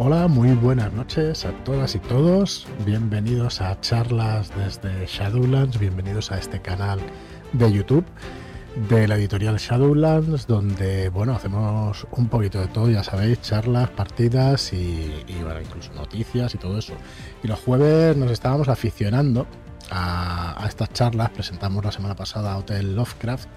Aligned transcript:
Hola, 0.00 0.28
muy 0.28 0.52
buenas 0.52 0.92
noches 0.92 1.44
a 1.44 1.50
todas 1.64 1.96
y 1.96 1.98
todos. 1.98 2.68
Bienvenidos 2.86 3.60
a 3.60 3.80
charlas 3.80 4.48
desde 4.56 5.04
Shadowlands, 5.06 5.76
bienvenidos 5.76 6.30
a 6.30 6.38
este 6.38 6.62
canal 6.62 7.00
de 7.52 7.72
YouTube 7.72 8.04
de 8.88 9.08
la 9.08 9.16
editorial 9.16 9.56
Shadowlands, 9.56 10.46
donde 10.46 11.08
bueno, 11.08 11.34
hacemos 11.34 12.06
un 12.12 12.28
poquito 12.28 12.60
de 12.60 12.68
todo, 12.68 12.88
ya 12.88 13.02
sabéis, 13.02 13.42
charlas, 13.42 13.90
partidas 13.90 14.72
y, 14.72 15.10
bueno, 15.42 15.60
incluso 15.60 15.92
noticias 15.94 16.54
y 16.54 16.58
todo 16.58 16.78
eso. 16.78 16.92
Y 17.42 17.48
los 17.48 17.58
jueves 17.58 18.16
nos 18.16 18.30
estábamos 18.30 18.68
aficionando 18.68 19.48
a, 19.90 20.62
a 20.62 20.68
estas 20.68 20.92
charlas, 20.92 21.30
presentamos 21.30 21.84
la 21.84 21.90
semana 21.90 22.14
pasada 22.14 22.56
Hotel 22.56 22.94
Lovecraft 22.94 23.48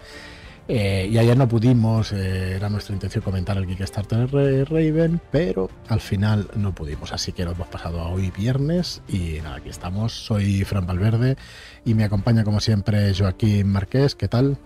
eh, 0.73 1.09
y 1.11 1.17
ayer 1.17 1.35
no 1.35 1.49
pudimos, 1.49 2.13
eh, 2.13 2.55
era 2.55 2.69
nuestra 2.69 2.93
intención 2.93 3.21
comentar 3.21 3.57
el 3.57 3.67
Kickstarter 3.67 4.31
Raven, 4.31 5.19
pero 5.29 5.69
al 5.89 5.99
final 5.99 6.49
no 6.55 6.73
pudimos. 6.73 7.11
Así 7.11 7.33
que 7.33 7.43
lo 7.43 7.51
hemos 7.51 7.67
pasado 7.67 7.99
a 7.99 8.07
hoy 8.07 8.31
viernes 8.31 9.01
y 9.09 9.41
nada, 9.43 9.57
aquí 9.57 9.67
estamos. 9.67 10.13
Soy 10.13 10.63
Fran 10.63 10.87
Valverde 10.87 11.35
y 11.83 11.93
me 11.93 12.05
acompaña 12.05 12.45
como 12.45 12.61
siempre 12.61 13.13
Joaquín 13.13 13.67
Marqués. 13.67 14.15
¿Qué 14.15 14.29
tal? 14.29 14.57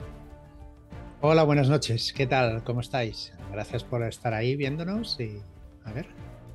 Hola, 1.22 1.42
buenas 1.42 1.70
noches. 1.70 2.14
¿Qué 2.14 2.28
tal? 2.28 2.64
¿Cómo 2.64 2.82
estáis? 2.82 3.34
Gracias 3.52 3.84
por 3.84 4.04
estar 4.04 4.36
ahí 4.36 4.56
viéndonos 4.56 5.20
y 5.20 5.42
a 5.86 5.92
ver, 5.92 6.06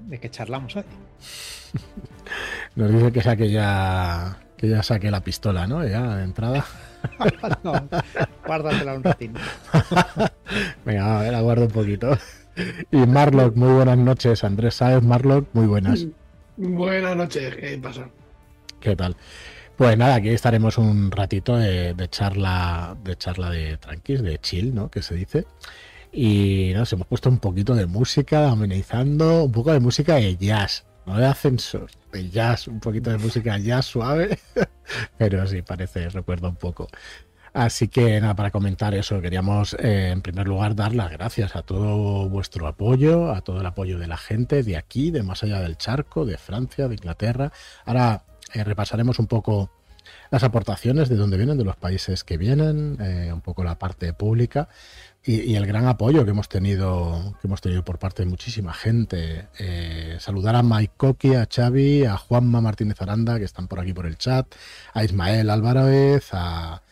¿de 0.06 0.20
qué 0.20 0.30
charlamos 0.30 0.76
hoy? 0.76 0.84
Nos 2.76 2.92
dice 2.92 3.10
que 3.10 3.20
saque 3.20 3.50
ya 3.50 4.38
que 4.56 4.68
ya 4.68 4.84
saque 4.84 5.10
la 5.10 5.24
pistola, 5.24 5.66
¿no? 5.66 5.84
Ya 5.84 6.14
de 6.18 6.22
entrada. 6.22 6.64
no, 7.64 7.88
guárdatela 8.46 8.94
un 8.94 9.04
ratito. 9.04 9.40
Venga, 10.84 11.18
a 11.18 11.22
ver, 11.22 11.32
la 11.32 11.40
guardo 11.40 11.64
un 11.64 11.70
poquito. 11.70 12.16
Y 12.90 12.96
Marlock, 12.98 13.56
muy 13.56 13.72
buenas 13.72 13.98
noches. 13.98 14.44
Andrés 14.44 14.74
Sáez, 14.74 15.02
Marlock, 15.02 15.48
muy 15.52 15.66
buenas. 15.66 16.06
Buenas 16.56 17.16
noches, 17.16 17.56
¿qué 17.56 17.78
pasa? 17.78 18.08
¿Qué 18.80 18.96
tal? 18.96 19.16
Pues 19.76 19.96
nada, 19.96 20.16
aquí 20.16 20.28
estaremos 20.28 20.76
un 20.76 21.10
ratito 21.10 21.56
de, 21.56 21.94
charla, 22.10 22.96
de 23.02 23.16
charla 23.16 23.50
de 23.50 23.78
tranquis, 23.78 24.22
de 24.22 24.38
chill, 24.38 24.74
¿no? 24.74 24.90
Que 24.90 25.00
se 25.00 25.14
dice. 25.14 25.46
Y 26.12 26.72
nos 26.74 26.92
hemos 26.92 27.06
puesto 27.06 27.30
un 27.30 27.38
poquito 27.38 27.74
de 27.74 27.86
música, 27.86 28.50
amenizando, 28.50 29.44
un 29.44 29.52
poco 29.52 29.72
de 29.72 29.80
música 29.80 30.16
de 30.16 30.36
jazz 30.36 30.84
no 31.06 31.16
de 31.16 31.26
ascensor, 31.26 31.90
de 32.12 32.28
jazz, 32.30 32.68
un 32.68 32.80
poquito 32.80 33.10
de 33.10 33.18
música 33.18 33.58
jazz 33.58 33.86
suave, 33.86 34.38
pero 35.18 35.46
sí, 35.46 35.62
parece, 35.62 36.08
recuerda 36.08 36.48
un 36.48 36.56
poco. 36.56 36.88
Así 37.52 37.88
que 37.88 38.20
nada, 38.20 38.36
para 38.36 38.52
comentar 38.52 38.94
eso, 38.94 39.20
queríamos 39.20 39.74
eh, 39.74 40.10
en 40.10 40.22
primer 40.22 40.46
lugar 40.46 40.76
dar 40.76 40.94
las 40.94 41.10
gracias 41.10 41.56
a 41.56 41.62
todo 41.62 42.28
vuestro 42.28 42.68
apoyo, 42.68 43.32
a 43.32 43.40
todo 43.40 43.60
el 43.60 43.66
apoyo 43.66 43.98
de 43.98 44.06
la 44.06 44.16
gente 44.16 44.62
de 44.62 44.76
aquí, 44.76 45.10
de 45.10 45.24
más 45.24 45.42
allá 45.42 45.60
del 45.60 45.76
charco, 45.76 46.24
de 46.24 46.38
Francia, 46.38 46.86
de 46.86 46.94
Inglaterra. 46.94 47.52
Ahora 47.84 48.24
eh, 48.54 48.62
repasaremos 48.62 49.18
un 49.18 49.26
poco 49.26 49.70
las 50.30 50.44
aportaciones 50.44 51.08
de 51.08 51.16
dónde 51.16 51.36
vienen, 51.36 51.58
de 51.58 51.64
los 51.64 51.76
países 51.76 52.22
que 52.22 52.36
vienen, 52.36 52.98
eh, 53.00 53.32
un 53.32 53.40
poco 53.40 53.64
la 53.64 53.78
parte 53.78 54.12
pública 54.12 54.68
y, 55.24 55.54
el 55.54 55.66
gran 55.66 55.86
apoyo 55.86 56.24
que 56.24 56.30
hemos 56.30 56.48
tenido 56.48 57.36
que 57.40 57.46
hemos 57.46 57.60
tenido 57.60 57.84
por 57.84 57.98
parte 57.98 58.22
de 58.24 58.28
muchísima 58.30 58.72
gente. 58.72 59.48
Eh, 59.58 60.16
saludar 60.18 60.56
a 60.56 60.62
Mike 60.62 60.94
Coqui, 60.96 61.34
a 61.34 61.46
Xavi, 61.46 62.04
a 62.04 62.16
Juanma 62.16 62.60
Martínez 62.60 63.00
Aranda, 63.02 63.38
que 63.38 63.44
están 63.44 63.68
por 63.68 63.80
aquí 63.80 63.92
por 63.92 64.06
el 64.06 64.16
chat, 64.16 64.46
a 64.94 65.04
Ismael 65.04 65.50
Álvarez, 65.50 66.30
a, 66.32 66.82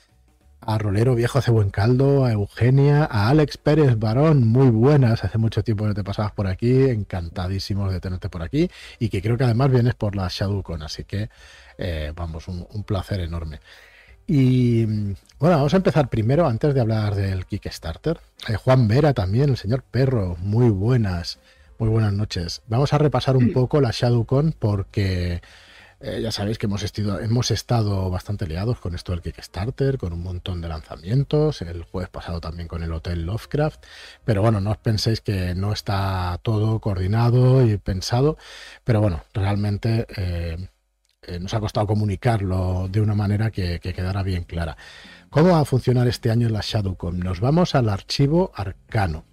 a 0.61 0.79
Rolero 0.79 1.15
Viejo 1.15 1.39
hace 1.39 1.51
buen 1.51 1.71
caldo, 1.71 2.27
a 2.27 2.33
Eugenia, 2.33 3.09
a 3.11 3.31
Alex 3.31 3.57
Pérez 3.57 3.99
Barón, 3.99 4.47
muy 4.47 4.69
buenas, 4.69 5.25
hace 5.25 5.39
mucho 5.39 5.65
tiempo 5.65 5.87
que 5.89 5.95
te 5.95 6.05
pasabas 6.05 6.33
por 6.33 6.47
aquí, 6.47 6.85
encantadísimos 6.85 7.93
de 7.93 8.01
tenerte 8.01 8.29
por 8.29 8.43
aquí 8.43 8.71
y 8.99 9.09
que 9.09 9.23
creo 9.23 9.39
que 9.39 9.45
además 9.45 9.71
vienes 9.71 9.95
por 9.95 10.15
la 10.15 10.29
ShadowCon, 10.29 10.83
así 10.83 11.05
que 11.05 11.31
eh, 11.79 12.13
vamos, 12.15 12.47
un 12.49 12.85
placer 12.85 13.21
enorme. 13.21 13.61
Y 14.31 14.85
bueno, 14.85 15.57
vamos 15.57 15.73
a 15.73 15.79
empezar 15.79 16.11
primero, 16.11 16.47
antes 16.47 16.75
de 16.75 16.83
hablar 16.83 17.15
del 17.15 17.47
Kickstarter. 17.47 18.21
Eh, 18.47 18.57
Juan 18.57 18.87
Vera 18.87 19.15
también, 19.15 19.49
el 19.49 19.57
señor 19.57 19.83
Perro, 19.83 20.37
muy 20.41 20.69
buenas, 20.69 21.39
muy 21.79 21.89
buenas 21.89 22.13
noches. 22.13 22.61
Vamos 22.67 22.93
a 22.93 22.99
repasar 22.99 23.39
un 23.39 23.55
poco 23.55 23.81
la 23.81 23.91
ShadowCon 23.91 24.55
porque 24.59 25.41
eh, 26.01 26.21
ya 26.21 26.31
sabéis 26.31 26.59
que 26.59 26.67
hemos, 26.67 26.83
estado, 26.83 27.21
hemos 27.21 27.51
estado 27.51 28.11
bastante 28.11 28.47
liados 28.47 28.81
con 28.81 28.95
esto 28.95 29.13
del 29.13 29.23
Kickstarter, 29.23 29.97
con 29.97 30.13
un 30.13 30.23
montón 30.23 30.61
de 30.61 30.69
lanzamientos, 30.69 31.63
el 31.63 31.85
jueves 31.85 32.11
pasado 32.11 32.39
también 32.43 32.69
con 32.69 32.83
el 32.83 32.93
Hotel 32.93 33.25
Lovecraft, 33.25 33.83
pero 34.27 34.43
bueno, 34.43 34.61
no 34.61 34.73
os 34.73 34.77
penséis 34.77 35.23
que 35.23 35.55
no 35.55 35.73
está 35.73 36.39
todo 36.43 36.81
coordinado 36.81 37.67
y 37.67 37.79
pensado, 37.79 38.37
pero 38.85 39.01
bueno, 39.01 39.25
realmente... 39.33 40.07
Eh, 40.15 40.69
eh, 41.23 41.41
nos 41.41 41.53
ha 41.53 41.61
costado 41.61 41.87
comunicarlo 41.87 42.89
de 42.89 43.01
una 43.01 43.15
manera 43.15 43.51
que, 43.51 43.81
quedara 43.81 44.23
bien 44.23 44.45
clara. 44.45 44.77
¿Cómo 45.31 45.51
va 45.51 45.61
a 45.61 45.65
funcionar 45.65 46.07
este 46.07 46.31
año 46.31 46.49
la 46.49 46.61
ShadowCon? 46.61 47.19
Nos 47.19 47.41
vamos 47.41 47.75
al 47.75 47.89
archivo 47.89 48.53
arcano. 48.55 49.25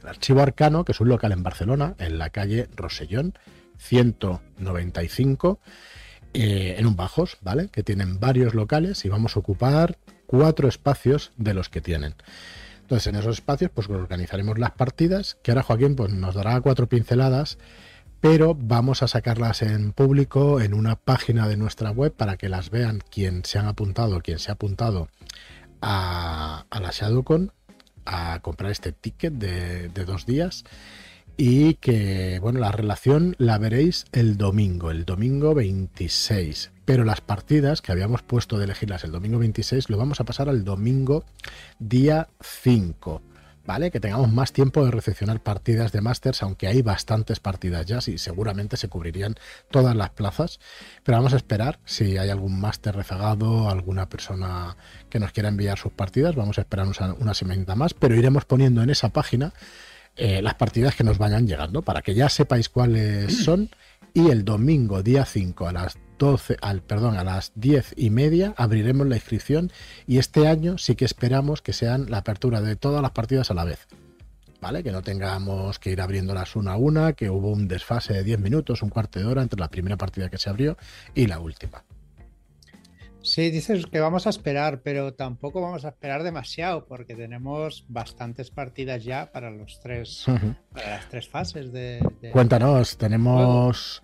El 0.00 0.08
archivo 0.08 0.40
arcano, 0.40 0.84
que 0.84 0.92
es 0.92 1.00
un 1.00 1.08
local 1.08 1.32
en 1.32 1.42
Barcelona, 1.42 1.94
en 1.98 2.18
la 2.18 2.30
calle 2.30 2.68
Rosellón, 2.74 3.34
195, 3.76 5.60
eh, 6.32 6.76
en 6.78 6.86
un 6.86 6.96
bajos, 6.96 7.36
¿vale? 7.42 7.68
Que 7.68 7.82
tienen 7.82 8.18
varios 8.18 8.54
locales 8.54 9.04
y 9.04 9.10
vamos 9.10 9.36
a 9.36 9.40
ocupar 9.40 9.98
cuatro 10.26 10.66
espacios 10.66 11.32
de 11.36 11.54
los 11.54 11.68
que 11.68 11.82
tienen. 11.82 12.14
Entonces, 12.80 13.06
en 13.06 13.16
esos 13.16 13.36
espacios, 13.36 13.70
pues 13.72 13.88
organizaremos 13.88 14.58
las 14.58 14.72
partidas, 14.72 15.36
que 15.42 15.50
ahora 15.50 15.62
Joaquín 15.62 15.94
pues, 15.94 16.12
nos 16.12 16.34
dará 16.34 16.60
cuatro 16.60 16.88
pinceladas 16.88 17.58
pero 18.20 18.54
vamos 18.54 19.02
a 19.02 19.08
sacarlas 19.08 19.62
en 19.62 19.92
público 19.92 20.60
en 20.60 20.74
una 20.74 20.96
página 20.96 21.48
de 21.48 21.56
nuestra 21.56 21.90
web 21.90 22.12
para 22.12 22.36
que 22.36 22.48
las 22.48 22.70
vean 22.70 23.02
quien 23.10 23.44
se 23.44 23.58
han 23.58 23.66
apuntado, 23.66 24.20
quien 24.20 24.38
se 24.38 24.50
ha 24.50 24.54
apuntado 24.54 25.08
a, 25.80 26.66
la 26.70 26.90
ShadowCon 26.90 27.52
a 28.04 28.40
comprar 28.42 28.70
este 28.70 28.92
ticket 28.92 29.34
de, 29.34 29.88
dos 30.04 30.26
días 30.26 30.64
y 31.36 31.74
que, 31.74 32.38
bueno, 32.40 32.60
la 32.60 32.72
relación 32.72 33.34
la 33.38 33.56
veréis 33.56 34.04
el 34.12 34.36
domingo, 34.36 34.90
el 34.90 35.06
domingo 35.06 35.54
26. 35.54 36.72
Pero 36.84 37.04
las 37.04 37.22
partidas 37.22 37.80
que 37.80 37.92
habíamos 37.92 38.22
puesto 38.22 38.58
de 38.58 38.64
elegirlas 38.64 39.04
el 39.04 39.12
domingo 39.12 39.38
26 39.38 39.88
lo 39.88 39.96
vamos 39.96 40.20
a 40.20 40.24
pasar 40.24 40.50
al 40.50 40.64
domingo 40.64 41.24
día 41.78 42.28
5. 42.42 43.22
¿Vale? 43.70 43.92
Que 43.92 44.00
tengamos 44.00 44.32
más 44.32 44.52
tiempo 44.52 44.84
de 44.84 44.90
recepcionar 44.90 45.40
partidas 45.44 45.92
de 45.92 46.00
Masters, 46.00 46.42
aunque 46.42 46.66
hay 46.66 46.82
bastantes 46.82 47.38
partidas 47.38 47.86
ya, 47.86 48.00
y 48.04 48.18
seguramente 48.18 48.76
se 48.76 48.88
cubrirían 48.88 49.36
todas 49.70 49.94
las 49.94 50.10
plazas. 50.10 50.58
Pero 51.04 51.18
vamos 51.18 51.34
a 51.34 51.36
esperar 51.36 51.78
si 51.84 52.18
hay 52.18 52.30
algún 52.30 52.60
Master 52.60 52.96
rezagado, 52.96 53.70
alguna 53.70 54.08
persona 54.08 54.76
que 55.08 55.20
nos 55.20 55.30
quiera 55.30 55.50
enviar 55.50 55.78
sus 55.78 55.92
partidas, 55.92 56.34
vamos 56.34 56.58
a 56.58 56.62
esperar 56.62 56.88
una, 57.20 57.32
semana 57.34 57.76
más, 57.76 57.94
pero 57.94 58.16
iremos 58.16 58.44
poniendo 58.44 58.82
en 58.82 58.90
esa 58.90 59.10
página 59.10 59.52
eh, 60.16 60.42
las 60.42 60.54
partidas 60.54 60.96
que 60.96 61.04
nos 61.04 61.18
vayan 61.18 61.46
llegando 61.46 61.82
para 61.82 62.02
que 62.02 62.16
ya 62.16 62.28
sepáis 62.28 62.68
cuáles 62.68 63.44
son. 63.44 63.70
Y 64.12 64.30
el 64.30 64.44
domingo, 64.44 65.02
día 65.02 65.24
5, 65.24 65.68
a 65.68 65.72
las 65.72 65.98
12, 66.18 66.56
al, 66.60 66.82
perdón, 66.82 67.16
a 67.16 67.24
las 67.24 67.52
10 67.54 67.94
y 67.96 68.10
media 68.10 68.54
abriremos 68.56 69.06
la 69.06 69.16
inscripción 69.16 69.70
y 70.06 70.18
este 70.18 70.48
año 70.48 70.78
sí 70.78 70.96
que 70.96 71.04
esperamos 71.04 71.62
que 71.62 71.72
sean 71.72 72.10
la 72.10 72.18
apertura 72.18 72.60
de 72.60 72.76
todas 72.76 73.02
las 73.02 73.12
partidas 73.12 73.50
a 73.50 73.54
la 73.54 73.64
vez. 73.64 73.86
¿Vale? 74.60 74.82
Que 74.82 74.92
no 74.92 75.00
tengamos 75.00 75.78
que 75.78 75.90
ir 75.90 76.00
abriéndolas 76.02 76.54
una 76.54 76.72
a 76.72 76.76
una, 76.76 77.14
que 77.14 77.30
hubo 77.30 77.50
un 77.50 77.66
desfase 77.66 78.12
de 78.12 78.24
10 78.24 78.40
minutos, 78.40 78.82
un 78.82 78.90
cuarto 78.90 79.18
de 79.18 79.24
hora 79.24 79.42
entre 79.42 79.58
la 79.58 79.68
primera 79.68 79.96
partida 79.96 80.28
que 80.28 80.36
se 80.36 80.50
abrió 80.50 80.76
y 81.14 81.26
la 81.26 81.38
última. 81.38 81.82
Sí, 83.22 83.50
dices 83.50 83.86
que 83.86 84.00
vamos 84.00 84.26
a 84.26 84.30
esperar, 84.30 84.80
pero 84.82 85.12
tampoco 85.14 85.60
vamos 85.60 85.84
a 85.84 85.88
esperar 85.88 86.22
demasiado 86.22 86.86
porque 86.86 87.14
tenemos 87.14 87.84
bastantes 87.88 88.50
partidas 88.50 89.04
ya 89.04 89.30
para 89.30 89.50
los 89.50 89.80
tres, 89.80 90.24
para 90.72 90.90
las 90.90 91.08
tres 91.08 91.28
fases 91.28 91.72
de. 91.72 92.00
Cuéntanos, 92.32 92.96
tenemos 92.96 94.02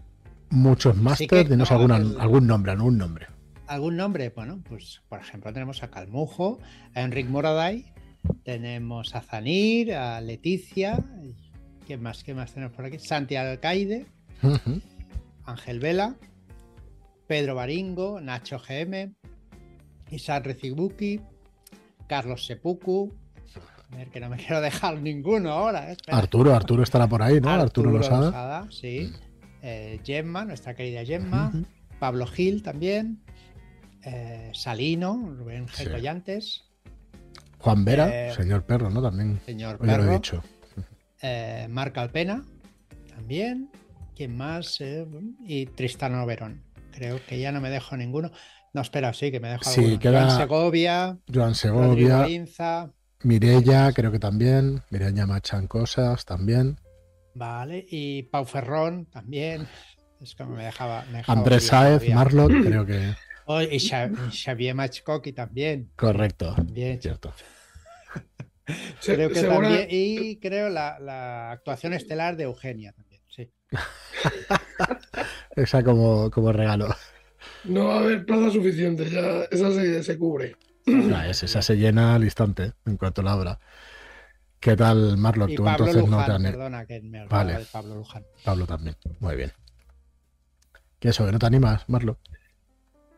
muchos 0.50 0.96
másters, 0.96 1.48
dinos 1.48 1.70
algún 1.70 2.46
nombre, 2.46 2.72
algún 2.72 2.98
nombre. 2.98 3.26
¿Algún 3.66 3.96
nombre? 3.96 4.30
Bueno, 4.30 4.62
pues 4.68 5.02
por 5.08 5.20
ejemplo 5.20 5.52
tenemos 5.52 5.82
a 5.82 5.90
Calmujo, 5.90 6.60
a 6.94 7.00
Enric 7.00 7.26
Moraday, 7.26 7.86
tenemos 8.44 9.14
a 9.14 9.22
Zanir, 9.22 9.94
a 9.94 10.20
Leticia, 10.20 11.02
¿qué 11.86 11.96
más? 11.96 12.22
¿Qué 12.22 12.34
más 12.34 12.52
tenemos 12.52 12.76
por 12.76 12.84
aquí? 12.84 12.98
Santiago 12.98 13.50
Alcaide, 13.50 14.06
Ángel 15.46 15.80
Vela, 15.80 16.16
Pedro 17.26 17.54
Baringo, 17.54 18.20
Nacho 18.20 18.58
GM, 18.58 19.14
Isaac 20.10 20.46
Recibuki, 20.46 21.20
Carlos 22.06 22.46
Sepuku, 22.46 23.12
a 23.92 23.96
ver 23.96 24.08
que 24.08 24.20
no 24.20 24.28
me 24.28 24.36
quiero 24.36 24.60
dejar 24.60 25.00
ninguno 25.00 25.50
ahora. 25.50 25.92
¿eh? 25.92 25.96
Arturo, 26.08 26.54
Arturo 26.54 26.82
estará 26.82 27.06
por 27.06 27.22
ahí, 27.22 27.40
¿no? 27.40 27.50
Arturo, 27.50 27.90
Losada. 27.90 28.66
sí. 28.70 29.12
Eh, 29.62 30.00
Gemma, 30.04 30.44
nuestra 30.44 30.76
querida 30.76 31.04
Gemma, 31.04 31.50
Pablo 31.98 32.26
Gil 32.26 32.62
también, 32.62 33.20
eh, 34.04 34.52
Salino, 34.54 35.34
Rubén 35.36 35.66
G. 35.66 36.62
Juan 37.58 37.84
Vera, 37.84 38.28
eh, 38.28 38.32
señor 38.32 38.64
perro, 38.64 38.90
¿no? 38.90 39.02
También. 39.02 39.40
Señor 39.44 39.78
perro. 39.78 40.04
lo 40.04 40.12
he 40.12 40.14
dicho. 40.14 40.42
Marc 41.68 41.98
Alpena, 41.98 42.44
también. 43.08 43.70
¿Quién 44.14 44.36
más? 44.36 44.80
Y 45.40 45.66
Tristano 45.66 46.24
Verón. 46.24 46.65
Creo 46.96 47.20
que 47.26 47.38
ya 47.38 47.52
no 47.52 47.60
me 47.60 47.70
dejo 47.70 47.96
ninguno. 47.96 48.30
No, 48.72 48.80
espera, 48.82 49.12
sí, 49.14 49.30
que 49.30 49.40
me 49.40 49.48
dejo 49.50 49.64
Sí, 49.64 49.80
alguno. 49.80 50.00
queda- 50.00 50.22
Joan 50.26 50.38
Segovia, 50.38 51.18
Joan 51.32 51.54
Segovia, 51.54 52.28
Inza, 52.28 52.90
Mirella, 53.22 53.92
creo 53.92 54.10
que 54.12 54.18
también. 54.18 54.82
Mireia 54.90 55.26
Machan 55.26 55.66
Cosas 55.66 56.24
también. 56.24 56.78
vale, 57.34 57.84
y 57.90 58.22
Pau 58.24 58.44
Ferrón 58.46 59.06
también. 59.06 59.66
Es 60.20 60.34
como 60.34 60.56
me 60.56 60.64
dejaba. 60.64 61.04
me 61.10 61.18
dejaba 61.18 61.38
Andrés 61.38 61.66
Saez. 61.66 62.08
Marlot, 62.14 62.50
creo 62.64 62.86
que. 62.86 63.14
Oh, 63.46 63.60
y 63.60 63.76
Xa- 63.78 64.10
y 64.32 64.36
Xavier 64.36 64.74
Machkoki 64.74 65.32
también. 65.32 65.90
Correcto. 65.96 66.56
Bien, 66.64 67.00
Cierto. 67.00 67.32
Creo 69.04 69.30
que 69.30 69.42
también. 69.42 69.86
Y 69.90 70.36
creo 70.38 70.68
la, 70.68 70.98
la 70.98 71.52
actuación 71.52 71.92
estelar 71.92 72.36
de 72.36 72.44
Eugenia 72.44 72.92
también. 72.92 73.15
Esa 75.56 75.82
como, 75.82 76.30
como 76.30 76.52
regalo. 76.52 76.88
No 77.64 77.86
va 77.88 77.96
a 77.96 78.00
haber 78.00 78.24
plaza 78.24 78.50
suficiente, 78.50 79.08
ya 79.10 79.44
esa 79.50 79.70
se, 79.72 80.02
se 80.02 80.18
cubre. 80.18 80.56
Ya 80.86 81.28
es, 81.28 81.42
esa 81.42 81.62
se 81.62 81.76
llena 81.76 82.14
al 82.14 82.24
instante, 82.24 82.72
en 82.84 82.96
cuanto 82.96 83.22
la 83.22 83.32
abra. 83.32 83.58
¿Qué 84.60 84.76
tal, 84.76 85.16
Marlon? 85.16 85.50
Y 85.50 85.56
Tú 85.56 85.64
Pablo 85.64 85.86
entonces 85.86 86.10
no 86.10 86.24
te 86.24 86.32
han- 86.32 86.42
perdona 86.42 86.86
que 86.86 87.00
me 87.02 87.26
Vale. 87.26 87.66
Pablo 87.72 87.96
Luján. 87.96 88.24
Pablo 88.44 88.66
también. 88.66 88.96
Muy 89.20 89.36
bien. 89.36 89.52
¿Qué 90.98 91.08
eso? 91.08 91.26
¿Que 91.26 91.32
no 91.32 91.38
te 91.38 91.46
animas, 91.46 91.84
Marlon? 91.88 92.16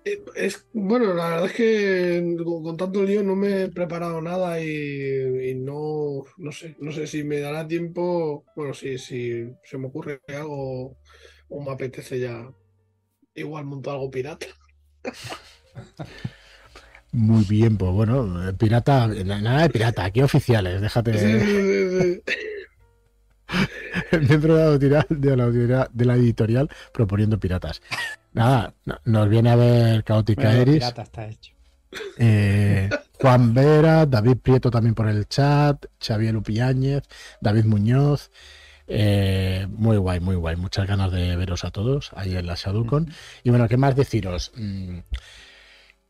Eh, 0.05 0.23
Es, 0.35 0.67
bueno, 0.73 1.15
la 1.15 1.31
verdad 1.31 1.47
es 1.47 1.53
que 1.53 2.37
con, 2.45 2.77
tanto 2.77 3.03
lío 3.05 3.23
no 3.23 3.37
me 3.37 3.65
he 3.65 3.69
preparado 3.69 4.21
nada 4.21 4.61
y, 4.63 5.51
y 5.51 5.55
no, 5.55 6.25
no 6.39 6.53
sé, 6.53 6.77
no 6.81 6.93
sé 6.93 7.07
si 7.07 7.25
me 7.25 7.41
dará 7.41 7.67
tiempo. 7.67 8.45
Bueno, 8.57 8.75
si, 8.75 8.99
si 8.99 9.45
se 9.65 9.79
me 9.79 9.89
ocurre 9.89 10.21
algo 10.29 10.97
o 11.49 11.65
me 11.65 11.73
apetece 11.73 12.21
ya. 12.21 12.51
Igual 13.35 13.65
monto 13.67 13.91
algo 13.91 14.11
pirata. 14.11 14.47
Muy 17.13 17.45
bien, 17.45 17.77
pues 17.79 17.91
bueno, 17.93 18.49
eh, 18.49 18.53
pirata, 18.53 19.07
nada 19.07 19.63
de 19.63 19.71
pirata, 19.71 20.05
aquí 20.05 20.21
oficiales, 20.21 20.81
déjate. 20.81 21.19
Sí, 21.19 22.23
miembro 24.29 24.79
de 24.79 24.89
la, 24.91 25.01
editorial, 25.01 25.07
de, 25.09 25.37
la 25.37 25.45
editorial- 25.47 25.89
de 25.93 26.05
la 26.05 26.15
editorial 26.17 26.71
proponiendo 26.93 27.39
piratas. 27.39 27.81
Nada, 28.33 28.75
no- 28.85 28.99
nos 29.05 29.29
viene 29.29 29.51
a 29.51 29.57
ver 29.57 30.05
Caótica 30.05 30.43
Menudo 30.49 30.63
Eris, 30.63 30.75
pirata 30.75 31.03
está 31.03 31.27
hecho. 31.29 31.53
eh, 32.19 32.91
Juan 33.21 33.55
Vera, 33.55 34.07
David 34.07 34.37
Prieto 34.43 34.71
también 34.71 34.95
por 34.95 35.09
el 35.09 35.27
chat, 35.29 35.87
Xavier 36.01 36.35
Lupiáñez, 36.35 37.03
David 37.41 37.65
Muñoz. 37.65 38.31
eh, 38.87 39.67
muy 39.71 39.97
guay, 39.99 40.21
muy 40.21 40.37
guay. 40.37 40.57
Muchas 40.57 40.87
ganas 40.87 41.11
de 41.13 41.37
veros 41.37 41.65
a 41.65 41.71
todos 41.71 42.11
ahí 42.15 42.37
en 42.37 42.47
la 42.47 42.55
Shadowcon. 42.55 43.13
Y 43.45 43.51
bueno, 43.51 43.69
¿qué 43.69 43.77
más 43.77 43.97
deciros? 43.97 44.53
Mm, 44.57 44.99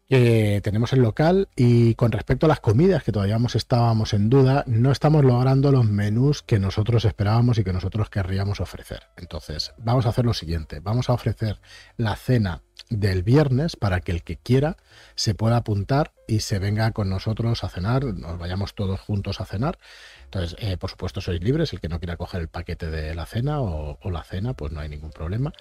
que 0.09 0.61
tenemos 0.63 0.93
el 0.95 1.01
local 1.01 1.49
y 1.55 1.95
con 1.95 2.13
respecto 2.13 2.47
a 2.47 2.49
las 2.49 2.61
comidas, 2.61 3.03
que 3.03 3.13
todavía 3.13 3.39
estábamos 3.55 4.15
en 4.15 4.31
duda, 4.31 4.65
no 4.67 4.91
estamos 4.91 5.25
logrando 5.25 5.71
los 5.71 5.85
menús 5.85 6.43
que 6.43 6.59
nosotros 6.59 7.05
esperábamos 7.05 7.59
y 7.59 7.65
que 7.65 7.73
nosotros 7.73 8.09
querríamos 8.09 8.61
ofrecer. 8.61 9.03
Entonces, 9.17 9.75
vamos 9.79 10.07
a 10.07 10.11
hacer 10.11 10.25
lo 10.25 10.35
siguiente, 10.35 10.81
vamos 10.81 11.11
a 11.11 11.13
ofrecer 11.13 11.61
la 11.97 12.17
cena 12.17 12.63
del 12.89 13.23
viernes 13.23 13.77
para 13.77 14.01
que 14.01 14.13
el 14.13 14.23
que 14.23 14.39
quiera 14.39 14.79
se 15.15 15.35
pueda 15.35 15.59
apuntar 15.59 16.13
y 16.27 16.41
se 16.41 16.59
venga 16.59 16.91
con 16.93 17.11
nosotros 17.11 17.63
a 17.65 17.69
cenar, 17.69 18.05
nos 18.05 18.39
vayamos 18.39 18.75
todos 18.75 19.01
juntos 19.01 19.41
a 19.41 19.45
cenar. 19.45 19.79
Entonces, 20.25 20.57
eh, 20.61 20.77
por 20.77 20.91
supuesto, 20.91 21.21
sois 21.21 21.43
libres, 21.43 21.73
el 21.73 21.81
que 21.81 21.89
no 21.89 21.99
quiera 21.99 22.17
coger 22.17 22.41
el 22.41 22.49
paquete 22.49 22.91
de 22.91 23.15
la 23.15 23.27
cena 23.27 23.61
o 23.61 23.99
la 24.11 24.25
cena, 24.25 24.55
pues 24.55 24.73
no 24.73 24.81
hay 24.81 24.89
ningún 24.89 25.11
problema. 25.11 25.53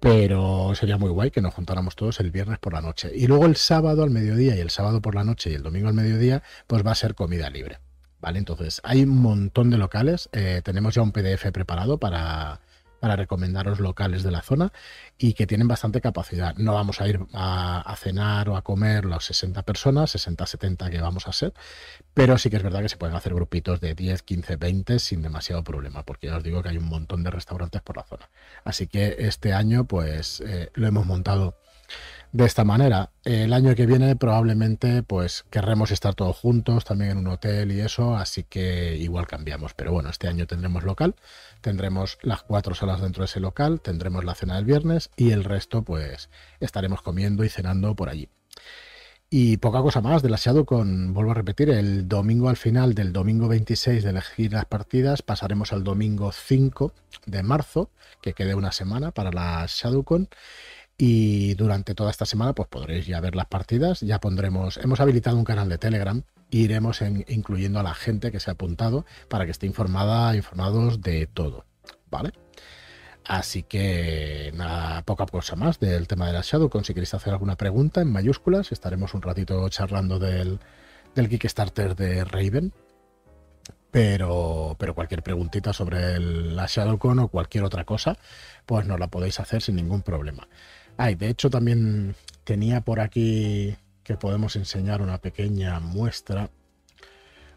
Pero 0.00 0.72
sería 0.74 0.98
muy 0.98 1.10
guay 1.10 1.30
que 1.30 1.40
nos 1.40 1.54
juntáramos 1.54 1.96
todos 1.96 2.20
el 2.20 2.30
viernes 2.30 2.58
por 2.58 2.72
la 2.72 2.80
noche. 2.80 3.10
Y 3.14 3.26
luego 3.26 3.46
el 3.46 3.56
sábado 3.56 4.02
al 4.02 4.10
mediodía 4.10 4.56
y 4.56 4.60
el 4.60 4.70
sábado 4.70 5.00
por 5.00 5.14
la 5.14 5.24
noche 5.24 5.50
y 5.50 5.54
el 5.54 5.62
domingo 5.62 5.88
al 5.88 5.94
mediodía, 5.94 6.42
pues 6.66 6.86
va 6.86 6.92
a 6.92 6.94
ser 6.94 7.14
comida 7.14 7.50
libre. 7.50 7.78
¿Vale? 8.20 8.38
Entonces, 8.38 8.80
hay 8.84 9.02
un 9.02 9.10
montón 9.20 9.70
de 9.70 9.78
locales. 9.78 10.28
eh, 10.32 10.60
tenemos 10.64 10.94
ya 10.94 11.02
un 11.02 11.12
PDF 11.12 11.50
preparado 11.52 11.98
para, 11.98 12.60
para 13.06 13.14
recomendaros 13.14 13.78
locales 13.78 14.24
de 14.24 14.32
la 14.32 14.42
zona 14.42 14.72
y 15.16 15.34
que 15.34 15.46
tienen 15.46 15.68
bastante 15.68 16.00
capacidad. 16.00 16.56
No 16.56 16.74
vamos 16.74 17.00
a 17.00 17.06
ir 17.06 17.20
a, 17.34 17.94
cenar 17.96 18.48
o 18.48 18.56
a 18.56 18.62
comer 18.62 19.04
las 19.04 19.22
60 19.26 19.62
personas, 19.62 20.16
60-70 20.16 20.90
que 20.90 21.00
vamos 21.00 21.28
a 21.28 21.32
ser, 21.32 21.54
pero 22.14 22.36
sí 22.36 22.50
que 22.50 22.56
es 22.56 22.64
verdad 22.64 22.82
que 22.82 22.88
se 22.88 22.96
pueden 22.96 23.14
hacer 23.14 23.32
grupitos 23.32 23.80
de 23.80 23.94
10, 23.94 24.24
15, 24.24 24.56
20 24.56 24.98
sin 24.98 25.22
demasiado 25.22 25.62
problema, 25.62 26.02
porque 26.02 26.26
ya 26.26 26.36
os 26.36 26.42
digo 26.42 26.64
que 26.64 26.70
hay 26.70 26.78
un 26.78 26.88
montón 26.88 27.22
de 27.22 27.30
restaurantes 27.30 27.80
por 27.80 27.96
la 27.96 28.02
zona. 28.02 28.28
Así 28.64 28.88
que 28.88 29.14
este 29.20 29.52
año 29.52 29.84
pues 29.84 30.40
eh, 30.40 30.72
lo 30.74 30.88
hemos 30.88 31.06
montado 31.06 31.54
de 32.32 32.44
esta 32.44 32.64
manera. 32.64 33.10
El 33.24 33.52
año 33.52 33.74
que 33.74 33.86
viene 33.86 34.16
probablemente 34.16 35.02
pues 35.02 35.44
querremos 35.50 35.90
estar 35.90 36.14
todos 36.14 36.36
juntos 36.36 36.84
también 36.84 37.12
en 37.12 37.18
un 37.18 37.28
hotel 37.28 37.72
y 37.72 37.80
eso, 37.80 38.16
así 38.16 38.44
que 38.44 38.96
igual 38.96 39.26
cambiamos. 39.26 39.74
Pero 39.74 39.92
bueno, 39.92 40.10
este 40.10 40.28
año 40.28 40.46
tendremos 40.46 40.84
local, 40.84 41.14
tendremos 41.60 42.18
las 42.22 42.42
cuatro 42.42 42.74
salas 42.74 43.00
dentro 43.00 43.22
de 43.22 43.26
ese 43.26 43.40
local, 43.40 43.80
tendremos 43.80 44.24
la 44.24 44.34
cena 44.34 44.56
del 44.56 44.64
viernes 44.64 45.10
y 45.16 45.30
el 45.30 45.44
resto 45.44 45.82
pues 45.82 46.28
estaremos 46.60 47.02
comiendo 47.02 47.44
y 47.44 47.48
cenando 47.48 47.94
por 47.94 48.08
allí. 48.08 48.28
Y 49.28 49.56
poca 49.56 49.82
cosa 49.82 50.00
más 50.00 50.22
del 50.22 50.34
Shadow 50.34 50.64
con, 50.64 51.12
vuelvo 51.12 51.32
a 51.32 51.34
repetir, 51.34 51.68
el 51.70 52.06
domingo 52.06 52.48
al 52.48 52.56
final 52.56 52.94
del 52.94 53.12
domingo 53.12 53.48
26 53.48 54.04
de 54.04 54.10
elegir 54.10 54.52
las 54.52 54.66
partidas, 54.66 55.22
pasaremos 55.22 55.72
al 55.72 55.82
domingo 55.82 56.30
5 56.30 56.92
de 57.26 57.42
marzo, 57.42 57.90
que 58.22 58.34
quede 58.34 58.54
una 58.54 58.70
semana 58.70 59.10
para 59.10 59.32
la 59.32 59.66
ShadowCon. 59.66 60.28
Y 60.98 61.54
durante 61.54 61.94
toda 61.94 62.10
esta 62.10 62.24
semana, 62.24 62.54
pues 62.54 62.68
podréis 62.68 63.06
ya 63.06 63.20
ver 63.20 63.34
las 63.36 63.46
partidas. 63.46 64.00
Ya 64.00 64.18
pondremos, 64.18 64.78
hemos 64.78 64.98
habilitado 65.00 65.36
un 65.36 65.44
canal 65.44 65.68
de 65.68 65.78
Telegram. 65.78 66.22
e 66.50 66.58
iremos 66.58 67.02
en- 67.02 67.24
incluyendo 67.28 67.80
a 67.80 67.82
la 67.82 67.92
gente 67.92 68.30
que 68.30 68.38
se 68.38 68.50
ha 68.50 68.54
apuntado 68.54 69.04
para 69.28 69.44
que 69.46 69.50
esté 69.50 69.66
informada, 69.66 70.36
informados 70.36 71.00
de 71.02 71.26
todo. 71.26 71.64
¿Vale? 72.08 72.32
Así 73.24 73.64
que 73.64 74.52
nada, 74.54 75.02
poca 75.02 75.26
cosa 75.26 75.56
más 75.56 75.80
del 75.80 76.06
tema 76.06 76.28
de 76.28 76.32
la 76.34 76.42
ShadowCon. 76.42 76.84
Si 76.84 76.94
queréis 76.94 77.12
hacer 77.14 77.32
alguna 77.32 77.56
pregunta 77.56 78.00
en 78.00 78.12
mayúsculas, 78.12 78.70
estaremos 78.70 79.12
un 79.14 79.22
ratito 79.22 79.68
charlando 79.68 80.20
del, 80.20 80.60
del 81.16 81.28
Kickstarter 81.28 81.96
de 81.96 82.24
Raven. 82.24 82.72
Pero, 83.90 84.76
pero 84.78 84.94
cualquier 84.94 85.22
preguntita 85.22 85.72
sobre 85.72 86.14
el- 86.14 86.54
la 86.54 86.66
ShadowCon 86.68 87.18
o 87.18 87.28
cualquier 87.28 87.64
otra 87.64 87.84
cosa, 87.84 88.18
pues 88.66 88.86
nos 88.86 89.00
la 89.00 89.08
podéis 89.08 89.40
hacer 89.40 89.62
sin 89.62 89.74
ningún 89.76 90.02
problema. 90.02 90.46
Ay, 90.96 91.14
de 91.14 91.28
hecho 91.28 91.50
también 91.50 92.14
tenía 92.44 92.80
por 92.80 93.00
aquí 93.00 93.76
que 94.02 94.16
podemos 94.16 94.56
enseñar 94.56 95.02
una 95.02 95.18
pequeña 95.18 95.80
muestra. 95.80 96.50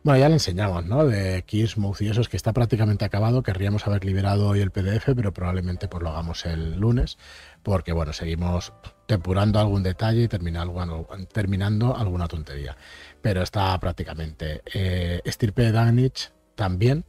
Bueno, 0.01 0.19
ya 0.19 0.29
le 0.29 0.35
enseñamos, 0.35 0.85
¿no? 0.85 1.05
De 1.05 1.43
Keysmouth 1.43 2.01
y 2.01 2.07
eso 2.07 2.21
es 2.21 2.29
que 2.29 2.37
está 2.37 2.53
prácticamente 2.53 3.03
acabado. 3.03 3.43
Querríamos 3.43 3.85
haber 3.85 4.05
liberado 4.05 4.47
hoy 4.47 4.61
el 4.61 4.71
PDF, 4.71 5.13
pero 5.13 5.33
probablemente 5.33 5.87
pues 5.89 6.01
lo 6.01 6.09
hagamos 6.09 6.45
el 6.45 6.77
lunes, 6.79 7.17
porque 7.63 7.91
bueno, 7.91 8.13
seguimos 8.13 8.71
depurando 9.09 9.59
algún 9.59 9.83
detalle 9.83 10.23
y 10.23 10.27
termina 10.29 10.61
algo- 10.61 11.07
terminando 11.33 11.95
alguna 11.97 12.27
tontería. 12.27 12.77
Pero 13.21 13.41
está 13.43 13.77
prácticamente. 13.79 14.61
Eh, 14.73 15.19
Estirpe 15.25 15.71
Danich 15.71 16.31
también. 16.55 17.03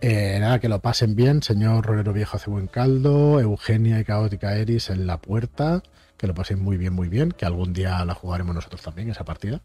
Eh, 0.00 0.36
nada, 0.40 0.58
que 0.58 0.68
lo 0.68 0.80
pasen 0.80 1.16
bien, 1.16 1.42
señor 1.42 1.86
Rolero 1.86 2.12
Viejo 2.12 2.36
hace 2.36 2.50
buen 2.50 2.66
caldo, 2.66 3.40
Eugenia 3.40 3.98
y 3.98 4.04
Caótica 4.04 4.54
Eris 4.56 4.90
en 4.90 5.06
la 5.06 5.18
puerta, 5.18 5.82
que 6.18 6.26
lo 6.26 6.34
pasen 6.34 6.62
muy 6.62 6.76
bien, 6.76 6.92
muy 6.92 7.08
bien, 7.08 7.32
que 7.32 7.46
algún 7.46 7.72
día 7.72 8.04
la 8.04 8.14
jugaremos 8.14 8.54
nosotros 8.54 8.82
también, 8.82 9.08
esa 9.08 9.24
partida. 9.24 9.62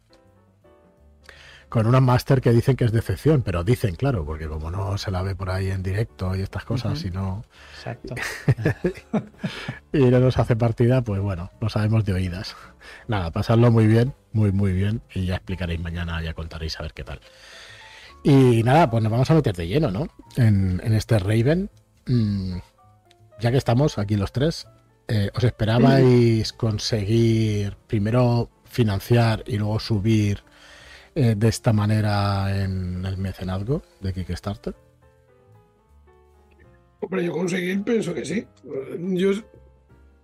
Con 1.67 1.87
una 1.87 2.01
máster 2.01 2.41
que 2.41 2.51
dicen 2.51 2.75
que 2.75 2.83
es 2.83 2.91
decepción, 2.91 3.43
pero 3.43 3.63
dicen, 3.63 3.95
claro, 3.95 4.25
porque 4.25 4.47
como 4.47 4.71
no 4.71 4.97
se 4.97 5.09
la 5.09 5.21
ve 5.21 5.35
por 5.35 5.49
ahí 5.49 5.69
en 5.69 5.83
directo 5.83 6.35
y 6.35 6.41
estas 6.41 6.65
cosas, 6.65 7.03
y 7.05 7.11
no, 7.11 7.43
Exacto. 7.75 8.15
y 9.93 9.99
no 9.99 10.19
nos 10.19 10.37
hace 10.37 10.55
partida, 10.55 11.01
pues 11.01 11.21
bueno, 11.21 11.51
lo 11.61 11.69
sabemos 11.69 12.03
de 12.03 12.13
oídas. 12.13 12.55
Nada, 13.07 13.31
pasadlo 13.31 13.71
muy 13.71 13.87
bien, 13.87 14.13
muy, 14.33 14.51
muy 14.51 14.73
bien, 14.73 15.01
y 15.13 15.25
ya 15.25 15.35
explicaréis 15.35 15.79
mañana, 15.79 16.21
ya 16.21 16.33
contaréis 16.33 16.77
a 16.79 16.83
ver 16.83 16.93
qué 16.93 17.05
tal. 17.05 17.21
Y 18.23 18.61
nada, 18.63 18.89
pues 18.89 19.01
nos 19.01 19.11
vamos 19.11 19.31
a 19.31 19.35
meter 19.35 19.55
de 19.55 19.67
lleno, 19.67 19.89
¿no? 19.91 20.07
En, 20.37 20.79
en 20.83 20.93
este 20.93 21.17
Raven. 21.17 21.69
Mm, 22.05 22.57
ya 23.39 23.51
que 23.51 23.57
estamos 23.57 23.97
aquí 23.97 24.15
los 24.15 24.31
tres, 24.31 24.67
eh, 25.07 25.29
¿os 25.33 25.43
esperabais 25.43 26.53
conseguir 26.53 27.75
primero 27.87 28.49
financiar 28.65 29.43
y 29.47 29.57
luego 29.57 29.79
subir 29.79 30.43
eh, 31.15 31.35
de 31.35 31.47
esta 31.47 31.73
manera 31.73 32.63
en 32.63 33.03
el 33.05 33.17
mecenazgo 33.17 33.81
de 33.99 34.13
Kickstarter? 34.13 34.75
Hombre, 36.99 37.25
yo 37.25 37.31
conseguir, 37.31 37.83
pienso 37.83 38.13
que 38.13 38.23
sí. 38.23 38.45
Yo 38.99 39.31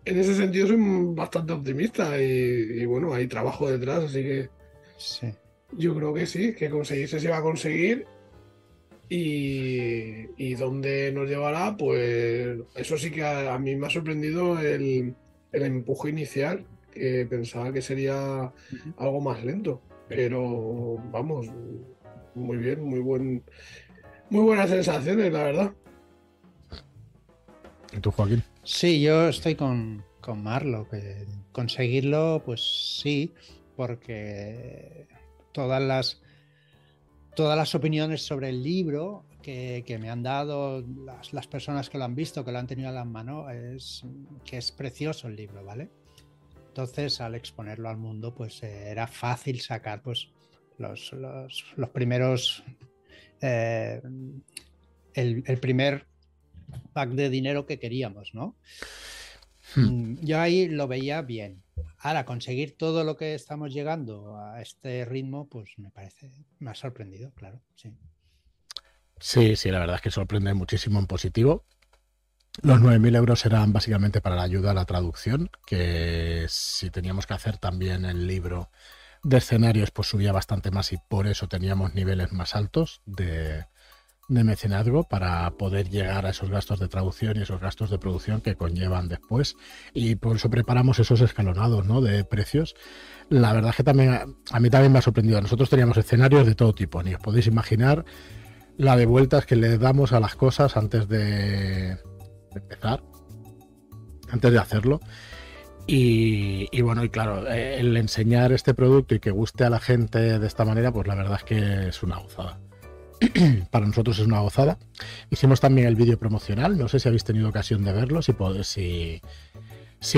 en 0.06 0.20
ese 0.20 0.36
sentido 0.36 0.68
soy 0.68 0.78
bastante 0.80 1.54
optimista 1.54 2.22
y, 2.22 2.82
y 2.82 2.86
bueno, 2.86 3.14
hay 3.14 3.28
trabajo 3.28 3.70
detrás, 3.70 4.04
así 4.06 4.22
que 4.22 4.50
Sí. 4.98 5.28
Yo 5.72 5.96
creo 5.96 6.14
que 6.14 6.26
sí, 6.26 6.54
que 6.54 6.70
conseguirse 6.70 7.20
se 7.20 7.30
va 7.30 7.38
a 7.38 7.42
conseguir. 7.42 8.06
Y, 9.10 10.28
y 10.36 10.56
dónde 10.56 11.14
nos 11.14 11.30
llevará, 11.30 11.78
pues 11.78 12.58
eso 12.76 12.98
sí 12.98 13.10
que 13.10 13.24
a, 13.24 13.58
mí 13.58 13.74
me 13.78 13.88
ha 13.88 13.90
sorprendido 13.90 14.60
el, 14.60 15.16
el, 15.54 15.64
empuje 15.64 16.10
inicial, 16.10 16.66
que 16.92 17.26
pensaba 17.26 17.72
que 17.72 17.82
sería 17.82 18.52
algo 18.98 19.22
más 19.22 19.46
lento. 19.46 19.82
Pero 20.10 20.98
vamos, 21.10 21.48
muy 22.36 22.58
bien, 22.58 22.84
muy 22.84 23.00
buen, 23.00 23.44
muy 24.30 24.44
buenas 24.44 24.70
sensaciones, 24.70 25.32
la 25.32 25.44
verdad. 25.44 25.74
¿Y 27.94 28.00
tú, 28.00 28.12
Joaquín? 28.12 28.44
Sí, 28.64 29.02
yo 29.02 29.30
estoy 29.30 29.56
con, 29.56 30.04
con 30.20 30.44
Marlo, 30.44 30.88
que 30.90 31.26
conseguirlo, 31.54 32.42
pues 32.46 33.00
sí, 33.02 33.34
porque 33.78 35.08
todas 35.52 35.82
las 35.82 36.22
todas 37.36 37.56
las 37.56 37.76
opiniones 37.76 38.24
sobre 38.24 38.50
el 38.50 38.64
libro 38.64 39.24
que, 39.44 39.98
me 40.02 40.10
han 40.10 40.24
dado 40.24 40.84
las, 41.32 41.48
personas 41.48 41.90
que 41.90 41.98
lo 41.98 42.04
han 42.04 42.16
visto, 42.16 42.44
que 42.44 42.52
lo 42.52 42.58
han 42.58 42.68
tenido 42.68 42.90
a 42.90 42.92
la 42.92 43.06
mano, 43.06 43.50
es 43.50 44.04
que 44.44 44.58
es 44.58 44.72
precioso 44.72 45.28
el 45.28 45.36
libro, 45.38 45.64
¿vale? 45.64 45.90
Entonces, 46.68 47.22
al 47.22 47.36
exponerlo 47.36 47.90
al 47.90 47.98
mundo, 47.98 48.34
pues 48.34 48.62
eh, 48.64 48.90
era 48.90 49.08
fácil 49.08 49.62
sacar 49.62 50.02
pues, 50.02 50.30
los, 50.80 51.14
los, 51.14 51.90
primeros. 51.94 52.64
Eh, 53.40 54.02
el, 55.14 55.44
el, 55.46 55.58
primer 55.60 56.08
pack 56.94 57.12
de 57.12 57.30
dinero 57.30 57.66
que 57.66 57.80
queríamos, 57.80 58.34
¿no? 58.34 58.56
Hmm. 59.76 59.82
Mm, 59.82 60.26
yo 60.26 60.40
ahí 60.40 60.68
lo 60.68 60.88
veía 60.88 61.22
bien. 61.22 61.64
Ahora, 62.00 62.26
conseguir 62.26 62.78
todo 62.78 63.04
lo 63.04 63.18
que 63.18 63.34
estamos 63.34 63.74
llegando 63.74 64.38
a 64.38 64.62
este 64.62 65.06
ritmo, 65.06 65.48
pues 65.48 65.78
me 65.78 65.90
parece, 65.90 66.32
me 66.60 66.72
ha 66.72 66.76
sorprendido, 66.76 67.32
claro, 67.34 67.62
sí. 67.76 67.96
Sí, 69.20 69.56
sí, 69.56 69.72
la 69.72 69.80
verdad 69.80 69.96
es 69.96 70.02
que 70.02 70.12
sorprende 70.12 70.54
muchísimo 70.54 71.00
en 71.00 71.08
positivo. 71.08 71.66
Los 72.62 72.82
9.000 72.82 73.16
euros 73.16 73.46
eran 73.46 73.72
básicamente 73.72 74.22
para 74.22 74.36
la 74.36 74.44
ayuda 74.44 74.72
a 74.72 74.74
la 74.74 74.86
traducción, 74.86 75.50
que 75.66 76.46
si 76.50 76.90
teníamos 76.90 77.28
que 77.28 77.34
hacer 77.34 77.58
también 77.58 78.06
el 78.06 78.26
libro 78.26 78.72
de 79.24 79.38
escenarios, 79.38 79.92
pues 79.92 80.08
subía 80.08 80.32
bastante 80.32 80.72
más 80.72 80.92
y 80.94 80.98
por 80.98 81.28
eso 81.28 81.48
teníamos 81.48 81.94
niveles 81.94 82.32
más 82.32 82.56
altos 82.56 83.02
de, 83.06 83.66
de 84.28 84.44
mecenazgo 84.44 85.04
para 85.04 85.50
poder 85.52 85.90
llegar 85.90 86.26
a 86.26 86.32
esos 86.32 86.50
gastos 86.50 86.80
de 86.80 86.88
traducción 86.88 87.38
y 87.38 87.44
esos 87.44 87.62
gastos 87.62 87.90
de 87.90 87.98
producción 87.98 88.42
que 88.42 88.56
conllevan 88.56 89.08
después. 89.08 89.56
Y 89.94 90.16
por 90.16 90.36
eso 90.36 90.50
preparamos 90.50 91.00
esos 91.00 91.22
escalonados 91.22 91.86
¿no? 91.86 92.02
de 92.02 92.24
precios. 92.26 92.76
La 93.30 93.54
verdad 93.54 93.74
que 93.76 93.84
también 93.84 94.36
a 94.52 94.60
mí 94.60 94.70
también 94.70 94.92
me 94.92 95.00
ha 95.00 95.02
sorprendido. 95.02 95.42
Nosotros 95.42 95.70
teníamos 95.70 95.98
escenarios 95.98 96.46
de 96.46 96.56
todo 96.56 96.74
tipo, 96.74 97.02
ni 97.04 97.14
os 97.14 97.22
podéis 97.22 97.48
imaginar 97.48 98.06
la 98.78 98.96
de 98.96 99.06
vueltas 99.06 99.46
que 99.46 99.56
le 99.56 99.78
damos 99.78 100.14
a 100.14 100.20
las 100.20 100.36
cosas 100.36 100.78
antes 100.78 101.08
de, 101.08 101.98
empezar, 102.54 103.02
antes 104.30 104.52
de 104.52 104.60
hacerlo. 104.60 105.00
Y, 105.88 106.68
y, 106.72 106.82
bueno, 106.82 107.02
y 107.06 107.10
claro, 107.10 107.48
el 107.48 107.96
enseñar 107.96 108.52
este 108.52 108.74
producto 108.74 109.16
y 109.16 109.20
que 109.20 109.32
guste 109.32 109.64
a 109.64 109.70
la 109.70 109.80
gente 109.80 110.38
de 110.38 110.48
esta 110.48 110.66
manera, 110.66 110.92
pues 110.92 111.08
la 111.08 111.16
verdad 111.16 111.38
es 111.38 111.44
que 111.44 111.88
es 111.88 112.04
una 112.04 112.18
gozada. 112.18 112.60
para 113.72 113.86
nosotros 113.86 114.20
es 114.20 114.26
una 114.26 114.40
gozada. 114.40 114.78
Hicimos 115.30 115.60
también 115.60 115.88
el 115.88 115.96
vídeo 115.96 116.18
promocional, 116.20 116.78
no 116.78 116.88
sé 116.88 117.00
si 117.00 117.08
habéis 117.08 117.24
tenido 117.24 117.50
ocasión 117.50 117.84
de 117.84 117.94
verlo, 117.94 118.22
si, 118.22 118.34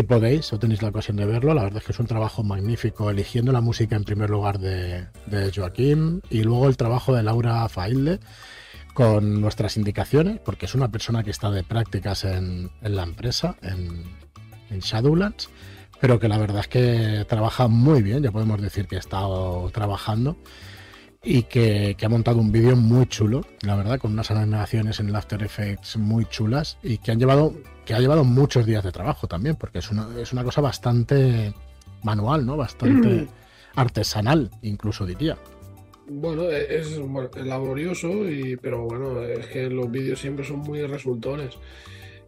podéis 0.04 0.54
o 0.54 0.60
tenéis 0.60 0.82
la 0.82 0.90
ocasión 0.90 1.18
de 1.18 1.26
verlo, 1.26 1.54
la 1.54 1.64
verdad 1.64 1.80
es 1.80 1.86
que 1.86 1.92
es 1.92 2.00
un 2.00 2.08
trabajo 2.08 2.44
magnífico, 2.44 3.10
eligiendo 3.10 3.52
la 3.52 3.62
música 3.62 3.96
en 3.96 4.04
primer 4.04 4.30
lugar 4.30 4.60
de, 4.60 5.08
de 5.28 5.52
Joaquín 5.54 6.22
y 6.30 6.44
luego 6.44 6.68
el 6.68 6.78
trabajo 6.78 7.16
de 7.16 7.24
Laura 7.24 7.68
Failde 7.70 8.20
con 8.94 9.40
nuestras 9.40 9.78
indicaciones, 9.78 10.40
porque 10.44 10.66
es 10.66 10.76
una 10.76 10.90
persona 10.90 11.24
que 11.24 11.32
está 11.32 11.50
de 11.52 11.64
prácticas 11.64 12.26
en, 12.26 12.70
la 12.82 13.04
empresa, 13.04 13.56
en 13.62 14.80
Shadowlands, 14.80 15.50
pero 16.00 16.20
que 16.20 16.28
la 16.28 16.38
verdad 16.38 16.62
es 16.62 16.68
que 16.68 17.26
trabaja 17.28 17.68
muy 17.68 18.02
bien, 18.02 18.24
ya 18.24 18.32
podemos 18.32 18.62
decir 18.62 18.88
que 18.88 18.96
ha 18.96 19.00
estado 19.00 19.70
trabajando 19.72 20.38
y 21.24 21.44
que, 21.44 21.96
ha 22.02 22.10
montado 22.10 22.40
un 22.40 22.52
vídeo 22.52 22.76
muy 22.76 23.06
chulo, 23.08 23.46
la 23.62 23.76
verdad, 23.76 24.00
con 24.00 24.14
unas 24.14 24.32
animaciones 24.32 25.00
en 25.00 25.10
el 25.10 25.16
After 25.16 25.42
Effects 25.44 25.98
muy 25.98 26.26
chulas 26.26 26.78
y 26.82 26.98
que 26.98 27.12
han 27.12 27.20
llevado, 27.20 27.54
que 27.86 27.94
ha 27.94 28.00
llevado 28.00 28.24
muchos 28.24 28.66
días 28.66 28.84
de 28.84 28.92
trabajo 28.92 29.28
también, 29.28 29.56
porque 29.56 29.80
es 29.80 29.92
una, 29.92 30.08
es 30.20 30.32
una 30.32 30.44
cosa 30.44 30.62
bastante 30.62 31.54
manual, 32.04 32.46
¿no? 32.46 32.56
Bastante 32.56 33.28
artesanal, 33.76 34.50
incluso 34.62 35.06
diría. 35.06 35.38
Bueno, 36.08 36.50
es, 36.50 36.98
laborioso, 37.36 38.28
y, 38.30 38.56
pero 38.56 38.84
bueno, 38.86 39.22
es 39.22 39.46
que 39.48 39.70
los 39.70 39.92
vídeos 39.92 40.20
siempre 40.20 40.46
son 40.46 40.60
muy 40.60 40.82
resultones 40.88 41.56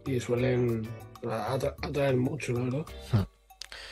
y 0.06 0.20
suelen 0.20 0.86
atraer 1.26 2.16
mucho, 2.16 2.52
la 2.52 2.60
verdad. 2.60 2.86
Ah. 3.12 3.26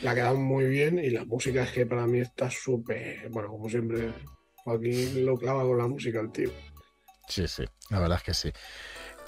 La 0.03 0.15
quedan 0.15 0.43
muy 0.43 0.67
bien 0.67 0.99
y 0.99 1.11
la 1.11 1.25
música 1.25 1.65
es 1.65 1.73
que 1.73 1.87
para 1.87 2.07
mí 2.07 2.21
está 2.21 2.51
súper, 2.51 3.29
bueno, 3.31 3.49
como 3.49 3.69
siempre, 3.69 4.13
Joaquín 4.65 5.25
lo 5.25 5.37
clava 5.37 5.63
con 5.63 5.79
la 5.79 5.87
música 5.89 6.21
el 6.21 6.31
tío. 6.31 6.51
Sí, 7.29 7.47
sí, 7.47 7.65
la 7.91 8.01
verdad 8.01 8.19
es 8.19 8.25
que 8.25 8.35
sí. 8.35 8.53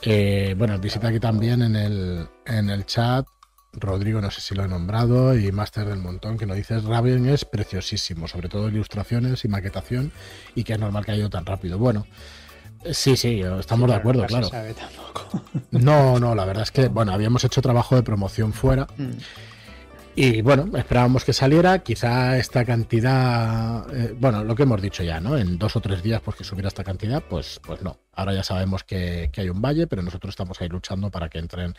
Eh, 0.02 0.54
bueno, 0.58 0.78
visita 0.78 1.08
aquí 1.08 1.20
también 1.20 1.62
en 1.62 1.76
el, 1.76 2.28
en 2.46 2.70
el 2.70 2.84
chat 2.86 3.26
Rodrigo, 3.72 4.20
no 4.20 4.30
sé 4.30 4.40
si 4.40 4.54
lo 4.54 4.64
he 4.64 4.68
nombrado, 4.68 5.36
y 5.36 5.50
Master 5.50 5.86
del 5.86 5.98
Montón, 5.98 6.36
que 6.36 6.44
nos 6.44 6.56
dice 6.56 6.78
Raven 6.80 7.26
es 7.28 7.44
preciosísimo, 7.44 8.28
sobre 8.28 8.48
todo 8.48 8.68
ilustraciones 8.68 9.44
y 9.44 9.48
maquetación, 9.48 10.12
y 10.54 10.64
que 10.64 10.74
es 10.74 10.78
normal 10.78 11.04
que 11.04 11.12
haya 11.12 11.20
ido 11.20 11.30
tan 11.30 11.46
rápido. 11.46 11.78
Bueno, 11.78 12.06
eh, 12.84 12.92
sí, 12.92 13.16
sí, 13.16 13.40
estamos 13.40 13.88
de 13.88 13.96
acuerdo, 13.96 14.26
claro. 14.26 14.48
No, 15.70 16.18
no, 16.18 16.34
la 16.34 16.44
verdad 16.44 16.64
es 16.64 16.70
que, 16.70 16.88
bueno, 16.88 17.12
habíamos 17.12 17.44
hecho 17.44 17.62
trabajo 17.62 17.96
de 17.96 18.02
promoción 18.02 18.52
fuera. 18.52 18.86
Mm. 18.96 19.12
Y 20.14 20.42
bueno, 20.42 20.68
esperábamos 20.76 21.24
que 21.24 21.32
saliera, 21.32 21.78
quizá 21.78 22.36
esta 22.36 22.66
cantidad, 22.66 23.86
eh, 23.94 24.14
bueno, 24.18 24.44
lo 24.44 24.54
que 24.54 24.64
hemos 24.64 24.82
dicho 24.82 25.02
ya, 25.02 25.20
¿no? 25.20 25.38
En 25.38 25.58
dos 25.58 25.74
o 25.76 25.80
tres 25.80 26.02
días, 26.02 26.20
pues 26.20 26.36
que 26.36 26.44
subiera 26.44 26.68
esta 26.68 26.84
cantidad, 26.84 27.22
pues, 27.22 27.60
pues 27.64 27.80
no. 27.80 27.98
Ahora 28.12 28.34
ya 28.34 28.42
sabemos 28.42 28.84
que, 28.84 29.30
que 29.32 29.40
hay 29.40 29.48
un 29.48 29.62
valle, 29.62 29.86
pero 29.86 30.02
nosotros 30.02 30.32
estamos 30.32 30.60
ahí 30.60 30.68
luchando 30.68 31.10
para 31.10 31.30
que 31.30 31.38
entren 31.38 31.74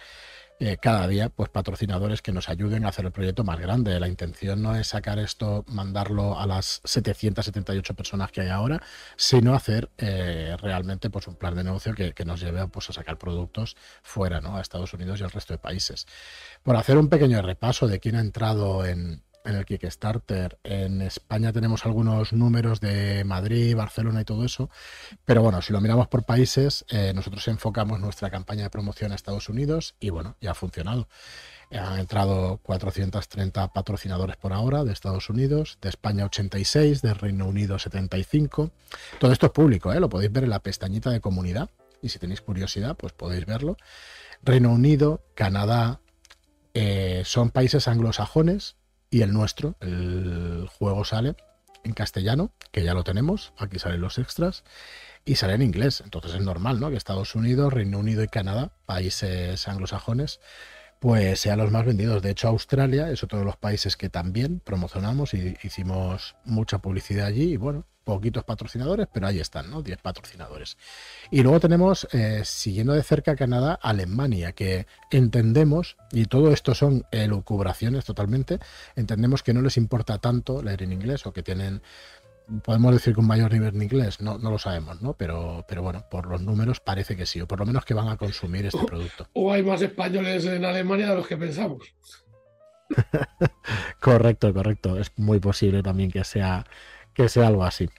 eh, 0.65 0.77
cada 0.77 1.09
día 1.09 1.27
pues 1.27 1.49
patrocinadores 1.49 2.21
que 2.21 2.31
nos 2.31 2.47
ayuden 2.47 2.85
a 2.85 2.87
hacer 2.87 3.03
el 3.03 3.11
proyecto 3.11 3.43
más 3.43 3.59
grande. 3.59 3.99
La 3.99 4.07
intención 4.07 4.61
no 4.61 4.77
es 4.77 4.87
sacar 4.87 5.19
esto, 5.19 5.65
mandarlo 5.67 6.39
a 6.39 6.47
las 6.47 6.79
778 6.85 7.93
personas 7.95 8.31
que 8.31 8.39
hay 8.39 8.47
ahora, 8.47 8.81
sino 9.17 9.55
hacer 9.55 9.89
eh, 9.97 10.55
realmente 10.61 11.09
pues 11.09 11.27
un 11.27 11.35
plan 11.35 11.55
de 11.55 11.65
negocio 11.65 11.93
que, 11.93 12.13
nos 12.23 12.39
lleve 12.39 12.65
pues, 12.69 12.89
a 12.89 12.93
sacar 12.93 13.17
productos 13.17 13.75
fuera, 14.03 14.39
¿no? 14.39 14.55
a 14.55 14.61
Estados 14.61 14.93
Unidos 14.93 15.19
y 15.19 15.23
al 15.23 15.31
resto 15.31 15.53
de 15.53 15.57
países. 15.57 16.07
Por 16.63 16.77
hacer 16.77 16.97
un 16.97 17.09
pequeño 17.09 17.41
repaso 17.41 17.89
de 17.89 17.99
quién 17.99 18.15
ha 18.15 18.21
entrado 18.21 18.85
en, 18.85 19.21
en 19.43 19.55
el 19.55 19.65
Kickstarter. 19.65 20.59
En 20.63 21.01
España 21.01 21.51
tenemos 21.51 21.85
algunos 21.85 22.33
números 22.33 22.79
de 22.79 23.23
Madrid, 23.23 23.75
Barcelona 23.75 24.21
y 24.21 24.25
todo 24.25 24.45
eso, 24.45 24.69
pero 25.25 25.41
bueno, 25.41 25.61
si 25.61 25.73
lo 25.73 25.81
miramos 25.81 26.07
por 26.07 26.23
países, 26.23 26.85
eh, 26.89 27.11
nosotros 27.13 27.47
enfocamos 27.47 27.99
nuestra 27.99 28.29
campaña 28.29 28.63
de 28.63 28.69
promoción 28.69 29.11
a 29.11 29.15
Estados 29.15 29.49
Unidos 29.49 29.95
y 29.99 30.09
bueno, 30.09 30.35
ya 30.41 30.51
ha 30.51 30.55
funcionado. 30.55 31.07
Han 31.71 31.99
entrado 31.99 32.59
430 32.61 33.73
patrocinadores 33.73 34.37
por 34.37 34.53
ahora 34.53 34.83
de 34.83 34.93
Estados 34.93 35.29
Unidos, 35.29 35.79
de 35.81 35.89
España 35.89 36.25
86, 36.25 37.01
de 37.01 37.13
Reino 37.15 37.47
Unido 37.47 37.79
75. 37.79 38.69
Todo 39.19 39.31
esto 39.31 39.47
es 39.47 39.51
público, 39.51 39.91
¿eh? 39.91 39.99
lo 39.99 40.09
podéis 40.09 40.31
ver 40.31 40.43
en 40.43 40.51
la 40.51 40.59
pestañita 40.59 41.09
de 41.09 41.19
comunidad 41.19 41.69
y 42.01 42.09
si 42.09 42.19
tenéis 42.19 42.41
curiosidad, 42.41 42.95
pues 42.95 43.13
podéis 43.13 43.45
verlo. 43.47 43.77
Reino 44.43 44.71
Unido, 44.71 45.23
Canadá, 45.33 45.99
eh, 46.75 47.23
son 47.25 47.49
países 47.49 47.87
anglosajones 47.87 48.75
y 49.13 49.21
el 49.21 49.31
nuestro, 49.31 49.75
el 49.79 50.67
juego 50.67 51.05
sale 51.05 51.35
en 51.83 51.93
castellano, 51.93 52.51
que 52.71 52.83
ya 52.83 52.95
lo 52.95 53.03
tenemos, 53.03 53.53
aquí 53.59 53.77
salen 53.77 54.01
los 54.01 54.17
extras, 54.17 54.63
y 55.23 55.35
sale 55.35 55.53
en 55.53 55.61
inglés. 55.61 56.01
Entonces 56.03 56.33
es 56.33 56.41
normal, 56.41 56.79
¿no? 56.79 56.89
Que 56.89 56.95
Estados 56.95 57.35
Unidos, 57.35 57.71
Reino 57.71 57.99
Unido 57.99 58.23
y 58.23 58.27
Canadá, 58.27 58.71
países 58.87 59.67
anglosajones, 59.67 60.39
pues 61.03 61.41
sean 61.41 61.57
los 61.59 61.69
más 61.69 61.85
vendidos. 61.85 62.21
De 62.21 62.29
hecho, 62.29 62.47
Australia 62.47 63.11
es 63.11 63.23
otro 63.23 63.37
de 63.37 63.43
los 63.43 63.57
países 63.57 63.97
que 63.97 64.09
también 64.09 64.61
promocionamos 64.63 65.33
y 65.33 65.57
hicimos 65.61 66.37
mucha 66.45 66.77
publicidad 66.77 67.25
allí. 67.25 67.51
Y 67.51 67.57
bueno, 67.57 67.85
poquitos 68.05 68.45
patrocinadores, 68.45 69.09
pero 69.13 69.27
ahí 69.27 69.37
están, 69.37 69.69
¿no? 69.69 69.81
10 69.81 69.97
patrocinadores. 69.97 70.77
Y 71.29 71.43
luego 71.43 71.59
tenemos, 71.59 72.07
eh, 72.13 72.43
siguiendo 72.45 72.93
de 72.93 73.03
cerca 73.03 73.35
Canadá, 73.35 73.77
Alemania, 73.81 74.53
que 74.53 74.87
entendemos, 75.11 75.97
y 76.13 76.27
todo 76.27 76.53
esto 76.53 76.73
son 76.73 77.05
elucubraciones 77.11 78.05
totalmente, 78.05 78.59
entendemos 78.95 79.43
que 79.43 79.53
no 79.53 79.61
les 79.61 79.75
importa 79.75 80.19
tanto 80.19 80.63
leer 80.63 80.83
en 80.83 80.93
inglés 80.93 81.25
o 81.25 81.33
que 81.33 81.43
tienen, 81.43 81.81
podemos 82.63 82.93
decir 82.93 83.13
que 83.13 83.19
un 83.19 83.27
mayor 83.27 83.51
nivel 83.51 83.77
de 83.77 83.83
inglés, 83.83 84.21
no, 84.21 84.37
no 84.37 84.51
lo 84.51 84.57
sabemos, 84.57 85.01
¿no? 85.01 85.13
Pero, 85.13 85.65
pero 85.67 85.81
bueno, 85.81 86.05
por 86.09 86.27
los 86.27 86.41
números 86.41 86.79
parece 86.79 87.15
que 87.15 87.25
sí, 87.25 87.41
o 87.41 87.47
por 87.47 87.59
lo 87.59 87.65
menos 87.65 87.85
que 87.85 87.93
van 87.93 88.07
a 88.07 88.17
consumir 88.17 88.65
este 88.65 88.83
producto. 88.85 89.27
O 89.33 89.51
hay 89.51 89.63
más 89.63 89.81
españoles 89.81 90.45
en 90.45 90.65
Alemania 90.65 91.09
de 91.09 91.15
los 91.15 91.27
que 91.27 91.37
pensamos. 91.37 91.93
correcto, 93.99 94.53
correcto. 94.53 94.99
Es 94.99 95.11
muy 95.17 95.39
posible 95.39 95.81
también 95.81 96.11
que 96.11 96.23
sea 96.23 96.65
que 97.13 97.29
sea 97.29 97.47
algo 97.47 97.63
así. 97.63 97.89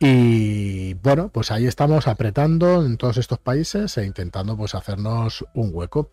Y 0.00 0.94
bueno, 0.94 1.30
pues 1.30 1.50
ahí 1.50 1.66
estamos 1.66 2.08
apretando 2.08 2.84
en 2.84 2.98
todos 2.98 3.16
estos 3.16 3.38
países 3.38 3.96
e 3.96 4.04
intentando 4.04 4.56
pues 4.56 4.74
hacernos 4.74 5.44
un 5.54 5.70
hueco. 5.72 6.10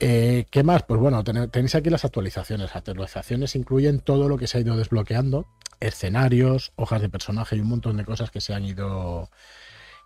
Eh, 0.00 0.46
¿Qué 0.50 0.62
más? 0.62 0.84
Pues 0.84 1.00
bueno, 1.00 1.24
tenéis 1.24 1.74
aquí 1.74 1.90
las 1.90 2.04
actualizaciones. 2.04 2.68
Las 2.68 2.76
actualizaciones 2.76 3.56
incluyen 3.56 4.00
todo 4.00 4.28
lo 4.28 4.38
que 4.38 4.46
se 4.46 4.58
ha 4.58 4.60
ido 4.60 4.76
desbloqueando, 4.76 5.46
escenarios, 5.80 6.72
hojas 6.76 7.02
de 7.02 7.08
personaje 7.08 7.56
y 7.56 7.60
un 7.60 7.68
montón 7.68 7.96
de 7.96 8.04
cosas 8.04 8.30
que 8.30 8.40
se 8.40 8.54
han 8.54 8.64
ido 8.64 9.28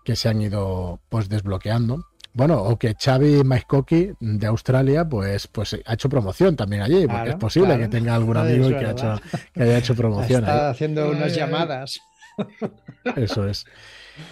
que 0.04 0.16
se 0.16 0.28
han 0.28 0.40
ido 0.40 1.00
pues 1.08 1.28
desbloqueando. 1.28 2.06
Bueno, 2.34 2.62
o 2.62 2.78
que 2.78 2.94
Xavi 2.94 3.44
Maiskoki 3.44 4.12
de 4.18 4.46
Australia, 4.46 5.06
pues, 5.06 5.46
pues 5.48 5.76
ha 5.84 5.92
hecho 5.92 6.08
promoción 6.08 6.56
también 6.56 6.80
allí, 6.80 7.06
porque 7.06 7.30
es 7.30 7.36
posible 7.36 7.78
que 7.78 7.88
tenga 7.88 8.14
algún 8.14 8.36
amigo 8.38 8.68
que, 8.68 8.86
haya 9.60 9.78
hecho 9.78 9.94
promoción. 9.94 10.42
Está 10.42 10.70
haciendo 10.70 11.10
unas 11.10 11.34
llamadas. 11.34 12.00
Eso 13.16 13.46
es. 13.46 13.66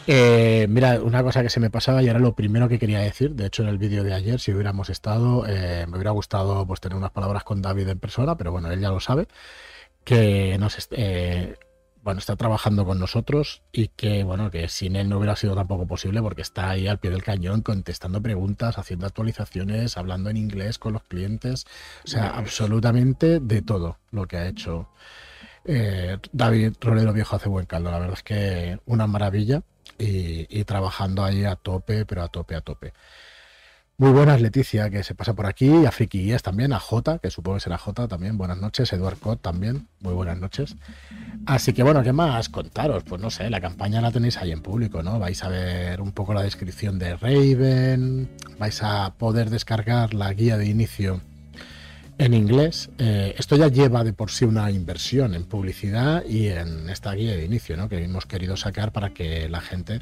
Eh, 0.06 0.66
mira, 0.68 1.00
una 1.00 1.22
cosa 1.22 1.42
que 1.42 1.50
se 1.50 1.60
me 1.60 1.70
pasaba 1.70 2.02
y 2.02 2.08
era 2.08 2.18
lo 2.18 2.34
primero 2.34 2.68
que 2.68 2.78
quería 2.78 3.00
decir. 3.00 3.34
De 3.34 3.46
hecho, 3.46 3.62
en 3.62 3.68
el 3.68 3.78
vídeo 3.78 4.04
de 4.04 4.14
ayer, 4.14 4.40
si 4.40 4.52
hubiéramos 4.52 4.90
estado, 4.90 5.46
eh, 5.46 5.87
me 5.88 5.96
hubiera 5.96 6.10
gustado 6.10 6.66
pues, 6.66 6.80
tener 6.80 6.96
unas 6.96 7.10
palabras 7.10 7.44
con 7.44 7.62
David 7.62 7.88
en 7.88 7.99
persona, 7.99 8.37
pero 8.37 8.52
bueno, 8.52 8.70
él 8.70 8.80
ya 8.80 8.90
lo 8.90 9.00
sabe. 9.00 9.28
Que 10.04 10.56
nos, 10.58 10.88
eh, 10.92 11.56
bueno, 12.02 12.18
está 12.18 12.37
trabajando 12.37 12.87
con 12.87 12.99
nosotros 12.99 13.62
y 13.72 13.88
que, 13.88 14.25
bueno, 14.25 14.50
que 14.50 14.68
sin 14.68 14.96
él 14.96 15.08
no 15.08 15.18
hubiera 15.18 15.37
sido 15.37 15.54
tampoco 15.54 15.87
posible 15.87 16.22
porque 16.22 16.42
está 16.42 16.70
ahí 16.70 16.87
al 16.87 16.99
pie 16.99 17.10
del 17.10 17.22
cañón 17.22 17.60
contestando 17.60 18.22
preguntas, 18.22 18.78
haciendo 18.78 19.06
actualizaciones, 19.06 19.99
hablando 19.99 20.30
en 20.30 20.38
inglés 20.38 20.78
con 20.78 20.94
los 20.94 21.02
clientes, 21.02 21.66
o 22.04 22.08
sea, 22.08 22.30
absolutamente 22.30 23.38
de 23.40 23.60
todo 23.60 23.99
lo 24.10 24.26
que 24.26 24.38
ha 24.38 24.49
hecho 24.49 24.88
eh, 25.64 26.19
David 26.33 26.75
Rolero 26.81 27.12
Viejo 27.12 27.37
hace 27.37 27.49
buen 27.49 27.67
caldo, 27.67 27.90
la 27.90 27.99
verdad 27.99 28.17
es 28.17 28.23
que 28.23 28.79
una 28.87 29.07
maravilla 29.07 29.62
y, 29.99 30.64
trabajando 30.64 31.25
ahí 31.25 31.45
a 31.45 31.57
tope, 31.57 32.07
pero 32.07 32.23
a 32.23 32.29
tope, 32.29 32.55
a 32.55 32.61
tope. 32.61 32.93
Muy 33.99 34.12
buenas, 34.12 34.40
Leticia, 34.40 34.88
que 34.88 35.02
se 35.02 35.14
pasa 35.14 35.35
por 35.35 35.45
aquí, 35.45 35.85
a 35.85 35.90
Friki 35.90 36.23
Guías 36.23 36.43
también, 36.43 36.73
a 36.73 36.81
J, 36.81 37.19
que 37.19 37.31
supongo 37.31 37.59
que 37.59 37.64
será 37.64 37.76
J 37.76 38.09
también, 38.09 38.38
buenas 38.38 38.57
noches, 38.57 38.90
Eduard 38.95 39.19
Cot 39.19 39.43
también, 39.43 39.88
muy 40.00 40.14
buenas 40.14 40.38
noches. 40.38 40.76
Así 41.45 41.75
que 41.75 41.83
bueno, 41.83 42.02
¿qué 42.02 42.14
más 42.14 42.49
contaros? 42.49 43.05
Pues 43.05 43.21
no 43.21 43.29
sé, 43.29 43.50
la 43.50 43.61
campaña 43.61 44.00
la 44.00 44.11
tenéis 44.11 44.38
ahí 44.38 44.52
en 44.52 44.62
público, 44.62 45.02
¿no? 45.02 45.19
Vais 45.19 45.45
a 45.45 45.50
ver 45.50 46.00
un 46.00 46.12
poco 46.12 46.33
la 46.33 46.43
descripción 46.43 46.99
de 46.99 47.14
Raven, 47.17 48.31
vais 48.59 48.83
a 48.83 49.12
poder 49.19 49.50
descargar 49.50 50.14
la 50.14 50.33
guía 50.33 50.57
de 50.57 50.67
inicio 50.67 51.21
en 52.20 52.34
inglés. 52.34 52.90
Eh, 52.98 53.34
esto 53.38 53.56
ya 53.56 53.68
lleva 53.68 54.04
de 54.04 54.12
por 54.12 54.30
sí 54.30 54.44
una 54.44 54.70
inversión 54.70 55.34
en 55.34 55.44
publicidad 55.44 56.22
y 56.26 56.48
en 56.48 56.90
esta 56.90 57.12
guía 57.14 57.34
de 57.34 57.46
inicio, 57.46 57.78
¿no? 57.78 57.88
Que 57.88 58.04
hemos 58.04 58.26
querido 58.26 58.58
sacar 58.58 58.92
para 58.92 59.10
que 59.10 59.48
la 59.48 59.62
gente, 59.62 60.00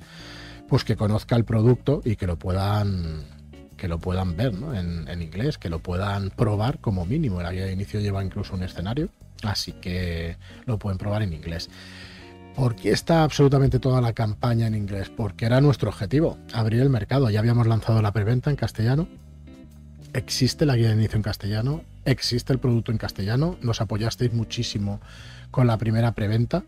pues 0.68 0.82
que 0.82 0.96
conozca 0.96 1.36
el 1.36 1.44
producto 1.44 2.02
y 2.04 2.16
que 2.16 2.26
lo 2.26 2.36
puedan 2.36 3.38
que 3.76 3.86
lo 3.86 4.00
puedan 4.00 4.36
ver 4.36 4.52
en, 4.74 5.22
inglés, 5.22 5.56
que 5.56 5.70
lo 5.70 5.78
puedan 5.78 6.30
probar 6.30 6.80
como 6.80 7.06
mínimo. 7.06 7.40
La 7.40 7.52
guía 7.52 7.66
de 7.66 7.72
inicio 7.72 8.00
lleva 8.00 8.24
incluso 8.24 8.54
un 8.56 8.64
escenario, 8.64 9.10
así 9.44 9.70
que 9.70 10.36
lo 10.66 10.80
pueden 10.80 10.98
probar 10.98 11.22
en 11.22 11.32
inglés. 11.32 11.70
¿Por 12.56 12.74
qué 12.74 12.90
está 12.90 13.22
absolutamente 13.22 13.78
toda 13.78 14.00
la 14.00 14.12
campaña 14.14 14.66
en 14.66 14.74
inglés? 14.74 15.12
Porque 15.16 15.46
era 15.46 15.60
nuestro 15.60 15.90
objetivo, 15.90 16.38
abrir 16.52 16.80
el 16.80 16.90
mercado. 16.90 17.30
Ya 17.30 17.38
habíamos 17.38 17.68
lanzado 17.68 18.02
la 18.02 18.10
preventa 18.10 18.50
en 18.50 18.56
castellano 18.56 19.06
existe 20.12 20.66
la 20.66 20.76
guía 20.76 20.88
de 20.88 20.94
inicio 20.94 21.16
en 21.16 21.22
castellano, 21.22 21.82
existe 22.04 22.52
el 22.52 22.58
producto 22.58 22.92
en 22.92 22.98
castellano, 22.98 23.56
nos 23.62 23.80
apoyasteis 23.80 24.32
muchísimo 24.32 25.00
con 25.50 25.66
la 25.66 25.78
primera 25.78 26.12
preventa, 26.12 26.64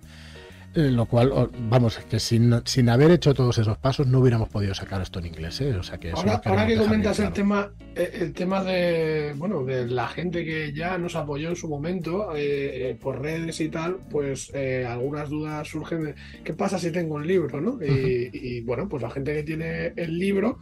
eh, 0.72 0.88
lo 0.92 1.06
cual, 1.06 1.50
vamos, 1.68 1.98
que 1.98 2.20
sin, 2.20 2.54
sin, 2.64 2.88
haber 2.90 3.10
hecho 3.10 3.34
todos 3.34 3.58
esos 3.58 3.76
pasos 3.78 4.06
no 4.06 4.20
hubiéramos 4.20 4.48
podido 4.48 4.72
sacar 4.72 5.02
esto 5.02 5.18
en 5.18 5.26
inglés. 5.26 5.60
¿eh? 5.60 5.74
O 5.74 5.82
sea 5.82 5.98
que 5.98 6.12
ahora, 6.12 6.40
que 6.64 6.76
comentas 6.76 7.18
el 7.18 7.32
tema, 7.32 7.72
eh, 7.96 8.18
el 8.20 8.32
tema 8.32 8.62
de, 8.62 9.34
bueno, 9.36 9.64
de 9.64 9.88
la 9.88 10.06
gente 10.06 10.44
que 10.44 10.72
ya 10.72 10.96
nos 10.96 11.16
apoyó 11.16 11.48
en 11.48 11.56
su 11.56 11.68
momento 11.68 12.28
por 13.00 13.20
redes 13.20 13.60
y 13.60 13.68
tal, 13.68 13.96
pues 14.08 14.52
algunas 14.86 15.28
dudas 15.28 15.66
surgen 15.66 16.04
de 16.04 16.14
qué 16.44 16.54
pasa 16.54 16.78
si 16.78 16.92
tengo 16.92 17.16
un 17.16 17.26
libro, 17.26 17.60
¿no? 17.60 17.80
y 17.82 18.60
bueno, 18.60 18.88
pues 18.88 19.02
la 19.02 19.10
gente 19.10 19.34
que 19.34 19.42
tiene 19.42 19.92
el 19.96 20.18
libro 20.18 20.60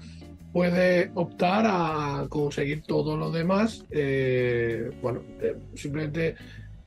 puede 0.52 1.10
optar 1.14 1.66
a 1.66 2.26
conseguir 2.28 2.82
todo 2.82 3.16
lo 3.16 3.30
demás, 3.30 3.84
eh, 3.90 4.90
bueno, 5.02 5.22
eh, 5.40 5.56
simplemente 5.74 6.36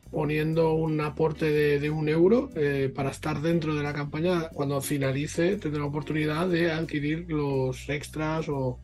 poniendo 0.09 0.73
un 0.73 0.99
aporte 0.99 1.79
de, 1.79 1.89
un 1.89 2.09
euro 2.09 2.49
eh, 2.55 2.91
para 2.93 3.11
estar 3.11 3.41
dentro 3.41 3.75
de 3.75 3.83
la 3.83 3.93
campaña. 3.93 4.49
Cuando 4.49 4.81
finalice, 4.81 5.55
tendrá 5.57 5.81
la 5.81 5.87
oportunidad 5.87 6.47
de 6.49 6.71
adquirir 6.71 7.25
los 7.29 7.87
extras 7.87 8.49
o, 8.49 8.79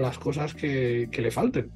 las 0.00 0.18
cosas 0.18 0.54
que 0.54 1.08
le 1.12 1.30
falten 1.32 1.70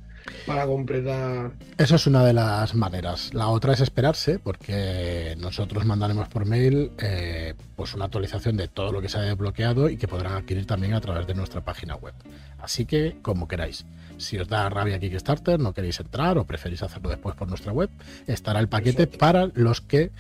para 0.47 0.67
completar. 0.67 1.53
Eso 1.79 1.97
es 1.97 2.07
una 2.07 2.25
de 2.25 2.33
las 2.33 2.75
maneras. 2.75 3.33
La 3.35 3.49
otra 3.49 3.73
es 3.73 3.81
esperarse, 3.81 4.39
porque 4.39 5.35
nosotros 5.39 5.85
mandaremos 5.85 6.29
por 6.29 6.47
mail 6.47 6.93
eh, 6.99 7.55
pues 7.75 7.95
una 7.95 8.07
actualización 8.07 8.57
de 8.57 8.69
todo 8.69 8.93
lo 8.93 9.01
que 9.01 9.09
se 9.09 9.19
haya 9.19 9.29
desbloqueado 9.29 9.89
y 9.89 9.97
que 9.97 10.09
podrán 10.09 10.35
adquirir 10.35 10.67
también 10.67 10.95
a 10.95 11.01
través 11.01 11.27
de 11.27 11.35
nuestra 11.35 11.63
página 11.63 11.97
web. 11.97 12.15
Así 12.59 12.87
que, 12.87 13.19
como 13.23 13.49
queráis. 13.49 13.85
Si 14.19 14.39
os 14.39 14.49
da 14.49 14.69
rabia 14.69 14.99
Kickstarter, 14.99 15.61
no 15.61 15.73
queréis 15.73 16.01
entrar 16.01 16.39
o 16.39 16.45
preferís 16.45 16.83
hacerlo 16.83 17.11
después 17.11 17.37
por 17.37 17.49
nuestra 17.49 17.73
web, 17.73 17.91
estará 18.27 18.61
el 18.61 18.69
paquete 18.69 19.07
para 19.07 19.51
los 19.55 19.81
que 19.81 20.11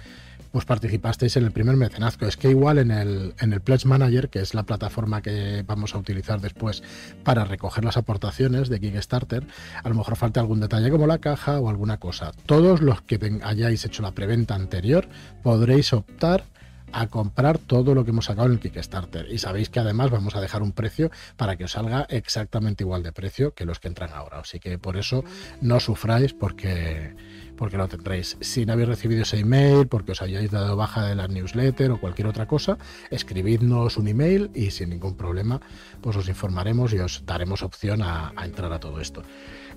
pues 0.52 0.64
participasteis 0.64 1.36
en 1.36 1.44
el 1.44 1.50
primer 1.50 1.76
mecenazgo. 1.76 2.26
Es 2.26 2.38
que 2.38 2.48
igual 2.48 2.78
en 2.78 2.90
el, 2.90 3.34
en 3.40 3.52
el 3.52 3.60
Pledge 3.60 3.86
Manager, 3.86 4.30
que 4.30 4.40
es 4.40 4.54
la 4.54 4.62
plataforma 4.62 5.20
que 5.20 5.62
vamos 5.66 5.94
a 5.94 5.98
utilizar 5.98 6.40
después 6.40 6.82
para 7.24 7.44
recoger 7.44 7.84
las 7.84 7.98
aportaciones 7.98 8.70
de 8.70 8.80
Kickstarter, 8.80 9.46
a 9.82 9.88
lo 9.88 9.94
mejor 9.94 10.16
falta 10.16 10.40
algún 10.40 10.60
detalle 10.60 10.90
como 10.90 11.06
la 11.06 11.18
caja 11.18 11.60
o 11.60 11.68
alguna 11.68 11.98
cosa. 11.98 12.32
Todos 12.46 12.80
los 12.80 13.02
que 13.02 13.38
hayáis 13.42 13.84
hecho 13.84 14.02
la 14.02 14.12
preventa 14.12 14.54
anterior 14.54 15.08
podréis 15.42 15.92
optar 15.92 16.44
a 16.92 17.06
comprar 17.08 17.58
todo 17.58 17.94
lo 17.94 18.04
que 18.04 18.10
hemos 18.10 18.26
sacado 18.26 18.46
en 18.46 18.54
el 18.54 18.60
Kickstarter. 18.60 19.30
Y 19.30 19.38
sabéis 19.38 19.70
que 19.70 19.80
además 19.80 20.10
vamos 20.10 20.36
a 20.36 20.40
dejar 20.40 20.62
un 20.62 20.72
precio 20.72 21.10
para 21.36 21.56
que 21.56 21.64
os 21.64 21.72
salga 21.72 22.06
exactamente 22.08 22.84
igual 22.84 23.02
de 23.02 23.12
precio 23.12 23.54
que 23.54 23.64
los 23.64 23.80
que 23.80 23.88
entran 23.88 24.12
ahora. 24.12 24.40
Así 24.40 24.60
que 24.60 24.78
por 24.78 24.96
eso 24.96 25.24
no 25.60 25.80
sufráis 25.80 26.32
porque 26.32 27.14
porque 27.56 27.76
lo 27.76 27.88
tendréis. 27.88 28.36
Si 28.40 28.64
no 28.64 28.74
habéis 28.74 28.88
recibido 28.88 29.22
ese 29.22 29.38
email, 29.38 29.88
porque 29.88 30.12
os 30.12 30.22
hayáis 30.22 30.50
dado 30.50 30.76
baja 30.76 31.04
de 31.04 31.14
la 31.14 31.26
newsletter 31.26 31.90
o 31.90 32.00
cualquier 32.00 32.28
otra 32.28 32.46
cosa, 32.46 32.78
escribidnos 33.10 33.96
un 33.96 34.08
email 34.08 34.50
y 34.54 34.70
sin 34.70 34.90
ningún 34.90 35.16
problema, 35.16 35.60
pues 36.00 36.16
os 36.16 36.28
informaremos 36.28 36.92
y 36.92 36.98
os 36.98 37.24
daremos 37.26 37.62
opción 37.62 38.02
a, 38.02 38.32
entrar 38.44 38.72
a 38.72 38.78
todo 38.78 39.00
esto. 39.00 39.22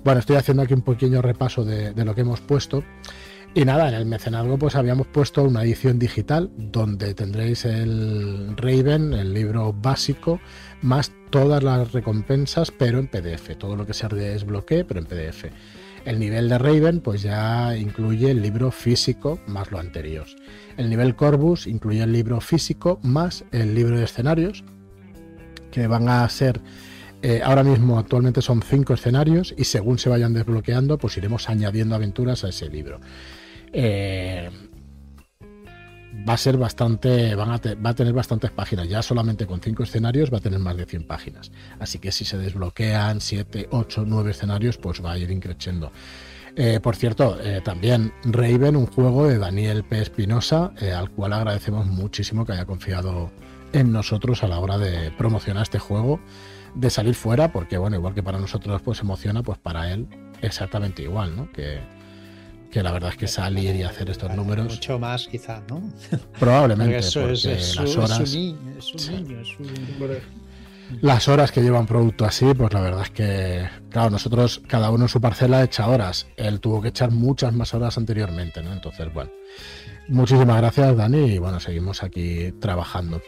Bueno, 0.04 0.20
estoy 0.20 0.36
haciendo 0.36 0.62
aquí 0.62 0.74
un 0.74 0.82
pequeño 0.82 1.20
repaso 1.20 1.64
de, 1.64 1.92
lo 2.04 2.14
que 2.14 2.20
hemos 2.20 2.40
puesto. 2.40 2.84
Y 3.52 3.64
nada, 3.64 3.88
en 3.88 3.94
el 3.94 4.06
mecenazgo 4.06 4.58
pues 4.58 4.76
habíamos 4.76 5.08
puesto 5.08 5.42
una 5.42 5.64
edición 5.64 5.98
digital 5.98 6.50
donde 6.56 7.14
tendréis 7.14 7.64
el 7.64 8.56
Raven, 8.56 9.12
el 9.12 9.34
libro 9.34 9.72
básico, 9.72 10.40
más 10.82 11.10
todas 11.30 11.62
las 11.64 11.90
recompensas, 11.90 12.70
pero 12.70 13.00
en 13.00 13.08
PDF. 13.08 13.56
Todo 13.58 13.74
lo 13.74 13.86
que 13.86 13.94
se 13.94 14.06
desbloquee, 14.06 14.84
pero 14.84 15.00
en 15.00 15.06
PDF. 15.06 15.46
El 16.04 16.20
nivel 16.20 16.48
de 16.48 16.58
Raven 16.58 17.00
pues 17.00 17.22
ya 17.22 17.76
incluye 17.76 18.30
el 18.30 18.40
libro 18.40 18.70
físico 18.70 19.40
más 19.48 19.72
lo 19.72 19.80
anterior. 19.80 20.26
El 20.76 20.88
nivel 20.88 21.16
Corbus 21.16 21.66
incluye 21.66 22.04
el 22.04 22.12
libro 22.12 22.40
físico 22.40 23.00
más 23.02 23.44
el 23.50 23.74
libro 23.74 23.98
de 23.98 24.04
escenarios, 24.04 24.62
que 25.72 25.88
van 25.88 26.08
a 26.08 26.28
ser 26.28 26.60
eh, 27.22 27.42
ahora 27.44 27.64
mismo 27.64 27.98
actualmente 27.98 28.40
son 28.40 28.62
cinco 28.62 28.94
escenarios 28.94 29.54
y 29.58 29.64
según 29.64 29.98
se 29.98 30.08
vayan 30.08 30.32
desbloqueando 30.32 30.96
pues 30.96 31.18
iremos 31.18 31.50
añadiendo 31.50 31.96
aventuras 31.96 32.44
a 32.44 32.48
ese 32.48 32.70
libro. 32.70 33.00
Eh, 33.72 34.50
va 36.28 36.34
a 36.34 36.36
ser 36.36 36.56
bastante, 36.56 37.34
va 37.34 37.54
a 37.54 37.94
tener 37.94 38.12
bastantes 38.12 38.50
páginas. 38.50 38.88
Ya 38.88 39.02
solamente 39.02 39.46
con 39.46 39.60
cinco 39.60 39.82
escenarios 39.82 40.32
va 40.32 40.38
a 40.38 40.40
tener 40.40 40.58
más 40.58 40.76
de 40.76 40.86
100 40.86 41.06
páginas. 41.06 41.50
Así 41.78 41.98
que 41.98 42.12
si 42.12 42.24
se 42.24 42.36
desbloquean 42.36 43.20
7, 43.20 43.68
8, 43.70 44.04
9 44.06 44.30
escenarios, 44.30 44.76
pues 44.76 45.04
va 45.04 45.12
a 45.12 45.18
ir 45.18 45.30
increciendo. 45.30 45.92
Eh, 46.56 46.80
por 46.80 46.96
cierto, 46.96 47.38
eh, 47.40 47.60
también 47.64 48.12
Raven, 48.24 48.76
un 48.76 48.86
juego 48.86 49.28
de 49.28 49.38
Daniel 49.38 49.84
P. 49.84 50.02
Espinosa, 50.02 50.72
al 50.96 51.10
cual 51.10 51.32
agradecemos 51.32 51.86
muchísimo 51.86 52.44
que 52.44 52.52
haya 52.52 52.66
confiado 52.66 53.30
en 53.72 53.92
nosotros 53.92 54.42
a 54.42 54.48
la 54.48 54.58
hora 54.58 54.78
de 54.78 55.12
promocionar 55.12 55.62
este 55.62 55.78
juego, 55.78 56.20
de 56.74 56.90
salir 56.90 57.14
fuera, 57.14 57.52
porque 57.52 57.78
bueno, 57.78 57.96
igual 57.96 58.14
que 58.14 58.22
para 58.22 58.38
nosotros 58.38 58.82
pues 58.82 59.00
emociona, 59.00 59.42
pues 59.42 59.58
para 59.58 59.92
él 59.92 60.08
exactamente 60.42 61.02
igual, 61.02 61.36
¿no? 61.36 61.50
Que, 61.52 61.80
que 62.70 62.82
la 62.82 62.92
verdad 62.92 63.10
es 63.10 63.16
que 63.16 63.26
salir 63.26 63.74
y 63.74 63.82
hacer 63.82 64.10
estos 64.10 64.34
números. 64.34 64.68
Mucho 64.68 64.98
más, 64.98 65.26
quizás, 65.26 65.62
¿no? 65.68 65.82
Probablemente. 66.38 66.98
eso 66.98 67.28
es, 67.28 67.44
las 67.76 67.96
horas, 67.96 68.34
niño, 68.34 68.56
Las 71.00 71.28
horas 71.28 71.52
que 71.52 71.62
lleva 71.62 71.80
un 71.80 71.86
producto 71.86 72.24
así, 72.24 72.54
pues 72.54 72.72
la 72.72 72.80
verdad 72.80 73.02
es 73.02 73.10
que, 73.10 73.68
claro, 73.90 74.10
nosotros, 74.10 74.62
cada 74.66 74.90
uno 74.90 75.04
en 75.04 75.08
su 75.08 75.20
parcela 75.20 75.62
echa 75.62 75.88
horas. 75.88 76.28
Él 76.36 76.60
tuvo 76.60 76.80
que 76.80 76.88
echar 76.88 77.10
muchas 77.10 77.52
más 77.52 77.74
horas 77.74 77.98
anteriormente, 77.98 78.62
¿no? 78.62 78.72
Entonces, 78.72 79.12
bueno. 79.12 79.30
Muchísimas 80.08 80.56
gracias, 80.56 80.96
Dani. 80.96 81.34
Y 81.34 81.38
bueno, 81.38 81.60
seguimos 81.60 82.02
aquí 82.02 82.52
trabajando. 82.60 83.20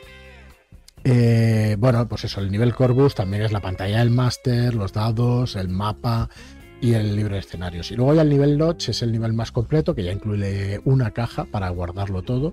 Eh, 1.05 1.77
bueno, 1.79 2.07
pues 2.09 2.25
eso, 2.25 2.41
el 2.41 2.51
nivel 2.51 2.75
Corbus 2.75 3.15
también 3.15 3.43
es 3.43 3.53
la 3.53 3.61
pantalla 3.61 3.99
del 3.99 4.11
máster, 4.11 4.75
los 4.75 4.93
dados, 4.93 5.57
el 5.57 5.69
mapa 5.69 6.29
y 6.83 6.95
el 6.95 7.15
libro 7.15 7.35
de 7.35 7.41
escenarios. 7.41 7.93
Y 7.93 7.97
luego 7.97 8.13
ya 8.13 8.23
el 8.23 8.29
nivel 8.29 8.59
Notch 8.59 8.89
es 8.89 9.03
el 9.03 9.13
nivel 9.13 9.33
más 9.33 9.53
completo, 9.53 9.95
que 9.95 10.03
ya 10.03 10.13
incluye 10.13 10.81
una 10.85 11.13
caja 11.13 11.45
para 11.45 11.71
guardarlo 11.71 12.23
todo. 12.23 12.53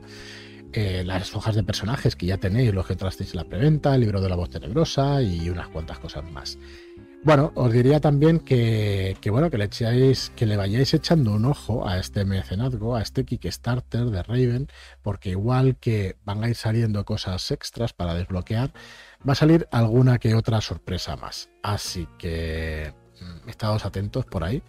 Eh, 0.72 1.04
las 1.04 1.36
hojas 1.36 1.56
de 1.56 1.64
personajes 1.64 2.16
que 2.16 2.28
ya 2.28 2.38
tenéis, 2.38 2.72
los 2.72 2.86
que 2.86 2.96
trasteis 2.96 3.34
la 3.34 3.44
preventa, 3.44 3.96
el 3.96 4.02
libro 4.02 4.22
de 4.22 4.30
la 4.30 4.36
voz 4.36 4.52
tenebrosa 4.52 5.24
y 5.24 5.50
unas 5.50 5.68
cuantas 5.70 5.98
cosas 5.98 6.24
más. 6.32 6.60
Bueno, 7.24 7.52
os 7.56 7.74
diría 7.74 8.00
también 8.00 8.40
que, 8.40 9.18
bueno, 9.32 9.50
que 9.50 9.58
le 9.58 9.66
echáis, 9.66 10.32
que 10.36 10.46
le 10.46 10.56
vayáis 10.56 10.94
echando 10.94 11.34
un 11.34 11.46
ojo 11.46 11.88
a 11.88 11.98
este 11.98 12.24
mecenazgo, 12.24 12.96
a 12.96 13.02
este 13.02 13.26
Kickstarter 13.26 14.06
de 14.06 14.24
Raven, 14.24 14.68
porque 15.02 15.32
igual 15.32 15.76
que 15.78 16.18
van 16.24 16.44
a 16.44 16.50
ir 16.50 16.56
saliendo 16.56 17.04
cosas 17.04 17.50
extras 17.50 17.94
para 17.94 18.14
desbloquear, 18.14 18.72
va 19.28 19.34
a 19.34 19.36
salir 19.36 19.68
alguna 19.72 20.20
que 20.20 20.36
otra 20.36 20.62
sorpresa 20.62 21.18
más. 21.18 21.50
Así 21.62 22.08
que 22.18 22.94
estados 23.48 23.86
atentos 23.86 24.26
por 24.26 24.44
ahí, 24.44 24.62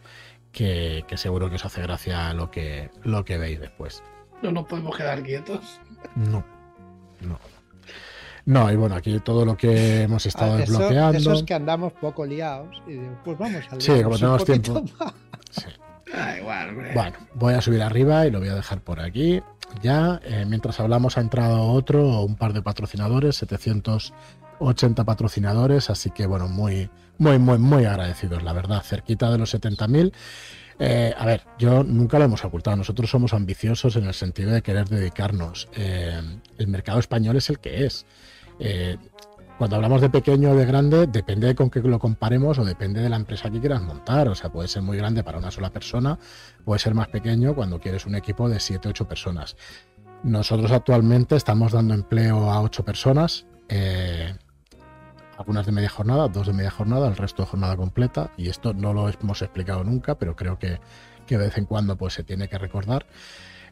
que, 0.52 1.04
seguro 1.16 1.48
que 1.50 1.56
os 1.56 1.64
hace 1.64 1.82
gracia 1.82 2.32
lo 2.34 2.50
que, 2.50 2.90
lo 3.02 3.24
que 3.24 3.38
veis 3.38 3.60
después. 3.60 4.02
No 4.42 4.50
nos 4.52 4.66
podemos 4.66 4.96
quedar 4.96 5.22
quietos. 5.22 5.80
No, 6.16 6.44
no. 7.20 7.38
No, 8.46 8.72
y 8.72 8.76
bueno, 8.76 8.94
aquí 8.96 9.20
todo 9.20 9.44
lo 9.44 9.56
que 9.56 10.02
hemos 10.02 10.24
estado 10.26 10.54
Ah, 10.54 10.62
eso- 10.62 10.72
desbloqueando. 10.72 11.18
Eso 11.18 11.32
es 11.34 11.42
que 11.42 11.54
andamos 11.54 11.92
poco 11.92 12.24
liados 12.24 12.82
y 12.86 12.92
digo, 12.92 13.18
pues 13.24 13.38
vamos 13.38 13.62
a 13.70 13.80
Sí, 13.80 14.02
como 14.02 14.16
tenemos 14.16 14.44
tiempo. 14.44 14.82
Sí. 15.50 15.64
Ah, 16.14 16.36
igual, 16.38 16.68
hombre. 16.70 16.92
Bueno, 16.94 17.16
voy 17.34 17.54
a 17.54 17.60
subir 17.60 17.82
arriba 17.82 18.24
y 18.26 18.30
lo 18.30 18.38
voy 18.38 18.48
a 18.48 18.54
dejar 18.54 18.80
por 18.80 19.00
aquí. 19.00 19.42
Ya, 19.82 20.20
eh, 20.24 20.44
mientras 20.48 20.78
hablamos, 20.80 21.18
ha 21.18 21.20
entrado 21.20 21.62
otro, 21.72 22.22
un 22.22 22.36
par 22.36 22.52
de 22.52 22.62
patrocinadores, 22.62 23.36
780 23.36 25.04
patrocinadores, 25.04 25.90
así 25.90 26.10
que 26.10 26.26
bueno, 26.26 26.48
muy, 26.48 26.88
muy, 27.20 27.38
muy, 27.38 27.58
muy 27.58 27.84
agradecidos, 27.84 28.42
la 28.42 28.54
verdad, 28.54 28.82
cerquita 28.82 29.30
de 29.30 29.36
los 29.36 29.54
70.000. 29.54 30.12
Eh, 30.78 31.14
a 31.16 31.26
ver, 31.26 31.42
yo 31.58 31.84
nunca 31.84 32.18
lo 32.18 32.24
hemos 32.24 32.42
ocultado, 32.46 32.78
nosotros 32.78 33.10
somos 33.10 33.34
ambiciosos 33.34 33.94
en 33.96 34.06
el 34.06 34.14
sentido 34.14 34.50
de 34.52 34.62
querer 34.62 34.88
dedicarnos. 34.88 35.68
Eh, 35.76 36.18
el 36.56 36.68
mercado 36.68 36.98
español 36.98 37.36
es 37.36 37.50
el 37.50 37.58
que 37.58 37.84
es. 37.84 38.06
Eh, 38.58 38.96
cuando 39.58 39.76
hablamos 39.76 40.00
de 40.00 40.08
pequeño 40.08 40.52
o 40.52 40.54
de 40.54 40.64
grande, 40.64 41.06
depende 41.06 41.54
con 41.54 41.68
qué 41.68 41.80
lo 41.80 41.98
comparemos 41.98 42.58
o 42.58 42.64
depende 42.64 43.02
de 43.02 43.10
la 43.10 43.16
empresa 43.16 43.50
que 43.50 43.60
quieras 43.60 43.82
montar. 43.82 44.26
O 44.28 44.34
sea, 44.34 44.50
puede 44.50 44.68
ser 44.68 44.80
muy 44.80 44.96
grande 44.96 45.22
para 45.22 45.36
una 45.36 45.50
sola 45.50 45.68
persona, 45.68 46.18
puede 46.64 46.78
ser 46.78 46.94
más 46.94 47.08
pequeño 47.08 47.54
cuando 47.54 47.78
quieres 47.78 48.06
un 48.06 48.14
equipo 48.14 48.48
de 48.48 48.58
7, 48.58 48.88
8 48.88 49.06
personas. 49.06 49.56
Nosotros 50.22 50.72
actualmente 50.72 51.36
estamos 51.36 51.72
dando 51.72 51.92
empleo 51.92 52.50
a 52.50 52.62
8 52.62 52.82
personas, 52.82 53.44
eh, 53.68 54.34
algunas 55.40 55.66
de 55.66 55.72
media 55.72 55.88
jornada, 55.88 56.28
dos 56.28 56.46
de 56.46 56.52
media 56.52 56.70
jornada, 56.70 57.08
el 57.08 57.16
resto 57.16 57.42
de 57.42 57.48
jornada 57.48 57.76
completa. 57.76 58.30
Y 58.36 58.48
esto 58.48 58.74
no 58.74 58.92
lo 58.92 59.08
hemos 59.08 59.42
explicado 59.42 59.82
nunca, 59.84 60.16
pero 60.18 60.36
creo 60.36 60.58
que, 60.58 60.80
que 61.26 61.38
de 61.38 61.46
vez 61.46 61.58
en 61.58 61.64
cuando 61.64 61.96
pues, 61.96 62.14
se 62.14 62.22
tiene 62.24 62.48
que 62.48 62.58
recordar 62.58 63.06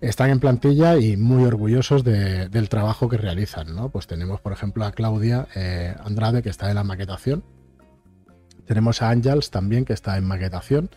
están 0.01 0.31
en 0.31 0.39
plantilla 0.39 0.97
y 0.97 1.17
muy 1.17 1.45
orgullosos 1.45 2.05
de- 2.05 2.49
del 2.49 2.69
trabajo 2.69 3.09
que 3.09 3.17
realizan. 3.17 3.75
¿no? 3.75 3.89
Pues 3.91 4.07
tenemos, 4.07 4.41
por 4.41 4.53
ejemplo, 4.53 4.85
a 4.85 4.93
Claudia 4.93 5.49
eh, 5.57 5.95
Andrade, 6.05 6.41
que 6.41 6.51
está 6.51 6.69
en 6.69 6.77
la 6.77 6.85
maquetación. 6.85 7.43
Tenemos 8.65 9.03
a 9.03 9.11
Ángels 9.11 9.51
también, 9.51 9.85
que 9.85 9.95
está 9.95 10.17
en 10.17 10.25
maquetación. 10.25 10.89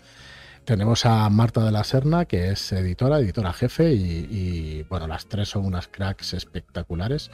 Tenemos 0.66 1.08
a 1.08 1.28
Marta 1.32 1.66
de 1.66 1.72
la 1.72 1.84
Serna, 1.84 2.26
que 2.26 2.52
es 2.52 2.72
editora, 2.74 3.18
editora 3.18 3.52
jefe, 3.54 3.92
y, 3.94 4.84
bueno, 4.88 5.08
las 5.08 5.26
tres 5.26 5.50
son 5.50 5.66
unas 5.66 5.88
cracks 5.88 6.36
espectaculares. 6.36 7.32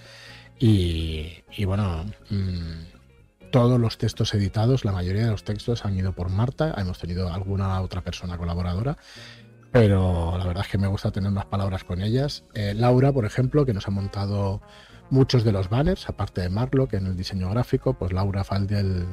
Y, 0.60 1.44
bueno, 1.66 2.06
mmm, 2.30 2.97
todos 3.58 3.80
los 3.80 3.98
textos 3.98 4.36
editados, 4.36 4.86
la 4.86 4.92
mayoría 4.92 5.24
de 5.24 5.32
los 5.32 5.44
textos 5.44 5.84
han 5.84 5.98
ido 5.98 6.14
por 6.14 6.30
Marta. 6.30 6.76
Hemos 6.78 7.00
tenido 7.00 7.34
alguna 7.34 7.82
otra 7.82 8.02
persona 8.02 8.38
colaboradora 8.38 8.98
pero 9.72 10.38
la 10.38 10.46
verdad 10.46 10.64
es 10.64 10.72
que 10.72 10.78
me 10.78 10.88
gusta 10.88 11.12
tener 11.12 11.30
unas 11.30 11.46
palabras 11.46 11.84
con 11.84 12.02
ellas. 12.02 12.44
Eh, 12.54 12.74
Laura, 12.76 13.12
por 13.12 13.26
ejemplo, 13.26 13.66
que 13.66 13.74
nos 13.74 13.88
ha 13.88 13.92
montado 13.92 14.62
muchos 15.10 15.44
de 15.44 15.52
los 15.52 15.70
banners, 15.70 16.08
aparte 16.08 16.42
de 16.42 16.50
Marlo, 16.50 16.88
que 16.88 16.98
en 16.98 17.08
el 17.08 17.18
diseño 17.18 17.50
gráfico, 17.50 17.94
pues 17.94 18.14
Laura 18.14 18.44
Faldel, 18.44 19.06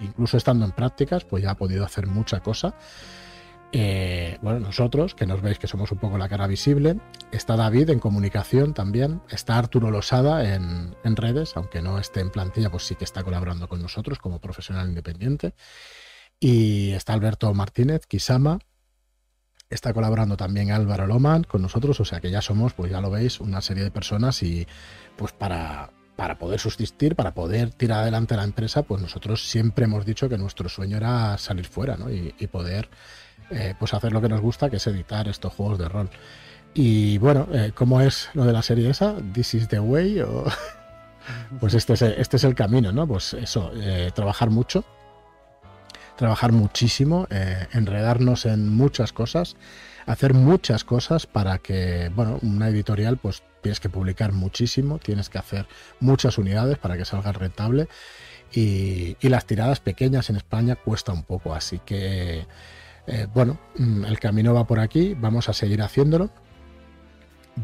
incluso 0.00 0.36
estando 0.36 0.64
en 0.64 0.72
prácticas, 0.72 1.24
pues 1.24 1.42
ya 1.42 1.50
ha 1.50 1.56
podido 1.56 1.84
hacer 1.84 2.06
mucha 2.06 2.40
cosa. 2.40 2.74
Eh, 3.72 4.38
bueno, 4.40 4.60
nosotros, 4.60 5.14
que 5.14 5.26
nos 5.26 5.42
veis 5.42 5.58
que 5.58 5.66
somos 5.66 5.92
un 5.92 5.98
poco 5.98 6.16
la 6.16 6.28
cara 6.28 6.46
visible, 6.46 6.98
está 7.32 7.56
David 7.56 7.90
en 7.90 7.98
comunicación 7.98 8.72
también, 8.72 9.20
está 9.28 9.58
Arturo 9.58 9.90
Losada 9.90 10.54
en, 10.54 10.96
en 11.04 11.16
redes, 11.16 11.56
aunque 11.56 11.82
no 11.82 11.98
esté 11.98 12.20
en 12.20 12.30
plantilla, 12.30 12.70
pues 12.70 12.84
sí 12.84 12.94
que 12.94 13.04
está 13.04 13.22
colaborando 13.22 13.68
con 13.68 13.82
nosotros 13.82 14.18
como 14.18 14.40
profesional 14.40 14.88
independiente. 14.88 15.54
Y 16.40 16.92
está 16.92 17.12
Alberto 17.12 17.52
Martínez, 17.52 18.06
Kisama, 18.06 18.60
Está 19.70 19.92
colaborando 19.92 20.36
también 20.36 20.70
Álvaro 20.70 21.06
Loman 21.06 21.44
con 21.44 21.60
nosotros, 21.60 22.00
o 22.00 22.04
sea 22.04 22.20
que 22.20 22.30
ya 22.30 22.40
somos, 22.40 22.72
pues 22.72 22.90
ya 22.90 23.02
lo 23.02 23.10
veis, 23.10 23.38
una 23.38 23.60
serie 23.60 23.84
de 23.84 23.90
personas 23.90 24.42
y 24.42 24.66
pues 25.14 25.32
para, 25.32 25.90
para 26.16 26.38
poder 26.38 26.58
subsistir, 26.58 27.14
para 27.14 27.34
poder 27.34 27.70
tirar 27.74 28.00
adelante 28.00 28.34
la 28.34 28.44
empresa, 28.44 28.82
pues 28.82 29.02
nosotros 29.02 29.46
siempre 29.46 29.84
hemos 29.84 30.06
dicho 30.06 30.26
que 30.30 30.38
nuestro 30.38 30.70
sueño 30.70 30.96
era 30.96 31.36
salir 31.36 31.66
fuera 31.66 31.98
¿no? 31.98 32.10
y, 32.10 32.34
y, 32.38 32.46
poder 32.46 32.88
eh, 33.50 33.74
pues 33.78 33.94
hacer 33.94 34.12
lo 34.12 34.20
que 34.20 34.28
nos 34.28 34.40
gusta, 34.40 34.70
que 34.70 34.76
es 34.76 34.86
editar 34.86 35.28
estos 35.28 35.52
juegos 35.52 35.78
de 35.78 35.88
rol. 35.88 36.10
Y 36.74 37.18
bueno, 37.18 37.48
eh, 37.52 37.72
¿cómo 37.74 38.00
es 38.00 38.30
lo 38.34 38.44
de 38.44 38.52
la 38.52 38.62
serie 38.62 38.90
esa? 38.90 39.16
¿This 39.32 39.54
is 39.54 39.68
the 39.68 39.80
way? 39.80 40.20
O... 40.20 40.44
pues 41.60 41.74
este 41.74 41.94
es, 41.94 42.02
este 42.02 42.36
es 42.36 42.44
el 42.44 42.54
camino, 42.54 42.92
¿no? 42.92 43.06
Pues 43.06 43.34
eso, 43.34 43.72
eh, 43.74 44.10
trabajar 44.14 44.50
mucho, 44.50 44.84
trabajar 46.16 46.52
muchísimo, 46.52 47.26
eh, 47.30 47.66
enredarnos 47.72 48.46
en 48.46 48.68
muchas 48.68 49.12
cosas, 49.12 49.56
hacer 50.06 50.34
muchas 50.34 50.84
cosas 50.84 51.26
para 51.26 51.58
que, 51.58 52.10
bueno, 52.14 52.38
una 52.42 52.68
editorial 52.68 53.16
pues 53.16 53.42
tienes 53.62 53.80
que 53.80 53.88
publicar 53.88 54.32
muchísimo, 54.32 54.98
tienes 54.98 55.28
que 55.28 55.38
hacer 55.38 55.66
muchas 56.00 56.38
unidades 56.38 56.78
para 56.78 56.96
que 56.96 57.04
salga 57.04 57.32
rentable 57.32 57.88
y, 58.52 59.16
y 59.20 59.28
las 59.28 59.46
tiradas 59.46 59.80
pequeñas 59.80 60.30
en 60.30 60.36
España 60.36 60.76
cuesta 60.76 61.12
un 61.12 61.24
poco, 61.24 61.54
así 61.54 61.80
que, 61.84 62.46
eh, 63.08 63.26
bueno, 63.32 63.58
el 63.78 64.20
camino 64.20 64.52
va 64.52 64.66
por 64.66 64.80
aquí, 64.80 65.14
vamos 65.18 65.48
a 65.48 65.52
seguir 65.52 65.82
haciéndolo. 65.82 66.30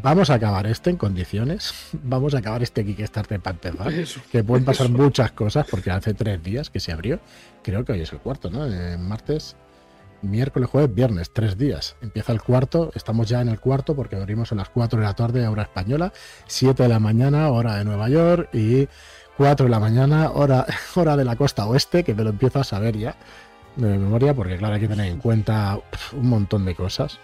Vamos 0.02 0.30
a 0.30 0.34
acabar 0.34 0.66
este 0.66 0.90
en 0.90 0.96
condiciones. 0.96 1.72
Vamos 2.02 2.34
a 2.34 2.38
acabar 2.38 2.62
este 2.62 2.84
Kickstarter 2.84 3.40
para 3.40 3.54
empezar. 3.54 3.92
Eso, 3.92 4.20
que 4.32 4.42
pueden 4.42 4.64
pasar 4.64 4.86
eso. 4.86 4.96
muchas 4.96 5.30
cosas 5.32 5.66
porque 5.70 5.90
hace 5.90 6.14
tres 6.14 6.42
días 6.42 6.70
que 6.70 6.80
se 6.80 6.90
abrió. 6.90 7.20
Creo 7.62 7.84
que 7.84 7.92
hoy 7.92 8.00
es 8.00 8.12
el 8.12 8.18
cuarto, 8.18 8.50
¿no? 8.50 8.66
Eh, 8.66 8.98
martes, 8.98 9.54
miércoles, 10.22 10.68
jueves, 10.68 10.92
viernes, 10.92 11.32
tres 11.32 11.56
días. 11.56 11.94
Empieza 12.00 12.32
el 12.32 12.42
cuarto. 12.42 12.90
Estamos 12.94 13.28
ya 13.28 13.40
en 13.40 13.48
el 13.48 13.60
cuarto 13.60 13.94
porque 13.94 14.16
abrimos 14.16 14.50
a 14.50 14.56
las 14.56 14.68
4 14.70 14.98
de 14.98 15.04
la 15.04 15.14
tarde, 15.14 15.46
hora 15.46 15.62
española, 15.62 16.12
7 16.46 16.82
de 16.82 16.88
la 16.88 16.98
mañana, 16.98 17.50
hora 17.50 17.76
de 17.76 17.84
Nueva 17.84 18.08
York 18.08 18.48
y 18.52 18.88
4 19.36 19.66
de 19.66 19.70
la 19.70 19.78
mañana, 19.78 20.30
hora, 20.32 20.66
hora 20.96 21.16
de 21.16 21.24
la 21.24 21.36
costa 21.36 21.66
oeste, 21.66 22.02
que 22.02 22.14
me 22.14 22.24
lo 22.24 22.30
empiezo 22.30 22.58
a 22.58 22.64
saber 22.64 22.96
ya 22.96 23.14
de 23.76 23.98
memoria 23.98 24.34
porque, 24.34 24.56
claro, 24.56 24.74
hay 24.74 24.80
que 24.80 24.88
tener 24.88 25.06
en 25.06 25.18
cuenta 25.18 25.78
un 26.12 26.28
montón 26.28 26.64
de 26.64 26.74
cosas 26.74 27.18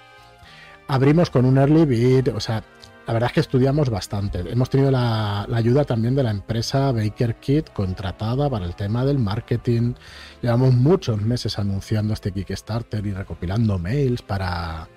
abrimos 0.90 1.30
con 1.30 1.44
un 1.44 1.56
early 1.56 1.84
bid, 1.84 2.34
o 2.34 2.40
sea, 2.40 2.64
la 3.06 3.12
verdad 3.12 3.28
es 3.28 3.34
que 3.34 3.40
estudiamos 3.40 3.90
bastante. 3.90 4.40
Hemos 4.40 4.70
tenido 4.70 4.90
la, 4.90 5.46
la, 5.48 5.56
ayuda 5.56 5.84
también 5.84 6.16
de 6.16 6.24
la 6.24 6.30
empresa 6.30 6.90
Baker 6.92 7.36
Kit 7.36 7.72
contratada 7.72 8.50
para 8.50 8.66
el 8.66 8.74
tema 8.74 9.04
del 9.04 9.18
marketing. 9.18 9.94
Llevamos 10.42 10.74
muchos 10.74 11.20
meses 11.20 11.58
anunciando 11.58 12.12
este 12.12 12.32
Kickstarter 12.32 13.06
y 13.06 13.12
recopilando 13.12 13.78
mails 13.78 14.22
para, 14.22 14.88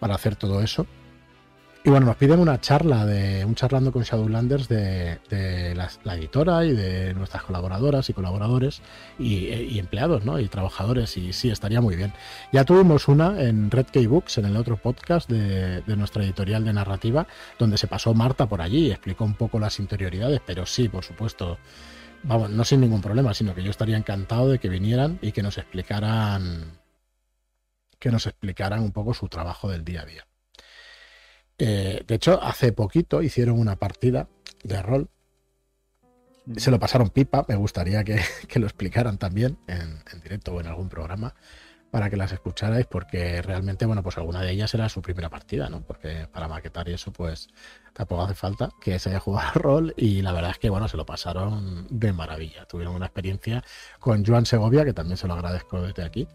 para 0.00 0.16
hacer 0.16 0.34
todo 0.34 0.60
eso. 0.60 0.86
Y 1.82 1.88
bueno, 1.88 2.04
nos 2.04 2.16
piden 2.16 2.40
una 2.40 2.60
charla 2.60 3.06
de 3.06 3.42
un 3.42 3.54
charlando 3.54 3.90
con 3.90 4.02
Shadowlanders 4.02 4.68
de, 4.68 5.74
la, 6.04 6.14
editora 6.14 6.66
y 6.66 6.72
de 6.72 7.14
nuestras 7.14 7.42
colaboradoras 7.42 8.10
y 8.10 8.12
colaboradores 8.12 8.82
y, 9.18 9.46
y, 9.46 9.78
empleados, 9.78 10.26
¿no? 10.26 10.38
Y 10.38 10.48
trabajadores, 10.48 11.16
y 11.16 11.32
sí, 11.32 11.48
estaría 11.48 11.80
muy 11.80 11.96
bien. 11.96 12.12
Ya 12.52 12.66
tuvimos 12.66 13.08
una 13.08 13.40
en 13.40 13.70
Red 13.70 13.86
Key 13.86 14.06
Books, 14.06 14.36
en 14.36 14.44
el 14.44 14.58
otro 14.58 14.76
podcast 14.76 15.30
de, 15.30 15.80
de, 15.80 15.96
nuestra 15.96 16.22
editorial 16.22 16.66
de 16.66 16.74
narrativa, 16.74 17.26
donde 17.58 17.78
se 17.78 17.86
pasó 17.86 18.12
Marta 18.12 18.46
por 18.46 18.60
allí 18.60 18.88
y 18.88 18.90
explicó 18.90 19.24
un 19.24 19.34
poco 19.34 19.58
las 19.58 19.78
interioridades, 19.80 20.42
pero 20.44 20.66
sí, 20.66 20.90
por 20.90 21.02
supuesto, 21.02 21.56
vamos, 22.24 22.50
no 22.50 22.62
sin 22.64 22.82
ningún 22.82 23.00
problema, 23.00 23.32
sino 23.32 23.54
que 23.54 23.62
yo 23.62 23.70
estaría 23.70 23.96
encantado 23.96 24.50
de 24.50 24.58
que 24.58 24.68
vinieran 24.68 25.18
y 25.22 25.32
que 25.32 25.42
nos 25.42 25.56
explicaran 25.56 26.78
que 27.98 28.10
nos 28.10 28.26
explicaran 28.26 28.80
un 28.80 28.92
poco 28.92 29.14
su 29.14 29.28
trabajo 29.28 29.70
del 29.70 29.84
día 29.84 30.02
a 30.02 30.04
día. 30.06 30.26
Eh, 31.60 32.02
de 32.06 32.14
hecho, 32.14 32.42
hace 32.42 32.72
poquito 32.72 33.22
hicieron 33.22 33.60
una 33.60 33.76
partida 33.76 34.28
de 34.64 34.82
rol. 34.82 35.10
Se 36.56 36.70
lo 36.70 36.80
pasaron 36.80 37.10
pipa. 37.10 37.44
Me 37.48 37.54
gustaría 37.54 38.02
que, 38.02 38.18
que 38.48 38.58
lo 38.58 38.66
explicaran 38.66 39.18
también 39.18 39.58
en, 39.68 40.02
en, 40.10 40.20
directo 40.22 40.54
o 40.54 40.60
en 40.60 40.66
algún 40.66 40.88
programa. 40.88 41.34
para 41.90 42.08
que 42.08 42.16
las 42.16 42.30
escucharais, 42.32 42.86
porque 42.86 43.42
realmente, 43.42 43.84
bueno, 43.84 44.02
pues 44.02 44.16
alguna 44.16 44.42
de 44.42 44.52
ellas 44.52 44.72
era 44.74 44.88
su 44.88 45.02
primera 45.02 45.28
partida, 45.28 45.68
¿no? 45.68 45.82
Porque 45.82 46.28
para 46.32 46.46
maquetar 46.46 46.88
y 46.88 46.92
eso, 46.92 47.12
pues 47.12 47.48
tampoco 47.92 48.22
hace 48.22 48.34
falta 48.34 48.70
que 48.80 48.98
se 49.00 49.10
haya 49.10 49.18
jugado 49.18 49.50
rol 49.54 49.94
y 49.96 50.22
la 50.22 50.32
verdad 50.32 50.52
es 50.52 50.58
que, 50.58 50.70
bueno, 50.70 50.86
se 50.88 50.96
lo 50.96 51.04
pasaron 51.04 51.88
de 51.90 52.12
maravilla. 52.12 52.64
Tuvieron 52.66 52.94
una 52.94 53.06
experiencia 53.06 53.64
con 53.98 54.24
Joan 54.24 54.46
Segovia, 54.46 54.84
que 54.84 54.92
también 54.92 55.16
se 55.16 55.26
lo 55.26 55.34
agradezco 55.34 55.82
desde 55.82 56.04
aquí. 56.04 56.28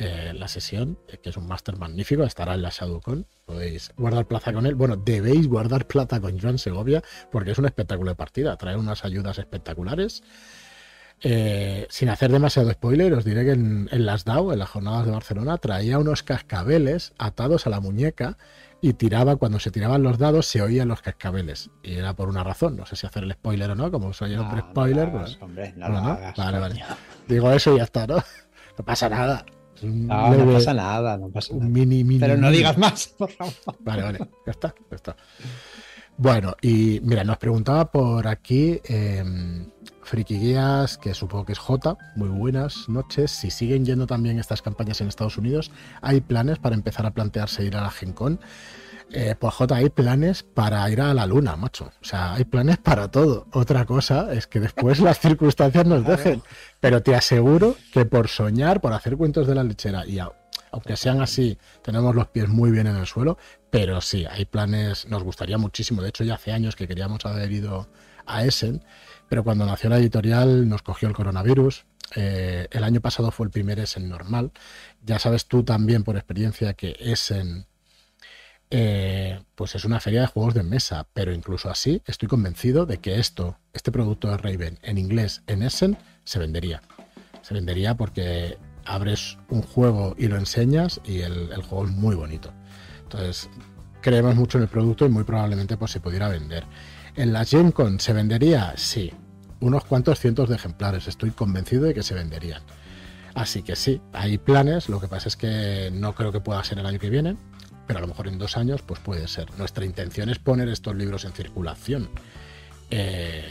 Eh, 0.00 0.32
la 0.32 0.46
sesión, 0.46 0.96
eh, 1.08 1.18
que 1.18 1.30
es 1.30 1.36
un 1.36 1.48
máster 1.48 1.76
magnífico, 1.76 2.22
estará 2.22 2.54
en 2.54 2.62
la 2.62 2.70
ShadowCon. 2.70 3.26
Podéis 3.44 3.90
guardar 3.96 4.26
plaza 4.26 4.52
con 4.52 4.64
él. 4.64 4.76
Bueno, 4.76 4.96
debéis 4.96 5.48
guardar 5.48 5.88
plata 5.88 6.20
con 6.20 6.38
Joan 6.38 6.58
Segovia 6.58 7.02
porque 7.32 7.50
es 7.50 7.58
un 7.58 7.66
espectáculo 7.66 8.12
de 8.12 8.14
partida. 8.14 8.56
Trae 8.56 8.76
unas 8.76 9.04
ayudas 9.04 9.38
espectaculares. 9.38 10.22
Eh, 11.20 11.88
sin 11.90 12.10
hacer 12.10 12.30
demasiado 12.30 12.70
spoiler, 12.70 13.12
os 13.12 13.24
diré 13.24 13.44
que 13.44 13.50
en, 13.50 13.88
las 13.90 14.24
DAO, 14.24 14.52
en 14.52 14.60
las 14.60 14.70
jornadas 14.70 15.04
de 15.04 15.10
Barcelona, 15.10 15.58
traía 15.58 15.98
unos 15.98 16.22
cascabeles 16.22 17.12
atados 17.18 17.66
a 17.66 17.70
la 17.70 17.80
muñeca 17.80 18.38
y 18.80 18.92
tiraba, 18.92 19.34
cuando 19.34 19.58
se 19.58 19.72
tiraban 19.72 20.04
los 20.04 20.18
dados, 20.18 20.46
se 20.46 20.62
oían 20.62 20.86
los 20.86 21.02
cascabeles. 21.02 21.70
Y 21.82 21.94
era 21.94 22.14
por 22.14 22.28
una 22.28 22.44
razón, 22.44 22.76
no 22.76 22.86
sé 22.86 22.94
si 22.94 23.04
hacer 23.04 23.24
el 23.24 23.32
spoiler 23.32 23.72
o 23.72 23.74
no, 23.74 23.90
como 23.90 24.12
soy 24.12 24.34
el 24.34 24.38
hombre 24.38 24.60
spoiler. 24.60 25.12
No, 25.12 25.18
pues, 25.18 25.38
hombre, 25.40 25.74
no, 25.76 25.88
lo 25.88 25.98
hagas, 25.98 26.36
Vale, 26.36 26.58
vale. 26.60 26.84
Digo 27.26 27.50
eso 27.50 27.74
y 27.74 27.78
ya 27.78 27.84
está, 27.84 28.06
¿no? 28.06 28.22
No 28.78 28.84
pasa 28.84 29.08
nada. 29.08 29.44
No, 29.82 30.34
no 30.34 30.52
pasa 30.52 30.74
nada, 30.74 31.18
no 31.18 31.28
pasa 31.28 31.54
nada. 31.54 31.68
Mini, 31.68 32.04
mini, 32.04 32.20
Pero 32.20 32.36
no 32.36 32.50
digas 32.50 32.76
más, 32.78 33.08
por 33.08 33.30
favor. 33.30 33.54
Vale, 33.80 34.02
vale, 34.02 34.18
ya 34.18 34.50
está, 34.50 34.74
ya 34.90 34.96
está. 34.96 35.16
Bueno, 36.16 36.56
y 36.60 37.00
mira, 37.04 37.22
nos 37.22 37.38
preguntaba 37.38 37.92
por 37.92 38.26
aquí 38.26 38.80
eh, 38.88 39.22
Friki 40.02 40.36
Guías, 40.36 40.98
que 40.98 41.14
supongo 41.14 41.44
que 41.44 41.52
es 41.52 41.58
J. 41.58 41.96
Muy 42.16 42.28
buenas 42.28 42.88
noches. 42.88 43.30
Si 43.30 43.52
siguen 43.52 43.84
yendo 43.84 44.06
también 44.06 44.38
estas 44.40 44.60
campañas 44.60 45.00
en 45.00 45.06
Estados 45.06 45.38
Unidos, 45.38 45.70
¿hay 46.02 46.20
planes 46.20 46.58
para 46.58 46.74
empezar 46.74 47.06
a 47.06 47.12
plantearse 47.12 47.64
ir 47.64 47.76
a 47.76 47.82
la 47.82 47.90
Gen 47.90 48.14
Con? 48.14 48.40
Eh, 49.10 49.34
pues 49.38 49.54
J, 49.54 49.74
hay 49.74 49.88
planes 49.88 50.42
para 50.42 50.88
ir 50.90 51.00
a 51.00 51.14
la 51.14 51.26
luna, 51.26 51.56
macho. 51.56 51.92
O 52.00 52.04
sea, 52.04 52.34
hay 52.34 52.44
planes 52.44 52.78
para 52.78 53.10
todo. 53.10 53.46
Otra 53.52 53.86
cosa 53.86 54.32
es 54.32 54.46
que 54.46 54.60
después 54.60 55.00
las 55.00 55.18
circunstancias 55.20 55.86
nos 55.86 56.04
dejen. 56.04 56.42
Pero 56.80 57.02
te 57.02 57.14
aseguro 57.14 57.76
que 57.92 58.04
por 58.04 58.28
soñar, 58.28 58.80
por 58.80 58.92
hacer 58.92 59.16
cuentos 59.16 59.46
de 59.46 59.54
la 59.54 59.64
lechera, 59.64 60.06
y 60.06 60.18
aunque 60.70 60.96
sean 60.96 61.22
así, 61.22 61.58
tenemos 61.82 62.14
los 62.14 62.28
pies 62.28 62.48
muy 62.48 62.70
bien 62.70 62.86
en 62.86 62.96
el 62.96 63.06
suelo, 63.06 63.38
pero 63.70 64.00
sí, 64.00 64.26
hay 64.26 64.44
planes, 64.44 65.06
nos 65.08 65.22
gustaría 65.22 65.56
muchísimo. 65.58 66.02
De 66.02 66.10
hecho, 66.10 66.24
ya 66.24 66.34
hace 66.34 66.52
años 66.52 66.76
que 66.76 66.86
queríamos 66.86 67.24
haber 67.24 67.50
ido 67.50 67.88
a 68.26 68.44
Essen, 68.44 68.84
pero 69.28 69.42
cuando 69.42 69.64
nació 69.64 69.88
la 69.90 69.98
editorial 69.98 70.68
nos 70.68 70.82
cogió 70.82 71.08
el 71.08 71.14
coronavirus. 71.14 71.86
Eh, 72.14 72.68
el 72.70 72.84
año 72.84 73.00
pasado 73.00 73.30
fue 73.30 73.46
el 73.46 73.50
primer 73.50 73.78
Essen 73.78 74.08
normal. 74.08 74.52
Ya 75.04 75.18
sabes 75.18 75.46
tú 75.46 75.62
también 75.62 76.04
por 76.04 76.16
experiencia 76.16 76.74
que 76.74 76.96
Essen 77.00 77.66
eh, 78.70 79.40
pues 79.54 79.74
es 79.74 79.84
una 79.84 80.00
feria 80.00 80.22
de 80.22 80.26
juegos 80.26 80.54
de 80.54 80.62
mesa, 80.62 81.06
pero 81.14 81.32
incluso 81.32 81.70
así 81.70 82.02
estoy 82.06 82.28
convencido 82.28 82.86
de 82.86 82.98
que 82.98 83.18
esto, 83.18 83.58
este 83.72 83.90
producto 83.90 84.28
de 84.28 84.36
Raven 84.36 84.78
en 84.82 84.98
inglés 84.98 85.42
en 85.46 85.62
Essen, 85.62 85.96
se 86.24 86.38
vendería. 86.38 86.82
Se 87.42 87.54
vendería 87.54 87.96
porque 87.96 88.58
abres 88.84 89.38
un 89.48 89.62
juego 89.62 90.14
y 90.18 90.28
lo 90.28 90.36
enseñas 90.36 91.00
y 91.04 91.20
el, 91.20 91.62
juego 91.62 91.84
es 91.84 91.90
muy 91.90 92.14
bonito. 92.14 92.52
Entonces, 93.02 93.48
creemos 94.02 94.34
mucho 94.34 94.58
en 94.58 94.64
el 94.64 94.68
producto 94.68 95.06
y 95.06 95.08
muy 95.08 95.24
probablemente 95.24 95.76
pues, 95.76 95.90
se 95.90 96.00
pudiera 96.00 96.28
vender. 96.28 96.64
¿En 97.16 97.32
la 97.32 97.44
Gen 97.44 97.72
Con 97.72 98.00
se 98.00 98.12
vendería? 98.12 98.74
Sí, 98.76 99.12
unos 99.60 99.84
cuantos 99.84 100.20
cientos 100.20 100.48
de 100.48 100.56
ejemplares, 100.56 101.08
estoy 101.08 101.30
convencido 101.30 101.84
de 101.84 101.94
que 101.94 102.02
se 102.02 102.14
venderían. 102.14 102.62
Así 103.34 103.62
que 103.62 103.76
sí, 103.76 104.00
hay 104.12 104.36
planes, 104.38 104.88
lo 104.88 105.00
que 105.00 105.08
pasa 105.08 105.28
es 105.28 105.36
que 105.36 105.90
no 105.92 106.14
creo 106.14 106.32
que 106.32 106.40
pueda 106.40 106.62
ser 106.64 106.78
el 106.78 106.86
año 106.86 106.98
que 106.98 107.10
viene, 107.10 107.36
pero 107.88 107.98
a 107.98 108.02
lo 108.02 108.08
mejor 108.08 108.28
en 108.28 108.38
dos 108.38 108.58
años 108.58 108.82
pues 108.82 109.00
puede 109.00 109.26
ser. 109.26 109.48
Nuestra 109.58 109.84
intención 109.84 110.28
es 110.28 110.38
poner 110.38 110.68
estos 110.68 110.94
libros 110.94 111.24
en 111.24 111.32
circulación. 111.32 112.10
Eh, 112.90 113.44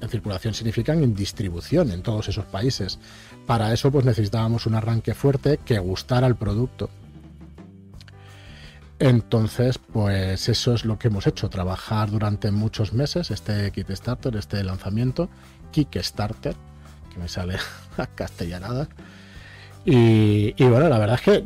en 0.00 0.08
circulación 0.08 0.52
significan 0.52 1.02
en 1.02 1.14
distribución 1.14 1.92
en 1.92 2.02
todos 2.02 2.28
esos 2.28 2.44
países. 2.44 2.98
Para 3.46 3.72
eso 3.72 3.92
pues 3.92 4.04
necesitábamos 4.04 4.66
un 4.66 4.74
arranque 4.74 5.14
fuerte 5.14 5.60
que 5.64 5.78
gustara 5.78 6.26
el 6.26 6.34
producto. 6.34 6.90
Entonces, 8.98 9.78
pues 9.78 10.48
eso 10.48 10.74
es 10.74 10.84
lo 10.84 10.98
que 10.98 11.08
hemos 11.08 11.26
hecho, 11.28 11.48
trabajar 11.48 12.10
durante 12.10 12.50
muchos 12.50 12.94
meses 12.94 13.30
este 13.30 13.70
Kickstarter, 13.70 14.34
este 14.36 14.64
lanzamiento, 14.64 15.28
Kickstarter, 15.70 16.56
que 17.12 17.18
me 17.20 17.28
sale 17.28 17.58
a 17.96 18.06
castellanada. 18.08 18.88
Y, 19.84 20.54
y 20.56 20.64
bueno, 20.64 20.88
la 20.88 20.98
verdad 20.98 21.14
es 21.16 21.22
que 21.22 21.44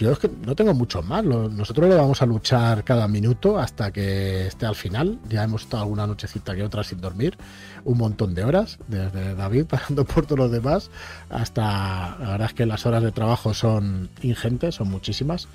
yo 0.00 0.12
es 0.12 0.18
que 0.18 0.30
no 0.46 0.56
tengo 0.56 0.72
mucho 0.72 1.02
más. 1.02 1.22
Nosotros 1.22 1.88
lo 1.88 1.96
vamos 1.96 2.22
a 2.22 2.26
luchar 2.26 2.84
cada 2.84 3.06
minuto 3.06 3.58
hasta 3.58 3.92
que 3.92 4.46
esté 4.46 4.64
al 4.64 4.74
final. 4.74 5.18
Ya 5.28 5.44
hemos 5.44 5.62
estado 5.62 5.82
alguna 5.82 6.06
nochecita 6.06 6.56
que 6.56 6.62
otra 6.62 6.82
sin 6.82 7.02
dormir, 7.02 7.36
un 7.84 7.98
montón 7.98 8.34
de 8.34 8.44
horas, 8.44 8.78
desde 8.88 9.34
David 9.34 9.66
pasando 9.68 10.06
por 10.06 10.24
todos 10.24 10.38
los 10.38 10.50
demás, 10.50 10.90
hasta 11.28 12.16
la 12.18 12.30
verdad 12.30 12.48
es 12.48 12.54
que 12.54 12.64
las 12.64 12.86
horas 12.86 13.02
de 13.02 13.12
trabajo 13.12 13.52
son 13.52 14.08
ingentes, 14.22 14.76
son 14.76 14.88
muchísimas. 14.88 15.48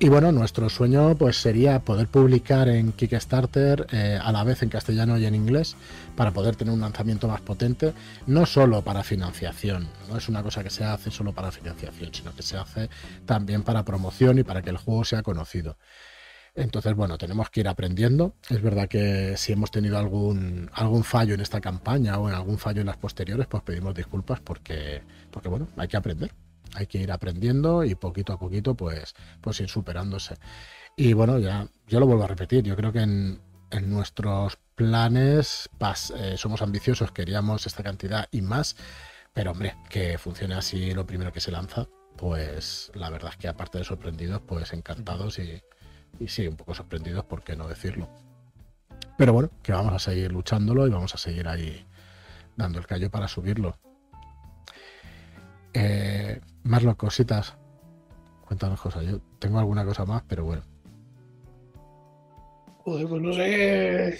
Y 0.00 0.08
bueno, 0.08 0.30
nuestro 0.30 0.68
sueño 0.68 1.16
pues 1.16 1.40
sería 1.40 1.80
poder 1.80 2.06
publicar 2.06 2.68
en 2.68 2.92
Kickstarter 2.92 3.88
eh, 3.90 4.16
a 4.22 4.30
la 4.30 4.44
vez 4.44 4.62
en 4.62 4.68
castellano 4.68 5.18
y 5.18 5.26
en 5.26 5.34
inglés 5.34 5.74
para 6.14 6.30
poder 6.30 6.54
tener 6.54 6.72
un 6.72 6.80
lanzamiento 6.80 7.26
más 7.26 7.40
potente, 7.40 7.92
no 8.28 8.46
solo 8.46 8.82
para 8.82 9.02
financiación, 9.02 9.88
no 10.08 10.16
es 10.16 10.28
una 10.28 10.44
cosa 10.44 10.62
que 10.62 10.70
se 10.70 10.84
hace 10.84 11.10
solo 11.10 11.32
para 11.32 11.50
financiación, 11.50 12.14
sino 12.14 12.32
que 12.32 12.42
se 12.42 12.56
hace 12.56 12.88
también 13.26 13.64
para 13.64 13.84
promoción 13.84 14.38
y 14.38 14.44
para 14.44 14.62
que 14.62 14.70
el 14.70 14.76
juego 14.76 15.04
sea 15.04 15.24
conocido. 15.24 15.78
Entonces, 16.54 16.94
bueno, 16.94 17.18
tenemos 17.18 17.50
que 17.50 17.60
ir 17.60 17.68
aprendiendo. 17.68 18.34
Es 18.48 18.62
verdad 18.62 18.88
que 18.88 19.36
si 19.36 19.52
hemos 19.52 19.72
tenido 19.72 19.98
algún, 19.98 20.70
algún 20.74 21.02
fallo 21.02 21.34
en 21.34 21.40
esta 21.40 21.60
campaña 21.60 22.18
o 22.18 22.28
en 22.28 22.36
algún 22.36 22.58
fallo 22.58 22.80
en 22.80 22.86
las 22.86 22.96
posteriores, 22.96 23.48
pues 23.48 23.64
pedimos 23.64 23.94
disculpas 23.94 24.38
porque, 24.40 25.02
porque 25.32 25.48
bueno, 25.48 25.66
hay 25.76 25.88
que 25.88 25.96
aprender 25.96 26.30
hay 26.74 26.86
que 26.86 26.98
ir 26.98 27.12
aprendiendo 27.12 27.84
y 27.84 27.94
poquito 27.94 28.32
a 28.32 28.38
poquito 28.38 28.74
pues, 28.74 29.14
pues 29.40 29.60
ir 29.60 29.68
superándose. 29.68 30.36
Y 30.96 31.12
bueno, 31.12 31.38
ya 31.38 31.68
yo 31.86 32.00
lo 32.00 32.06
vuelvo 32.06 32.24
a 32.24 32.28
repetir, 32.28 32.64
yo 32.64 32.76
creo 32.76 32.92
que 32.92 33.00
en, 33.00 33.40
nuestros 33.82 34.58
planes 34.74 35.68
eh, 36.16 36.34
somos 36.36 36.62
ambiciosos, 36.62 37.12
queríamos 37.12 37.66
esta 37.66 37.82
cantidad 37.82 38.28
y 38.30 38.42
más, 38.42 38.76
pero 39.34 39.52
hombre, 39.52 39.76
que 39.90 40.18
funcione 40.18 40.54
así 40.54 40.92
lo 40.92 41.06
primero 41.06 41.32
que 41.32 41.40
se 41.40 41.52
lanza, 41.52 41.86
pues 42.16 42.90
la 42.94 43.10
verdad 43.10 43.30
es 43.32 43.36
que 43.36 43.46
aparte 43.46 43.78
de 43.78 43.84
sorprendidos, 43.84 44.40
pues 44.46 44.72
encantados 44.72 45.38
y, 45.38 45.62
y 46.18 46.28
sí, 46.28 46.48
un 46.48 46.56
poco 46.56 46.74
sorprendidos, 46.74 47.24
¿por 47.24 47.44
qué 47.44 47.54
no 47.54 47.68
decirlo? 47.68 48.08
Pero 49.16 49.32
bueno, 49.32 49.50
que 49.62 49.72
vamos 49.72 49.92
a 49.92 49.98
seguir 49.98 50.32
luchándolo 50.32 50.86
y 50.86 50.90
vamos 50.90 51.14
a 51.14 51.18
seguir 51.18 51.46
ahí 51.46 51.86
dando 52.56 52.78
el 52.78 52.86
callo 52.86 53.10
para 53.10 53.28
subirlo. 53.28 53.78
Eh, 55.80 56.40
más 56.64 56.82
las 56.82 56.96
cositas. 56.96 57.56
Cuéntanos 58.46 58.80
cosas. 58.80 59.04
Yo 59.04 59.20
tengo 59.38 59.60
alguna 59.60 59.84
cosa 59.84 60.04
más, 60.04 60.22
pero 60.26 60.44
bueno. 60.44 60.62
Joder, 62.78 63.06
pues 63.06 63.22
no 63.22 63.32
sé 63.32 64.18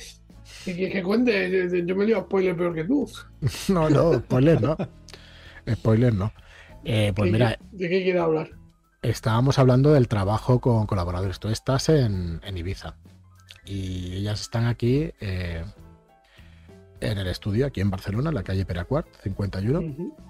qué 0.64 0.75
quieres 0.75 0.92
que 0.92 1.03
cuente. 1.03 1.85
Yo 1.85 1.97
me 1.97 2.07
dio 2.07 2.21
spoiler 2.21 2.57
peor 2.57 2.75
que 2.75 2.85
tú. 2.85 3.11
no, 3.71 3.90
no, 3.90 4.14
spoiler 4.21 4.61
no. 4.61 4.77
Spoiler 5.68 6.14
no. 6.14 6.33
Eh, 6.85 7.12
pues 7.14 7.33
mira. 7.33 7.59
¿De 7.73 7.88
qué 7.88 8.05
quieres 8.05 8.23
hablar? 8.23 8.51
Estábamos 9.03 9.59
hablando 9.59 9.92
del 9.92 10.07
trabajo 10.07 10.61
con 10.61 10.87
colaboradores. 10.87 11.40
Tú 11.40 11.49
estás 11.49 11.88
en, 11.88 12.40
Ibiza. 12.55 12.94
Y 13.64 14.14
ellas 14.14 14.42
están 14.42 14.66
aquí 14.66 15.11
eh, 15.21 15.64
en 17.01 17.18
el 17.18 17.27
estudio, 17.27 17.66
aquí 17.66 17.81
en 17.81 17.90
Barcelona, 17.90 18.29
en 18.29 18.37
la 18.37 18.44
calle 18.44 18.64
Peracuart, 18.64 19.09
51. 19.23 20.28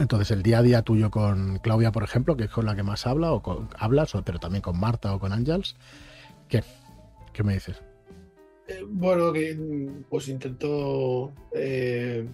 Entonces, 0.00 0.30
el 0.30 0.42
día 0.42 0.60
a 0.60 0.62
día 0.62 0.80
tuyo 0.80 1.10
con 1.10 1.58
Claudia, 1.58 1.92
por 1.92 2.02
ejemplo, 2.02 2.34
que 2.34 2.44
es 2.44 2.50
con 2.50 2.64
la 2.64 2.74
que 2.74 2.82
más 2.82 3.06
habla, 3.06 3.32
o 3.32 3.42
con, 3.42 3.68
hablas, 3.78 4.12
pero 4.24 4.38
también 4.38 4.62
con 4.62 4.80
Marta 4.80 5.14
o 5.14 5.20
con 5.20 5.30
Ángels, 5.30 5.76
¿qué? 6.48 6.64
¿Qué 7.34 7.42
me 7.42 7.52
dices? 7.52 7.82
Eh, 8.66 8.82
bueno, 8.88 9.30
que 9.30 9.58
pues 10.08 10.28
intento 10.28 11.32
eh, 11.52 12.26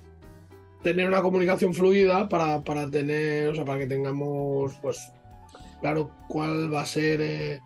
tener 0.85 1.09
una 1.09 1.23
comunicación 1.23 1.75
fluida 1.75 2.29
para, 2.29 2.63
tener, 2.89 3.49
o 3.49 3.55
sea, 3.57 3.65
para 3.65 3.81
que 3.81 3.89
tengamos, 3.89 4.75
pues, 4.81 5.13
claro, 5.81 6.13
cuál 6.29 6.73
va 6.73 6.83
a 6.83 6.87
ser 6.87 7.21
eh, 7.21 7.61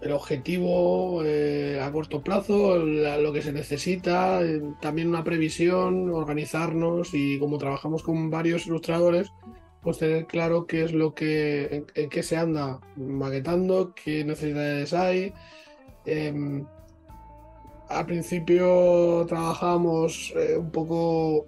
el 0.00 0.12
objetivo 0.12 1.22
eh, 1.24 1.80
a 1.82 1.90
corto 1.90 2.22
plazo, 2.22 2.76
lo 2.78 3.32
que 3.32 3.42
se 3.42 3.52
necesita, 3.52 4.42
eh, 4.42 4.62
también 4.80 5.08
una 5.08 5.24
previsión, 5.24 6.10
organizarnos 6.10 7.14
y 7.14 7.38
como 7.38 7.58
trabajamos 7.58 8.02
con 8.02 8.30
varios 8.30 8.66
ilustradores, 8.66 9.32
pues 9.82 9.98
tener 9.98 10.26
claro 10.26 10.66
qué 10.66 10.84
es 10.84 10.92
lo 10.92 11.14
que, 11.14 11.84
en, 11.94 12.08
qué 12.08 12.22
se 12.22 12.36
anda 12.36 12.80
maquetando, 12.96 13.94
qué 13.94 14.24
necesidades 14.24 14.92
hay. 14.92 15.32
Em, 16.04 16.64
al 17.88 18.06
principio 18.06 19.24
trabajamos 19.26 20.32
eh, 20.36 20.56
un 20.56 20.70
poco 20.70 21.46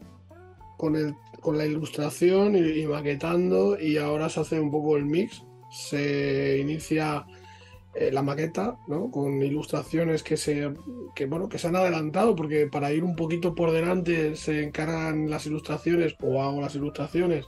con, 0.76 0.96
el, 0.96 1.14
con 1.40 1.58
la 1.58 1.66
ilustración 1.66 2.56
y, 2.56 2.86
maquetando 2.86 3.78
y 3.78 3.98
ahora 3.98 4.28
se 4.28 4.40
hace 4.40 4.60
un 4.60 4.70
poco 4.70 4.96
el 4.96 5.04
mix. 5.04 5.44
Se 5.70 6.58
inicia 6.58 7.26
eh, 7.94 8.12
la 8.12 8.22
maqueta, 8.22 8.76
¿no? 8.86 9.10
Con 9.10 9.42
ilustraciones 9.42 10.22
que 10.22 10.36
se, 10.36 10.72
que, 11.14 11.26
bueno, 11.26 11.48
que 11.48 11.58
se 11.58 11.66
han 11.66 11.76
adelantado, 11.76 12.36
porque 12.36 12.68
para 12.68 12.92
ir 12.92 13.02
un 13.02 13.16
poquito 13.16 13.54
por 13.54 13.72
delante 13.72 14.36
se 14.36 14.62
encargan 14.62 15.28
las 15.28 15.46
ilustraciones 15.46 16.14
o 16.22 16.40
hago 16.42 16.60
las 16.60 16.76
ilustraciones, 16.76 17.46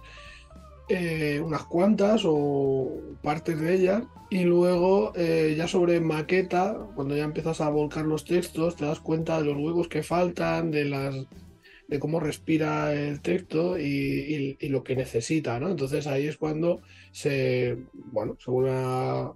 eh, 0.88 1.40
unas 1.44 1.62
cuantas 1.64 2.22
o 2.24 2.90
partes 3.22 3.60
de 3.60 3.74
ellas, 3.74 4.02
y 4.30 4.42
luego 4.44 5.12
eh, 5.14 5.54
ya 5.56 5.68
sobre 5.68 6.00
maqueta, 6.00 6.88
cuando 6.96 7.16
ya 7.16 7.24
empiezas 7.24 7.60
a 7.60 7.70
volcar 7.70 8.04
los 8.04 8.24
textos, 8.24 8.74
te 8.76 8.84
das 8.84 8.98
cuenta 8.98 9.38
de 9.38 9.44
los 9.44 9.56
huecos 9.56 9.88
que 9.88 10.02
faltan, 10.02 10.70
de 10.72 10.86
las 10.86 11.14
de 11.86 12.00
cómo 12.00 12.20
respira 12.20 12.94
el 12.94 13.20
texto 13.20 13.78
y, 13.78 14.56
y, 14.58 14.68
lo 14.70 14.82
que 14.82 14.96
necesita, 14.96 15.60
¿no? 15.60 15.68
Entonces 15.68 16.06
ahí 16.06 16.26
es 16.26 16.38
cuando 16.38 16.80
se, 17.10 17.76
bueno, 17.92 18.36
se 18.42 18.50
vuelve 18.50 18.70
a 18.72 19.32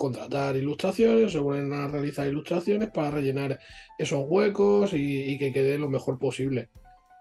contratar 0.00 0.56
ilustraciones, 0.56 1.32
se 1.32 1.38
vuelven 1.38 1.74
a 1.74 1.86
realizar 1.86 2.26
ilustraciones 2.26 2.88
para 2.90 3.10
rellenar 3.10 3.60
esos 3.98 4.24
huecos 4.26 4.94
y, 4.94 5.38
que 5.38 5.52
quede 5.52 5.76
lo 5.76 5.90
mejor 5.90 6.18
posible. 6.18 6.70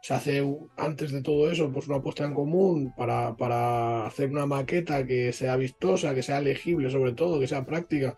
Se 0.02 0.14
hace 0.14 0.42
antes 0.78 1.12
de 1.12 1.22
todo 1.22 1.52
eso 1.52 1.70
pues 1.74 1.90
una 1.90 2.02
puesta 2.02 2.24
en 2.24 2.34
común 2.34 2.94
para, 2.96 3.36
para 3.36 4.08
hacer 4.08 4.30
una 4.32 4.46
maqueta 4.46 5.06
que 5.06 5.34
sea 5.34 5.58
vistosa, 5.58 6.16
que 6.16 6.24
sea 6.24 6.40
legible 6.40 6.90
sobre 6.90 7.12
todo, 7.12 7.38
que 7.38 7.48
sea 7.48 7.66
práctica. 7.66 8.16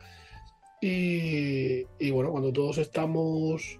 Y, 0.79 1.83
y, 1.99 2.11
bueno, 2.11 2.29
cuando 2.29 2.53
todos 2.53 2.77
estamos 2.77 3.79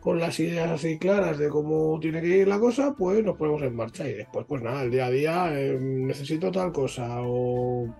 con 0.00 0.20
las 0.20 0.38
ideas 0.38 0.70
así 0.70 0.98
claras 1.00 1.36
de 1.36 1.48
cómo 1.48 1.98
tiene 1.98 2.20
que 2.20 2.38
ir 2.38 2.46
la 2.46 2.60
cosa, 2.60 2.94
pues 2.96 3.24
nos 3.24 3.36
ponemos 3.36 3.62
en 3.62 3.74
marcha 3.74 4.08
y 4.08 4.14
después 4.14 4.46
pues 4.48 4.62
nada, 4.62 4.82
el 4.82 4.90
día 4.92 5.06
a 5.06 5.10
día 5.10 5.60
eh, 5.60 5.76
necesito 5.80 6.52
tal 6.52 6.72
cosa 6.72 7.22
o 7.22 7.92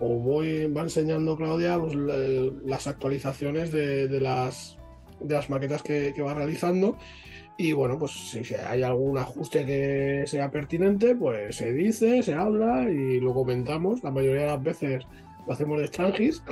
o 0.00 0.08
voy, 0.18 0.66
va 0.66 0.82
enseñando 0.82 1.36
Claudia 1.36 1.78
pues, 1.78 1.94
las 1.94 2.86
actualizaciones 2.86 3.72
de, 3.72 4.20
las, 4.20 4.76
de 5.20 5.34
las 5.34 5.50
maquetas 5.50 5.82
que, 5.82 6.14
va 6.20 6.34
realizando. 6.34 6.96
Y 7.56 7.72
bueno, 7.72 7.98
pues 7.98 8.12
si 8.12 8.54
hay 8.54 8.84
algún 8.84 9.18
ajuste 9.18 9.66
que 9.66 10.24
sea 10.26 10.50
pertinente, 10.50 11.16
pues 11.16 11.56
se 11.56 11.72
dice, 11.72 12.22
se 12.22 12.34
habla 12.34 12.88
y 12.88 13.18
lo 13.18 13.34
comentamos. 13.34 14.02
La 14.04 14.12
mayoría 14.12 14.42
de 14.42 14.46
las 14.46 14.62
veces 14.62 15.04
lo 15.44 15.52
hacemos 15.52 15.78
de 15.78 15.86
extranjis. 15.86 16.42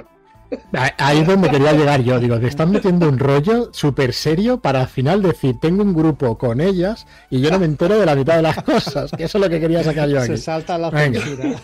Ahí 0.98 1.18
es 1.18 1.26
donde 1.26 1.48
quería 1.48 1.72
llegar 1.72 2.02
yo. 2.02 2.18
Digo, 2.18 2.38
te 2.40 2.48
están 2.48 2.70
metiendo 2.70 3.08
un 3.08 3.18
rollo 3.18 3.70
súper 3.72 4.12
serio 4.12 4.60
para 4.60 4.82
al 4.82 4.88
final 4.88 5.22
decir, 5.22 5.58
tengo 5.60 5.82
un 5.82 5.94
grupo 5.94 6.38
con 6.38 6.60
ellas 6.60 7.06
y 7.30 7.40
yo 7.40 7.50
no 7.50 7.58
me 7.58 7.66
entero 7.66 7.98
de 7.98 8.06
la 8.06 8.14
mitad 8.14 8.36
de 8.36 8.42
las 8.42 8.62
cosas. 8.62 9.10
Que 9.12 9.24
eso 9.24 9.38
es 9.38 9.44
lo 9.44 9.50
que 9.50 9.60
quería 9.60 9.82
sacar 9.82 10.08
yo 10.08 10.18
aquí. 10.18 10.28
Se 10.28 10.38
salta 10.38 10.78
la 10.78 10.90
censura. 10.90 11.60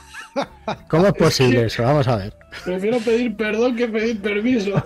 ¿Cómo 0.89 1.07
es 1.07 1.13
posible 1.15 1.67
eso? 1.67 1.83
Vamos 1.83 2.09
a 2.09 2.17
ver. 2.17 2.35
Prefiero 2.65 2.99
pedir 2.99 3.37
perdón 3.37 3.77
que 3.77 3.89
pedir 3.89 4.21
permiso. 4.21 4.83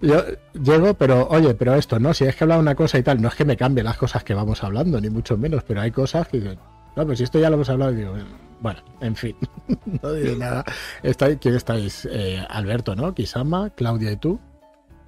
Yo 0.00 0.22
llego, 0.52 0.94
pero 0.94 1.26
oye, 1.28 1.54
pero 1.54 1.74
esto, 1.74 1.98
¿no? 1.98 2.12
Si 2.12 2.24
es 2.24 2.36
que 2.36 2.44
habla 2.44 2.58
una 2.58 2.74
cosa 2.74 2.98
y 2.98 3.02
tal, 3.02 3.20
no 3.20 3.28
es 3.28 3.34
que 3.34 3.44
me 3.44 3.56
cambie 3.56 3.82
las 3.82 3.96
cosas 3.96 4.22
que 4.24 4.34
vamos 4.34 4.62
hablando, 4.62 5.00
ni 5.00 5.08
mucho 5.08 5.36
menos, 5.38 5.64
pero 5.64 5.80
hay 5.80 5.90
cosas 5.90 6.28
que 6.28 6.38
dicen, 6.38 6.58
no, 6.94 7.06
pues 7.06 7.18
si 7.18 7.24
esto 7.24 7.38
ya 7.38 7.48
lo 7.48 7.56
hemos 7.56 7.70
hablado, 7.70 7.92
y 7.92 7.96
digo, 7.96 8.14
bueno, 8.60 8.80
en 9.00 9.16
fin, 9.16 9.36
no 10.02 10.12
digo 10.12 10.36
nada. 10.36 10.64
¿Quién 11.40 11.54
estáis? 11.54 12.06
Eh, 12.10 12.44
Alberto, 12.48 12.94
¿no? 12.94 13.14
Kisama, 13.14 13.70
Claudia 13.70 14.12
y 14.12 14.16
tú. 14.16 14.38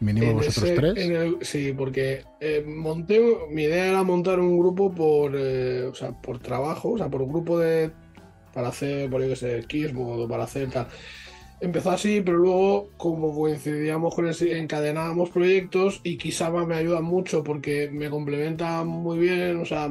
Mínimo 0.01 0.35
vosotros 0.35 0.71
tres. 0.77 0.95
sí, 1.41 1.75
porque 1.77 2.23
eh, 2.41 2.65
monté, 2.65 3.21
mi 3.51 3.65
idea 3.65 3.87
era 3.87 4.05
montar 4.05 4.39
un 4.39 4.57
grupo 4.57 4.95
por, 4.95 5.33
eh, 5.35 5.87
o 5.87 5.95
sea, 5.95 6.13
por 6.13 6.39
trabajo, 6.39 6.93
o 6.93 6.99
sea, 6.99 7.09
por 7.09 7.21
un 7.21 7.31
grupo 7.31 7.59
de 7.59 7.91
para 8.59 8.71
hacer, 8.71 9.09
por 9.09 9.23
ejemplo, 9.23 9.69
que 9.69 9.87
o 9.97 10.27
para 10.27 10.43
hacer 10.43 10.69
tal. 10.69 10.89
Empezó 11.61 11.93
así, 11.93 12.21
pero 12.21 12.39
luego, 12.39 12.91
como 12.97 13.33
coincidíamos 13.33 14.13
con 14.17 14.27
el, 14.27 14.35
encadenábamos 14.43 15.31
proyectos 15.31 16.01
y 16.03 16.17
Kisama 16.19 16.67
me 16.67 16.75
ayuda 16.75 17.01
mucho 17.01 17.45
porque 17.45 17.89
me 17.93 18.11
complementa 18.11 18.83
muy 18.83 19.21
bien, 19.21 19.61
o 19.61 19.65
sea, 19.65 19.89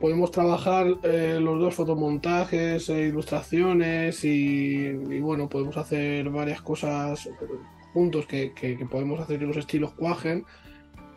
podemos 0.00 0.32
trabajar 0.32 0.96
eh, 1.04 1.38
los 1.40 1.60
dos 1.60 1.76
fotomontajes, 1.76 2.88
e 2.88 3.06
ilustraciones 3.06 4.24
y, 4.24 4.90
bueno, 5.20 5.48
podemos 5.48 5.76
hacer 5.76 6.28
varias 6.30 6.60
cosas 6.60 7.28
juntos 7.92 8.26
que, 8.26 8.50
podemos 8.90 9.20
hacer 9.20 9.38
que 9.38 9.46
los 9.46 9.56
estilos 9.56 9.92
cuajen. 9.92 10.44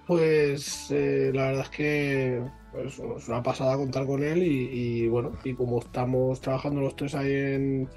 Pues 0.06 0.92
eh, 0.92 1.32
la 1.34 1.48
verdad 1.48 1.64
es 1.64 1.70
que 1.70 2.61
pues, 2.72 3.00
es 3.00 3.28
una 3.28 3.44
pasada 3.44 3.76
contar 3.76 4.06
con 4.06 4.24
él 4.24 4.44
y, 4.44 5.08
bueno, 5.08 5.32
y 5.44 5.54
como 5.54 5.80
estamos 5.80 6.40
trabajando 6.40 6.82
los 6.82 6.96
tres 6.96 7.16
ahí 7.16 7.32
en, 7.32 7.90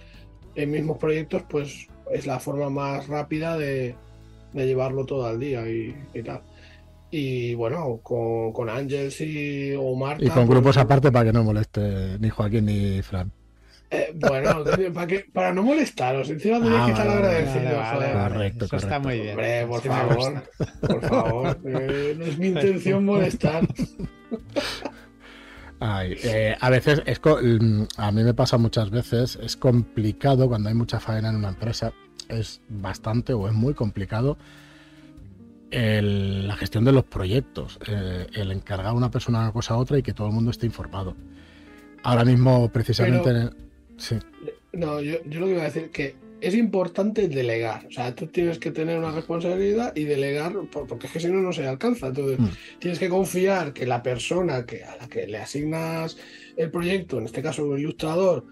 en 0.54 0.70
mismos 0.70 0.98
proyectos, 0.98 1.42
pues 1.48 1.88
es 2.10 2.26
la 2.26 2.40
forma 2.40 2.70
más 2.70 3.06
rápida 3.08 3.56
de, 3.56 3.94
llevarlo 4.52 5.04
todo 5.04 5.26
al 5.26 5.38
día 5.38 5.64
y, 5.68 6.22
tal. 6.24 6.42
Y 7.10 7.54
bueno, 7.54 8.00
con, 8.02 8.52
con 8.52 8.68
Ángels 8.68 9.20
y 9.20 9.72
o 9.74 9.94
Marta. 9.94 10.24
Y 10.24 10.28
con 10.28 10.46
grupos 10.46 10.74
pues, 10.74 10.76
aparte 10.78 11.12
para 11.12 11.26
que 11.26 11.32
no 11.32 11.44
moleste 11.44 12.18
ni 12.18 12.28
Joaquín 12.28 12.66
ni 12.66 13.02
Fran. 13.02 13.30
Eh, 13.94 14.12
bueno, 14.14 14.64
para, 14.92 15.06
que, 15.06 15.26
para 15.32 15.52
no 15.52 15.62
molestaros, 15.62 16.28
encima 16.28 16.58
tenéis 16.58 16.80
ah, 16.80 16.86
que 16.86 16.92
estar 16.92 17.08
agradecidos. 17.08 18.28
correcto, 18.28 18.64
Eso 18.64 18.76
está 18.76 18.98
muy 18.98 19.20
bien. 19.20 19.30
Hombre, 19.30 19.66
por 19.66 19.82
favor, 19.82 20.42
por 20.80 21.00
favor, 21.02 21.58
eh, 21.64 22.14
no 22.18 22.24
es 22.24 22.38
mi 22.38 22.48
intención 22.48 23.04
molestar. 23.06 23.66
Eh, 26.02 26.56
a 26.58 26.70
veces, 26.70 27.02
es 27.06 27.20
mm, 27.20 27.82
a 27.98 28.10
mí 28.10 28.24
me 28.24 28.34
pasa 28.34 28.58
muchas 28.58 28.90
veces, 28.90 29.38
es 29.40 29.56
complicado 29.56 30.48
cuando 30.48 30.70
hay 30.70 30.74
mucha 30.74 30.98
faena 30.98 31.28
en 31.28 31.36
una 31.36 31.50
empresa, 31.50 31.92
es 32.28 32.60
bastante 32.68 33.32
o 33.32 33.46
es 33.46 33.54
muy 33.54 33.74
complicado 33.74 34.38
la 35.70 36.54
gestión 36.56 36.84
de 36.84 36.92
los 36.92 37.02
proyectos, 37.02 37.80
el 37.88 38.52
encargar 38.52 38.86
a 38.86 38.92
una 38.92 39.10
persona 39.10 39.40
una 39.40 39.52
cosa 39.52 39.74
a 39.74 39.76
otra 39.76 39.98
y 39.98 40.04
que 40.04 40.12
todo 40.12 40.28
el 40.28 40.32
mundo 40.32 40.52
esté 40.52 40.66
informado. 40.66 41.16
Ahora 42.04 42.24
mismo, 42.24 42.68
precisamente, 42.68 43.50
Sí. 43.96 44.16
No, 44.72 45.00
yo, 45.00 45.18
lo 45.24 45.46
que 45.46 45.52
iba 45.52 45.62
a 45.62 45.66
decir 45.66 45.84
es 45.84 45.90
que 45.90 46.16
es 46.40 46.54
importante 46.54 47.28
delegar. 47.28 47.86
O 47.86 47.90
sea, 47.90 48.14
tú 48.14 48.26
tienes 48.26 48.58
que 48.58 48.70
tener 48.70 48.98
una 48.98 49.12
responsabilidad 49.12 49.94
y 49.96 50.04
delegar, 50.04 50.52
porque 50.70 51.06
es 51.06 51.12
que 51.12 51.20
si 51.20 51.28
no, 51.28 51.40
no 51.40 51.52
se 51.52 51.66
alcanza. 51.66 52.08
Entonces, 52.08 52.38
mm. 52.38 52.48
tienes 52.80 52.98
que 52.98 53.08
confiar 53.08 53.72
que 53.72 53.86
la 53.86 54.02
persona 54.02 54.66
que, 54.66 54.84
a 54.84 54.96
la 54.96 55.08
que 55.08 55.26
le 55.26 55.38
asignas 55.38 56.16
el 56.56 56.70
proyecto, 56.70 57.18
en 57.18 57.24
este 57.24 57.42
caso 57.42 57.64
un 57.64 57.78
ilustrador, 57.78 58.44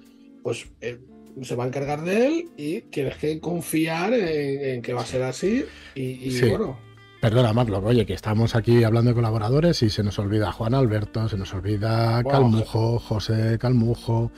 pues 0.42 0.66
eh, 0.80 0.98
se 1.42 1.54
va 1.54 1.64
a 1.64 1.66
encargar 1.66 2.02
de 2.02 2.26
él 2.26 2.50
y 2.56 2.80
tienes 2.82 3.16
que 3.16 3.38
confiar 3.40 4.12
en, 4.14 4.82
que 4.82 4.92
va 4.92 5.02
a 5.02 5.06
ser 5.06 5.22
así. 5.22 5.64
Y, 5.94 6.40
bueno. 6.48 6.78
Perdona, 7.20 7.52
Marlo, 7.52 7.78
oye, 7.78 8.04
que 8.04 8.14
estamos 8.14 8.56
aquí 8.56 8.82
hablando 8.82 9.10
de 9.10 9.14
colaboradores 9.14 9.82
y 9.82 9.90
se 9.90 10.02
nos 10.02 10.18
olvida 10.18 10.50
Juan 10.50 10.74
Alberto, 10.74 11.28
se 11.28 11.36
nos 11.36 11.54
olvida 11.54 12.22
Calmujo, 12.24 12.98
José 12.98 13.58
Calmujo. 13.60 14.32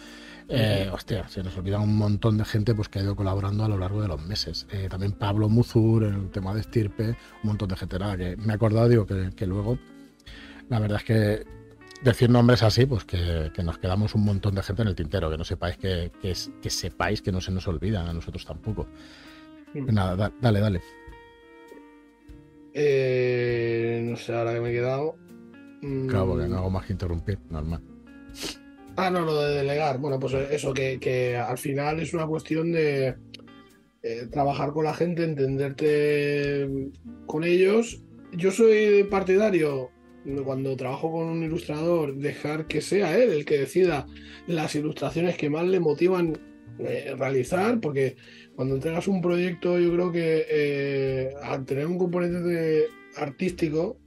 Eh, 0.48 0.90
hostia, 0.92 1.26
se 1.28 1.42
nos 1.42 1.56
olvida 1.56 1.78
un 1.78 1.96
montón 1.96 2.36
de 2.36 2.44
gente 2.44 2.74
pues, 2.74 2.88
que 2.88 2.98
ha 2.98 3.02
ido 3.02 3.16
colaborando 3.16 3.64
a 3.64 3.68
lo 3.68 3.78
largo 3.78 4.02
de 4.02 4.08
los 4.08 4.20
meses. 4.20 4.66
Eh, 4.70 4.88
también 4.90 5.12
Pablo 5.12 5.48
Muzur, 5.48 6.04
el 6.04 6.30
tema 6.30 6.54
de 6.54 6.60
estirpe, 6.60 7.08
un 7.42 7.48
montón 7.48 7.68
de 7.68 7.76
gente. 7.76 7.98
Nada, 7.98 8.16
que 8.16 8.36
me 8.36 8.52
he 8.52 8.56
acordado, 8.56 8.88
digo, 8.88 9.06
que, 9.06 9.46
luego, 9.46 9.78
la 10.68 10.78
verdad 10.78 10.98
es 10.98 11.04
que 11.04 11.44
decir 12.02 12.28
nombres 12.28 12.62
así, 12.62 12.84
pues 12.84 13.04
que, 13.04 13.50
nos 13.62 13.78
quedamos 13.78 14.14
un 14.14 14.24
montón 14.24 14.54
de 14.54 14.62
gente 14.62 14.82
en 14.82 14.88
el 14.88 14.94
tintero, 14.94 15.30
que 15.30 15.38
no 15.38 15.44
sepáis 15.44 15.78
que, 15.78 16.12
que, 16.20 16.70
sepáis 16.70 17.22
que 17.22 17.32
no 17.32 17.40
se 17.40 17.50
nos 17.50 17.66
olvidan 17.66 18.06
a 18.06 18.12
nosotros 18.12 18.44
tampoco. 18.44 18.86
Nada, 19.72 20.30
dale, 20.40 20.60
dale. 20.60 20.82
Eh, 22.74 24.04
no 24.04 24.16
sé, 24.16 24.36
ahora 24.36 24.52
que 24.52 24.60
me 24.60 24.70
he 24.70 24.72
quedado. 24.72 25.16
Claro, 26.08 26.28
porque 26.28 26.48
no 26.48 26.58
hago 26.58 26.70
más 26.70 26.86
que 26.86 26.92
interrumpir, 26.92 27.38
normal. 27.50 27.93
Ah, 28.96 29.10
no, 29.10 29.22
lo 29.22 29.42
de 29.42 29.56
delegar. 29.56 29.98
Bueno, 29.98 30.18
pues 30.20 30.34
eso, 30.34 30.72
que, 30.72 31.36
al 31.36 31.58
final 31.58 32.00
es 32.00 32.14
una 32.14 32.26
cuestión 32.26 32.70
de 32.72 33.16
eh, 34.02 34.26
trabajar 34.30 34.72
con 34.72 34.84
la 34.84 34.94
gente, 34.94 35.24
entenderte 35.24 36.68
con 37.26 37.42
ellos. 37.42 38.02
Yo 38.32 38.50
soy 38.52 39.04
partidario, 39.04 39.90
cuando 40.44 40.76
trabajo 40.76 41.10
con 41.10 41.26
un 41.26 41.42
ilustrador, 41.42 42.14
dejar 42.16 42.66
que 42.66 42.80
sea 42.80 43.18
él 43.18 43.30
el 43.30 43.44
que 43.44 43.58
decida 43.58 44.06
las 44.46 44.74
ilustraciones 44.74 45.36
que 45.36 45.50
más 45.50 45.66
le 45.66 45.80
motivan 45.80 46.38
eh, 46.78 47.14
realizar, 47.16 47.80
porque 47.80 48.16
cuando 48.54 48.76
entregas 48.76 49.08
un 49.08 49.20
proyecto, 49.20 49.78
yo 49.78 49.92
creo 49.92 50.12
que 50.12 50.46
eh, 50.48 51.34
al 51.42 51.64
tener 51.64 51.86
un 51.86 51.98
componente 51.98 52.40
de 52.40 52.84
artístico, 53.16 53.98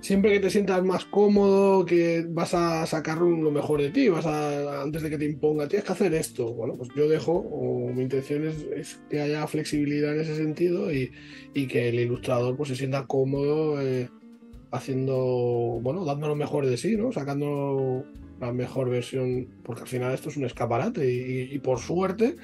siempre 0.00 0.32
que 0.32 0.40
te 0.40 0.50
sientas 0.50 0.82
más 0.82 1.04
cómodo, 1.04 1.84
que 1.84 2.26
vas 2.28 2.54
a 2.54 2.86
sacar 2.86 3.18
lo 3.18 3.50
mejor 3.50 3.82
de 3.82 3.90
ti, 3.90 4.08
vas 4.08 4.26
a, 4.26 4.82
antes 4.82 5.02
de 5.02 5.10
que 5.10 5.18
te 5.18 5.24
imponga, 5.24 5.68
tienes 5.68 5.86
que 5.86 5.92
hacer 5.92 6.14
esto. 6.14 6.52
Bueno, 6.52 6.74
pues 6.74 6.88
yo 6.96 7.08
dejo, 7.08 7.32
o 7.32 7.92
mi 7.92 8.02
intención 8.02 8.46
es, 8.46 9.00
que 9.08 9.20
haya 9.20 9.46
flexibilidad 9.46 10.14
en 10.14 10.20
ese 10.20 10.36
sentido 10.36 10.92
y, 10.92 11.10
que 11.54 11.88
el 11.88 12.00
ilustrador 12.00 12.56
pues 12.56 12.70
se 12.70 12.76
sienta 12.76 13.06
cómodo 13.06 13.80
eh, 13.82 14.08
haciendo, 14.72 15.78
bueno, 15.82 16.04
dando 16.04 16.28
lo 16.28 16.34
mejor 16.34 16.66
de 16.66 16.76
sí, 16.76 16.96
¿no? 16.96 17.12
Sacando 17.12 18.04
la 18.40 18.52
mejor 18.52 18.88
versión, 18.88 19.48
porque 19.62 19.82
al 19.82 19.88
final 19.88 20.14
esto 20.14 20.30
es 20.30 20.36
un 20.36 20.46
escaparate 20.46 21.12
y, 21.12 21.58
por 21.58 21.78
suerte, 21.78 22.36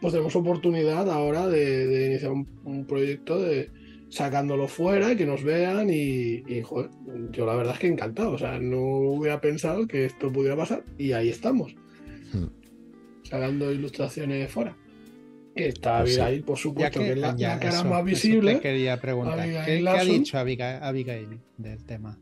pues 0.00 0.12
tenemos 0.12 0.34
oportunidad 0.34 1.10
ahora 1.10 1.46
de, 1.46 2.06
iniciar 2.06 2.32
un, 2.32 2.86
proyecto 2.86 3.38
de 3.38 3.70
sacándolo 4.12 4.68
fuera, 4.68 5.16
que 5.16 5.24
nos 5.24 5.42
vean 5.42 5.88
y, 5.90 6.42
joder, 6.62 6.90
yo 7.30 7.46
la 7.46 7.54
verdad 7.54 7.74
es 7.74 7.80
que 7.80 7.86
encantado, 7.86 8.32
o 8.32 8.38
sea, 8.38 8.58
no 8.58 8.80
hubiera 8.80 9.40
pensado 9.40 9.86
que 9.86 10.04
esto 10.04 10.30
pudiera 10.30 10.54
pasar 10.54 10.84
y 10.98 11.12
ahí 11.12 11.30
estamos, 11.30 11.74
hmm. 12.32 13.24
sacando 13.24 13.72
ilustraciones 13.72 14.50
fuera. 14.50 14.76
Está 15.54 16.00
pues 16.00 16.18
Abigail, 16.18 16.44
por 16.44 16.58
supuesto, 16.58 17.00
que, 17.00 17.12
es 17.12 17.18
la, 17.18 17.36
cara 17.58 17.84
más 17.84 18.04
visible. 18.04 18.60
quería 18.60 19.00
preguntar. 19.00 19.48
¿Qué, 19.64 19.84
ha 19.86 20.04
dicho 20.04 20.38
Abigail, 20.38 21.40
del 21.56 21.84
tema? 21.84 22.18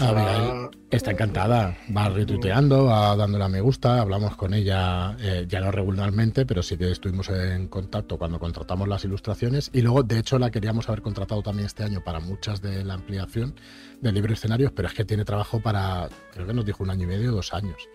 Abigail 0.00 0.70
está 0.90 1.12
encantada, 1.12 1.76
va 1.94 2.08
retuiteando, 2.08 2.86
va 2.86 3.14
dándole 3.16 3.44
a 3.44 3.48
me 3.48 3.60
gusta, 3.60 4.00
hablamos 4.00 4.36
con 4.36 4.54
ella 4.54 5.16
eh, 5.20 5.46
ya 5.48 5.60
no 5.60 5.70
regularmente, 5.70 6.46
pero 6.46 6.62
sí 6.62 6.76
que 6.76 6.90
estuvimos 6.90 7.28
en 7.28 7.68
contacto 7.68 8.18
cuando 8.18 8.38
contratamos 8.38 8.88
las 8.88 9.04
ilustraciones. 9.04 9.70
Y 9.72 9.82
luego 9.82 10.02
de 10.02 10.18
hecho 10.18 10.38
la 10.38 10.50
queríamos 10.50 10.88
haber 10.88 11.02
contratado 11.02 11.42
también 11.42 11.66
este 11.66 11.84
año 11.84 12.02
para 12.02 12.20
muchas 12.20 12.60
de 12.62 12.84
la 12.84 12.94
ampliación 12.94 13.54
del 14.00 14.14
libro 14.14 14.32
escenarios, 14.32 14.72
pero 14.72 14.88
es 14.88 14.94
que 14.94 15.04
tiene 15.04 15.24
trabajo 15.24 15.60
para, 15.60 16.08
creo 16.32 16.46
que 16.46 16.54
nos 16.54 16.64
dijo 16.64 16.82
un 16.82 16.90
año 16.90 17.04
y 17.04 17.06
medio, 17.06 17.32
dos 17.32 17.52
años. 17.52 17.88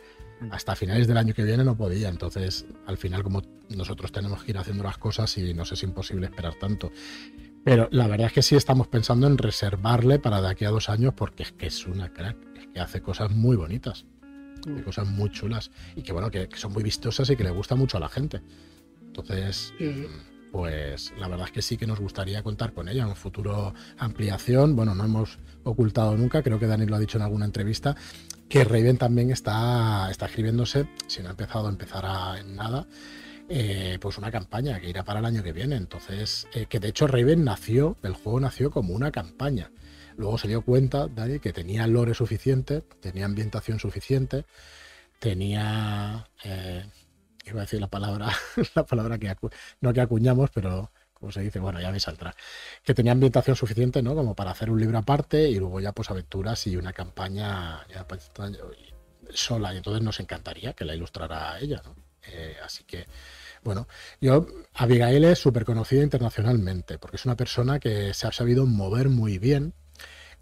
Hasta 0.52 0.76
finales 0.76 1.08
del 1.08 1.18
año 1.18 1.34
que 1.34 1.44
viene 1.44 1.64
no 1.64 1.78
podía. 1.78 2.10
Entonces, 2.10 2.66
al 2.86 2.98
final, 2.98 3.24
como 3.24 3.42
nosotros 3.70 4.12
tenemos 4.12 4.44
que 4.44 4.52
ir 4.52 4.58
haciendo 4.58 4.84
las 4.84 4.98
cosas 4.98 5.38
y 5.38 5.54
nos 5.54 5.72
es 5.72 5.84
imposible 5.84 6.26
esperar 6.26 6.56
tanto. 6.56 6.92
Pero 7.64 7.88
la 7.92 8.08
verdad 8.08 8.28
es 8.28 8.34
que 8.34 8.42
sí 8.42 8.56
estamos 8.56 8.88
pensando 8.88 9.26
en 9.26 9.38
reservarle 9.38 10.20
para 10.20 10.42
de 10.42 10.50
aquí 10.50 10.66
a 10.66 10.70
dos 10.70 10.90
años 10.90 11.14
porque 11.16 11.44
es 11.44 11.52
que 11.54 11.68
es 11.68 11.86
una 11.88 12.12
crack, 12.12 12.38
es 12.58 12.68
que 12.68 12.80
hace 12.80 13.02
cosas 13.02 13.32
muy 13.32 13.56
bonitas, 13.56 14.06
mm. 14.68 14.82
cosas 14.82 15.08
muy 15.08 15.30
chulas 15.32 15.72
y 15.96 16.02
que 16.02 16.12
bueno, 16.12 16.30
que, 16.30 16.50
son 16.56 16.74
muy 16.74 16.84
vistosas 16.84 17.30
y 17.30 17.36
que 17.36 17.44
le 17.44 17.52
gusta 17.52 17.76
mucho 17.76 17.98
a 17.98 18.00
la 18.02 18.10
gente. 18.10 18.42
Entonces, 19.02 19.74
pues 20.52 21.14
la 21.18 21.28
verdad 21.28 21.48
es 21.48 21.52
que 21.52 21.62
sí 21.62 21.78
que 21.78 21.88
nos 21.88 22.00
gustaría 22.00 22.44
contar 22.44 22.74
con 22.74 22.90
ella 22.90 23.04
en 23.04 23.10
un 23.10 23.16
futuro 23.16 23.74
ampliación. 23.98 24.76
Bueno, 24.76 24.94
no 24.94 25.06
hemos 25.06 25.40
ocultado 25.64 26.18
nunca, 26.18 26.44
creo 26.44 26.60
que 26.60 26.68
Dani 26.68 26.86
lo 26.86 26.96
ha 26.96 27.00
dicho 27.00 27.18
en 27.18 27.24
alguna 27.24 27.46
entrevista, 27.46 27.96
que 28.50 28.64
Raven 28.64 28.98
también 28.98 29.32
está, 29.32 30.10
está 30.12 30.26
escribiéndose, 30.26 30.88
si 31.08 31.22
no 31.22 31.30
ha 31.30 31.32
empezado, 31.32 31.70
empezará 31.70 32.40
en 32.40 32.56
nada, 32.56 32.88
eh, 33.50 33.98
pues 34.00 34.18
una 34.18 34.32
campaña 34.32 34.80
que 34.80 34.90
irá 34.90 35.04
para 35.04 35.20
el 35.20 35.26
año 35.26 35.44
que 35.44 35.52
viene. 35.52 35.76
Entonces, 35.76 36.48
eh, 36.54 36.66
que 36.68 36.80
de 36.80 36.90
hecho 36.90 37.08
Raven 37.08 37.44
nació, 37.44 37.98
el 38.04 38.14
juego 38.14 38.40
nació 38.40 38.72
como 38.72 38.94
una 38.94 39.12
campaña. 39.12 39.72
Luego 40.16 40.38
se 40.38 40.48
dio 40.48 40.62
cuenta, 40.62 41.08
Dani, 41.08 41.40
que 41.40 41.54
tenía 41.54 41.88
lore 41.88 42.14
suficiente, 42.14 42.82
tenía 43.00 43.26
ambientación 43.26 43.80
suficiente, 43.80 44.46
tenía... 45.20 46.28
Eh, 46.44 46.86
iba 47.46 47.60
a 47.60 47.62
decir 47.64 47.82
la 47.82 47.90
palabra, 47.90 48.32
la 48.76 48.86
palabra 48.86 49.18
que 49.18 49.36
no 49.82 49.94
que 49.94 50.02
acuñamos, 50.02 50.50
pero 50.54 50.92
como 51.14 51.32
se 51.32 51.42
dice, 51.42 51.60
bueno, 51.60 51.80
ya 51.80 51.92
me 51.92 52.00
saldrá, 52.00 52.36
que 52.84 52.94
tenía 52.94 53.14
ambientación 53.14 53.56
suficiente, 53.56 54.02
¿no? 54.02 54.14
Como 54.14 54.36
para 54.36 54.52
hacer 54.52 54.70
un 54.70 54.80
libro 54.80 54.98
aparte 54.98 55.50
y 55.50 55.56
luego 55.56 55.80
ya 55.80 55.94
pues 55.94 56.10
aventuras 56.12 56.68
y 56.68 56.76
una 56.76 56.92
campaña 56.92 57.86
pues, 58.08 58.32
sola. 59.34 59.74
Y 59.74 59.78
entonces 59.78 60.04
nos 60.04 60.20
encantaría 60.20 60.74
que 60.74 60.86
la 60.86 60.96
ilustrara 60.96 61.58
ella, 61.60 61.82
¿no? 61.86 61.96
Eh, 62.28 62.58
así 62.64 62.84
que, 62.84 63.06
bueno, 63.64 63.88
yo, 64.22 64.48
Abigail 64.74 65.24
es 65.24 65.40
súper 65.40 65.66
conocida 65.66 66.04
internacionalmente 66.04 66.98
porque 66.98 67.18
es 67.18 67.26
una 67.26 67.36
persona 67.36 67.80
que 67.80 68.14
se 68.14 68.28
ha 68.28 68.32
sabido 68.32 68.66
mover 68.66 69.10
muy 69.10 69.38
bien 69.38 69.74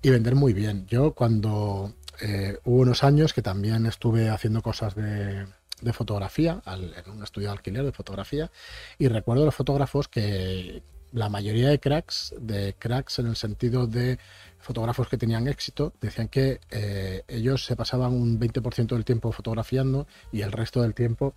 y 0.01 0.09
vender 0.09 0.35
muy 0.35 0.53
bien. 0.53 0.87
Yo 0.87 1.13
cuando 1.13 1.93
eh, 2.21 2.57
hubo 2.65 2.81
unos 2.81 3.03
años 3.03 3.33
que 3.33 3.41
también 3.41 3.85
estuve 3.85 4.29
haciendo 4.29 4.61
cosas 4.61 4.95
de 4.95 5.45
fotografía, 5.93 6.61
en 6.65 7.11
un 7.11 7.23
estudio 7.23 7.47
de 7.47 7.53
alquiler 7.53 7.83
de 7.83 7.91
fotografía, 7.91 8.51
y 8.97 9.07
recuerdo 9.07 9.45
los 9.45 9.55
fotógrafos 9.55 10.07
que 10.07 10.83
la 11.11 11.29
mayoría 11.29 11.69
de 11.69 11.79
cracks, 11.79 12.33
de 12.39 12.75
cracks 12.77 13.19
en 13.19 13.27
el 13.27 13.35
sentido 13.35 13.87
de 13.87 14.17
fotógrafos 14.61 15.07
que 15.07 15.17
tenían 15.17 15.47
éxito, 15.47 15.93
decían 16.01 16.27
que 16.27 16.59
eh, 16.69 17.23
ellos 17.27 17.65
se 17.65 17.75
pasaban 17.75 18.13
un 18.13 18.39
20% 18.39 18.87
del 18.87 19.05
tiempo 19.05 19.31
fotografiando 19.31 20.07
y 20.31 20.41
el 20.41 20.51
resto 20.51 20.81
del 20.81 20.93
tiempo, 20.93 21.33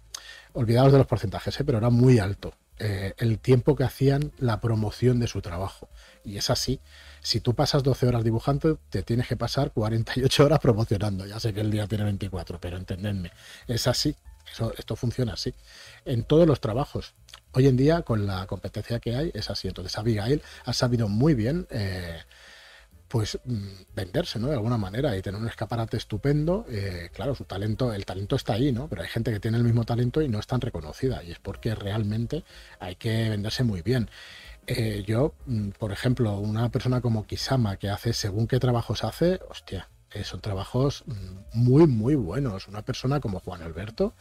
olvidados 0.52 0.92
de 0.92 0.98
los 0.98 1.06
porcentajes, 1.06 1.58
¿eh? 1.58 1.64
pero 1.64 1.78
era 1.78 1.90
muy 1.90 2.18
alto. 2.18 2.54
Eh, 2.78 3.14
el 3.18 3.38
tiempo 3.38 3.76
que 3.76 3.84
hacían 3.84 4.32
la 4.38 4.60
promoción 4.60 5.20
de 5.20 5.28
su 5.28 5.40
trabajo. 5.40 5.88
Y 6.24 6.38
es 6.38 6.50
así. 6.50 6.80
Si 7.20 7.40
tú 7.40 7.54
pasas 7.54 7.82
12 7.84 8.08
horas 8.08 8.24
dibujando, 8.24 8.78
te 8.90 9.02
tienes 9.02 9.28
que 9.28 9.36
pasar 9.36 9.72
48 9.72 10.44
horas 10.44 10.58
promocionando. 10.58 11.24
Ya 11.26 11.38
sé 11.38 11.54
que 11.54 11.60
el 11.60 11.70
día 11.70 11.86
tiene 11.86 12.04
24, 12.04 12.58
pero 12.60 12.76
entendedme, 12.76 13.30
es 13.68 13.86
así 13.86 14.16
esto 14.78 14.96
funciona 14.96 15.34
así. 15.34 15.54
En 16.04 16.24
todos 16.24 16.46
los 16.46 16.60
trabajos. 16.60 17.14
Hoy 17.52 17.68
en 17.68 17.76
día, 17.76 18.02
con 18.02 18.26
la 18.26 18.46
competencia 18.46 18.98
que 18.98 19.14
hay, 19.14 19.30
es 19.34 19.50
así. 19.50 19.68
Entonces, 19.68 19.96
Abigail 19.96 20.42
ha 20.64 20.72
sabido 20.72 21.08
muy 21.08 21.34
bien 21.34 21.66
eh, 21.70 22.18
pues 23.08 23.38
mm, 23.44 23.94
venderse, 23.94 24.38
¿no? 24.38 24.48
De 24.48 24.54
alguna 24.54 24.78
manera 24.78 25.16
y 25.16 25.22
tener 25.22 25.40
un 25.40 25.48
escaparate 25.48 25.96
estupendo. 25.96 26.66
Eh, 26.68 27.10
claro, 27.12 27.34
su 27.34 27.44
talento, 27.44 27.92
el 27.92 28.04
talento 28.04 28.36
está 28.36 28.54
ahí, 28.54 28.72
¿no? 28.72 28.88
Pero 28.88 29.02
hay 29.02 29.08
gente 29.08 29.32
que 29.32 29.40
tiene 29.40 29.56
el 29.56 29.64
mismo 29.64 29.84
talento 29.84 30.22
y 30.22 30.28
no 30.28 30.38
es 30.38 30.46
tan 30.46 30.60
reconocida. 30.60 31.22
Y 31.22 31.32
es 31.32 31.38
porque 31.38 31.74
realmente 31.74 32.44
hay 32.80 32.96
que 32.96 33.28
venderse 33.28 33.64
muy 33.64 33.82
bien. 33.82 34.10
Eh, 34.66 35.04
yo, 35.06 35.34
mm, 35.46 35.70
por 35.70 35.92
ejemplo, 35.92 36.38
una 36.38 36.70
persona 36.70 37.00
como 37.00 37.26
Kisama 37.26 37.76
que 37.76 37.90
hace 37.90 38.12
según 38.12 38.46
qué 38.46 38.58
trabajos 38.58 39.04
hace, 39.04 39.40
hostia, 39.50 39.88
son 40.22 40.40
trabajos 40.40 41.04
mm, 41.06 41.58
muy, 41.58 41.86
muy 41.86 42.14
buenos. 42.14 42.68
Una 42.68 42.82
persona 42.82 43.20
como 43.20 43.40
Juan 43.40 43.62
Alberto, 43.62 44.14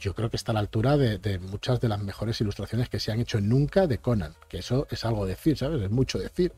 yo 0.00 0.14
creo 0.14 0.30
que 0.30 0.36
está 0.36 0.52
a 0.52 0.54
la 0.54 0.60
altura 0.60 0.96
de, 0.96 1.38
muchas 1.38 1.80
de 1.80 1.88
las 1.88 2.00
mejores 2.02 2.40
ilustraciones 2.40 2.88
que 2.88 3.00
se 3.00 3.12
han 3.12 3.20
hecho 3.20 3.40
nunca 3.40 3.86
de 3.86 3.98
Conan, 3.98 4.34
que 4.48 4.58
eso 4.58 4.86
es 4.90 5.04
algo 5.04 5.26
decir, 5.26 5.56
¿sabes? 5.56 5.82
Es 5.82 5.90
mucho 5.90 6.18
decir. 6.18 6.52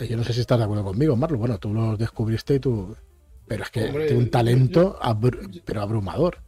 Yo 0.00 0.16
no 0.16 0.24
sé 0.24 0.32
si 0.32 0.40
estás 0.40 0.58
de 0.58 0.64
acuerdo 0.64 0.84
conmigo, 0.84 1.16
Marlo. 1.16 1.38
Bueno, 1.38 1.58
tú 1.58 1.72
lo 1.72 1.96
descubriste 1.96 2.54
y 2.54 2.58
tú. 2.58 2.96
Pero 3.46 3.62
es 3.62 3.70
que 3.70 3.82
tiene 3.82 4.16
un 4.16 4.30
talento, 4.30 4.98
pero 5.64 5.82
abrumador. 5.82 6.38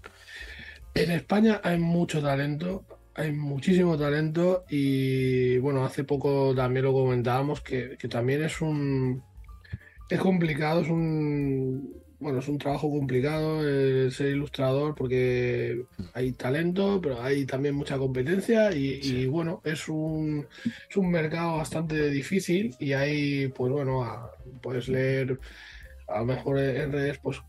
En 0.94 1.10
España 1.10 1.60
hay 1.62 1.78
mucho 1.78 2.22
talento, 2.22 2.84
hay 3.14 3.32
muchísimo 3.32 3.98
talento 3.98 4.64
y 4.70 5.58
bueno, 5.58 5.84
hace 5.84 6.04
poco 6.04 6.54
también 6.54 6.86
lo 6.86 6.94
comentábamos 6.94 7.60
que 7.60 7.98
también 8.08 8.42
es 8.42 8.62
un, 8.62 9.22
es 10.08 10.18
complicado, 10.18 10.80
es 10.80 10.88
un 10.88 12.05
bueno, 12.18 12.38
es 12.38 12.48
un 12.48 12.58
trabajo 12.58 12.90
complicado 12.90 13.62
ser 14.10 14.28
ilustrador 14.28 14.94
porque 14.94 15.84
hay 16.14 16.32
talento, 16.32 17.00
pero 17.02 17.22
hay 17.22 17.44
también 17.44 17.74
mucha 17.74 17.98
competencia 17.98 18.72
y, 18.72 19.26
bueno, 19.26 19.60
es 19.64 19.88
un, 19.88 20.46
es 20.88 20.96
un 20.96 21.10
mercado 21.10 21.58
bastante 21.58 22.10
difícil 22.10 22.74
y 22.78 22.92
hay, 22.92 23.48
pues 23.48 23.72
bueno, 23.72 24.30
puedes 24.62 24.88
leer 24.88 25.38
a 26.08 26.20
lo 26.20 26.26
mejor 26.26 26.58
en 26.58 26.92
redes, 26.92 27.18
pues 27.18 27.42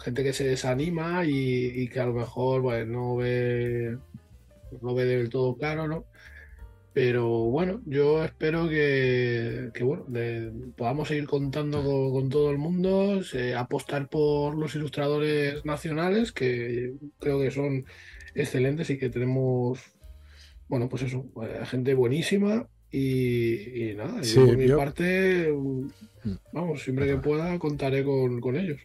gente 0.00 0.22
que 0.22 0.32
se 0.32 0.46
desanima 0.46 1.24
y, 1.26 1.88
que 1.88 2.00
a 2.00 2.06
lo 2.06 2.14
mejor 2.14 2.62
pues, 2.62 2.86
no 2.86 3.16
ve 3.16 3.98
no 4.80 4.94
ve 4.94 5.04
del 5.04 5.28
todo 5.28 5.56
claro, 5.56 5.86
¿no? 5.86 6.04
Pero 6.94 7.28
bueno, 7.28 7.82
yo 7.86 8.24
espero 8.24 8.68
que, 8.68 9.72
bueno, 9.82 10.06
podamos 10.76 11.08
seguir 11.08 11.26
contando 11.26 11.82
con, 11.82 12.28
todo 12.28 12.52
el 12.52 12.58
mundo, 12.58 13.20
apostar 13.58 14.08
por 14.08 14.56
los 14.56 14.76
ilustradores 14.76 15.64
nacionales, 15.64 16.30
que 16.30 16.94
creo 17.18 17.40
que 17.40 17.50
son 17.50 17.84
excelentes 18.36 18.90
y 18.90 18.98
que 18.98 19.10
tenemos, 19.10 19.80
bueno, 20.68 20.88
pues 20.88 21.02
eso, 21.02 21.26
eh, 21.42 21.66
gente 21.66 21.94
buenísima. 21.94 22.68
Y, 22.92 23.92
nada, 23.96 24.20
por 24.36 24.56
mi 24.56 24.68
parte, 24.68 25.52
vamos, 26.52 26.80
siempre 26.80 27.08
que 27.08 27.16
pueda 27.16 27.58
contaré 27.58 28.04
con, 28.04 28.40
con 28.40 28.54
ellos. 28.54 28.78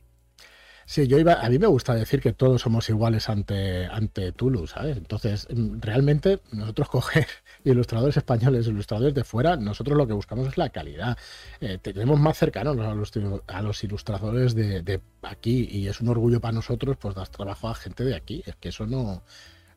Sí, 0.90 1.06
yo 1.06 1.20
iba, 1.20 1.34
a 1.34 1.48
mí 1.50 1.60
me 1.60 1.68
gusta 1.68 1.94
decir 1.94 2.20
que 2.20 2.34
todos 2.34 2.64
somos 2.64 2.90
iguales 2.90 3.30
ante, 3.30 3.86
ante 3.86 4.32
Tulu, 4.32 4.66
¿sabes? 4.66 4.98
Entonces, 4.98 5.48
mm, 5.54 5.82
realmente 5.82 6.40
nosotros 6.52 6.90
coger 6.90 7.28
ilustradores 7.64 8.18
españoles, 8.18 8.68
ilustradores 8.68 9.14
de 9.14 9.24
fuera, 9.24 9.56
nosotros 9.56 9.98
lo 9.98 10.08
que 10.08 10.14
buscamos 10.14 10.48
es 10.48 10.58
la 10.58 10.70
calidad. 10.70 11.18
Eh, 11.60 11.78
tenemos 11.82 12.20
más 12.20 12.38
cercanos 12.38 12.78
a 12.80 12.94
los, 12.94 13.12
a 13.48 13.62
los 13.62 13.84
ilustradores 13.84 14.56
de, 14.56 15.02
aquí 15.22 15.68
y 15.72 15.88
es 15.88 16.02
un 16.02 16.10
orgullo 16.10 16.40
para 16.40 16.54
nosotros 16.54 16.98
pues 16.98 17.16
dar 17.16 17.28
trabajo 17.28 17.70
a 17.70 17.76
gente 17.76 18.04
de 18.04 18.16
aquí. 18.16 18.44
Es 18.46 18.56
que 18.56 18.70
eso 18.70 18.86
no, 18.86 19.24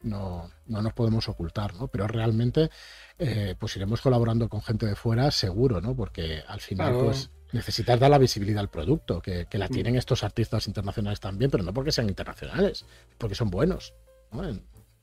no, 0.02 0.50
no 0.66 0.82
nos 0.82 0.92
podemos 0.92 1.28
ocultar, 1.28 1.74
¿no? 1.74 1.88
Pero 1.88 2.06
realmente 2.06 2.70
eh, 3.18 3.54
pues 3.58 3.76
iremos 3.76 4.00
colaborando 4.00 4.48
con 4.48 4.62
gente 4.62 4.86
de 4.86 4.94
fuera 4.94 5.30
seguro, 5.30 5.80
¿no? 5.80 5.94
Porque 5.94 6.42
al 6.46 6.60
final 6.60 6.94
pues 7.04 7.30
necesitas 7.52 8.00
dar 8.00 8.10
la 8.10 8.18
visibilidad 8.18 8.60
al 8.60 8.70
producto, 8.70 9.20
que, 9.20 9.46
la 9.52 9.68
tienen 9.68 9.96
estos 9.96 10.24
artistas 10.24 10.66
internacionales 10.66 11.20
también, 11.20 11.50
pero 11.50 11.62
no 11.62 11.72
porque 11.72 11.92
sean 11.92 12.08
internacionales, 12.08 12.84
porque 13.18 13.34
son 13.34 13.50
buenos. 13.50 13.92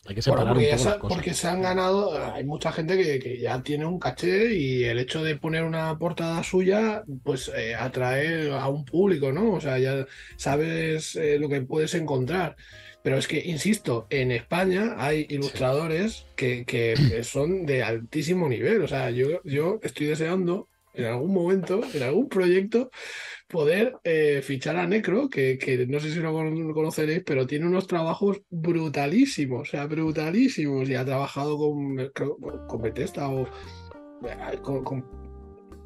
Hay 0.05 0.15
que 0.15 0.21
separar 0.21 0.47
porque, 0.47 0.63
un 0.63 0.69
poco 0.69 0.77
ya 0.77 0.77
las 0.77 0.95
se, 0.95 0.97
cosas. 0.97 1.17
porque 1.17 1.33
se 1.33 1.47
han 1.47 1.61
ganado, 1.61 2.33
hay 2.33 2.43
mucha 2.43 2.71
gente 2.71 2.97
que, 2.97 3.19
que 3.19 3.39
ya 3.39 3.61
tiene 3.61 3.85
un 3.85 3.99
caché 3.99 4.55
y 4.55 4.83
el 4.85 4.97
hecho 4.97 5.23
de 5.23 5.35
poner 5.35 5.63
una 5.63 5.97
portada 5.99 6.41
suya, 6.43 7.03
pues 7.23 7.51
eh, 7.55 7.75
atrae 7.75 8.51
a 8.51 8.67
un 8.69 8.85
público, 8.85 9.31
¿no? 9.31 9.53
O 9.53 9.61
sea, 9.61 9.77
ya 9.77 10.07
sabes 10.37 11.15
eh, 11.15 11.37
lo 11.39 11.49
que 11.49 11.61
puedes 11.61 11.93
encontrar. 11.93 12.55
Pero 13.03 13.17
es 13.17 13.27
que, 13.27 13.39
insisto, 13.45 14.07
en 14.09 14.31
España 14.31 14.95
hay 14.97 15.25
ilustradores 15.29 16.27
que, 16.35 16.65
que 16.65 17.23
son 17.23 17.65
de 17.65 17.83
altísimo 17.83 18.49
nivel. 18.49 18.81
O 18.83 18.87
sea, 18.87 19.11
yo, 19.11 19.41
yo 19.43 19.79
estoy 19.83 20.07
deseando 20.07 20.68
en 20.93 21.05
algún 21.05 21.33
momento, 21.33 21.81
en 21.93 22.03
algún 22.03 22.27
proyecto, 22.29 22.89
poder 23.47 23.95
eh, 24.03 24.41
fichar 24.43 24.77
a 24.77 24.87
Necro, 24.87 25.29
que, 25.29 25.57
que 25.57 25.85
no 25.87 25.99
sé 25.99 26.11
si 26.11 26.19
lo 26.19 26.33
con- 26.33 26.73
conoceréis, 26.73 27.23
pero 27.25 27.47
tiene 27.47 27.67
unos 27.67 27.87
trabajos 27.87 28.41
brutalísimos, 28.49 29.61
o 29.61 29.71
sea, 29.71 29.85
brutalísimos. 29.87 30.89
Y 30.89 30.95
ha 30.95 31.05
trabajado 31.05 31.57
con, 31.57 31.97
con 32.67 32.81
Bethesda 32.81 33.29
o 33.29 33.43
eh, 33.43 34.57
con, 34.61 34.83
con 34.83 35.05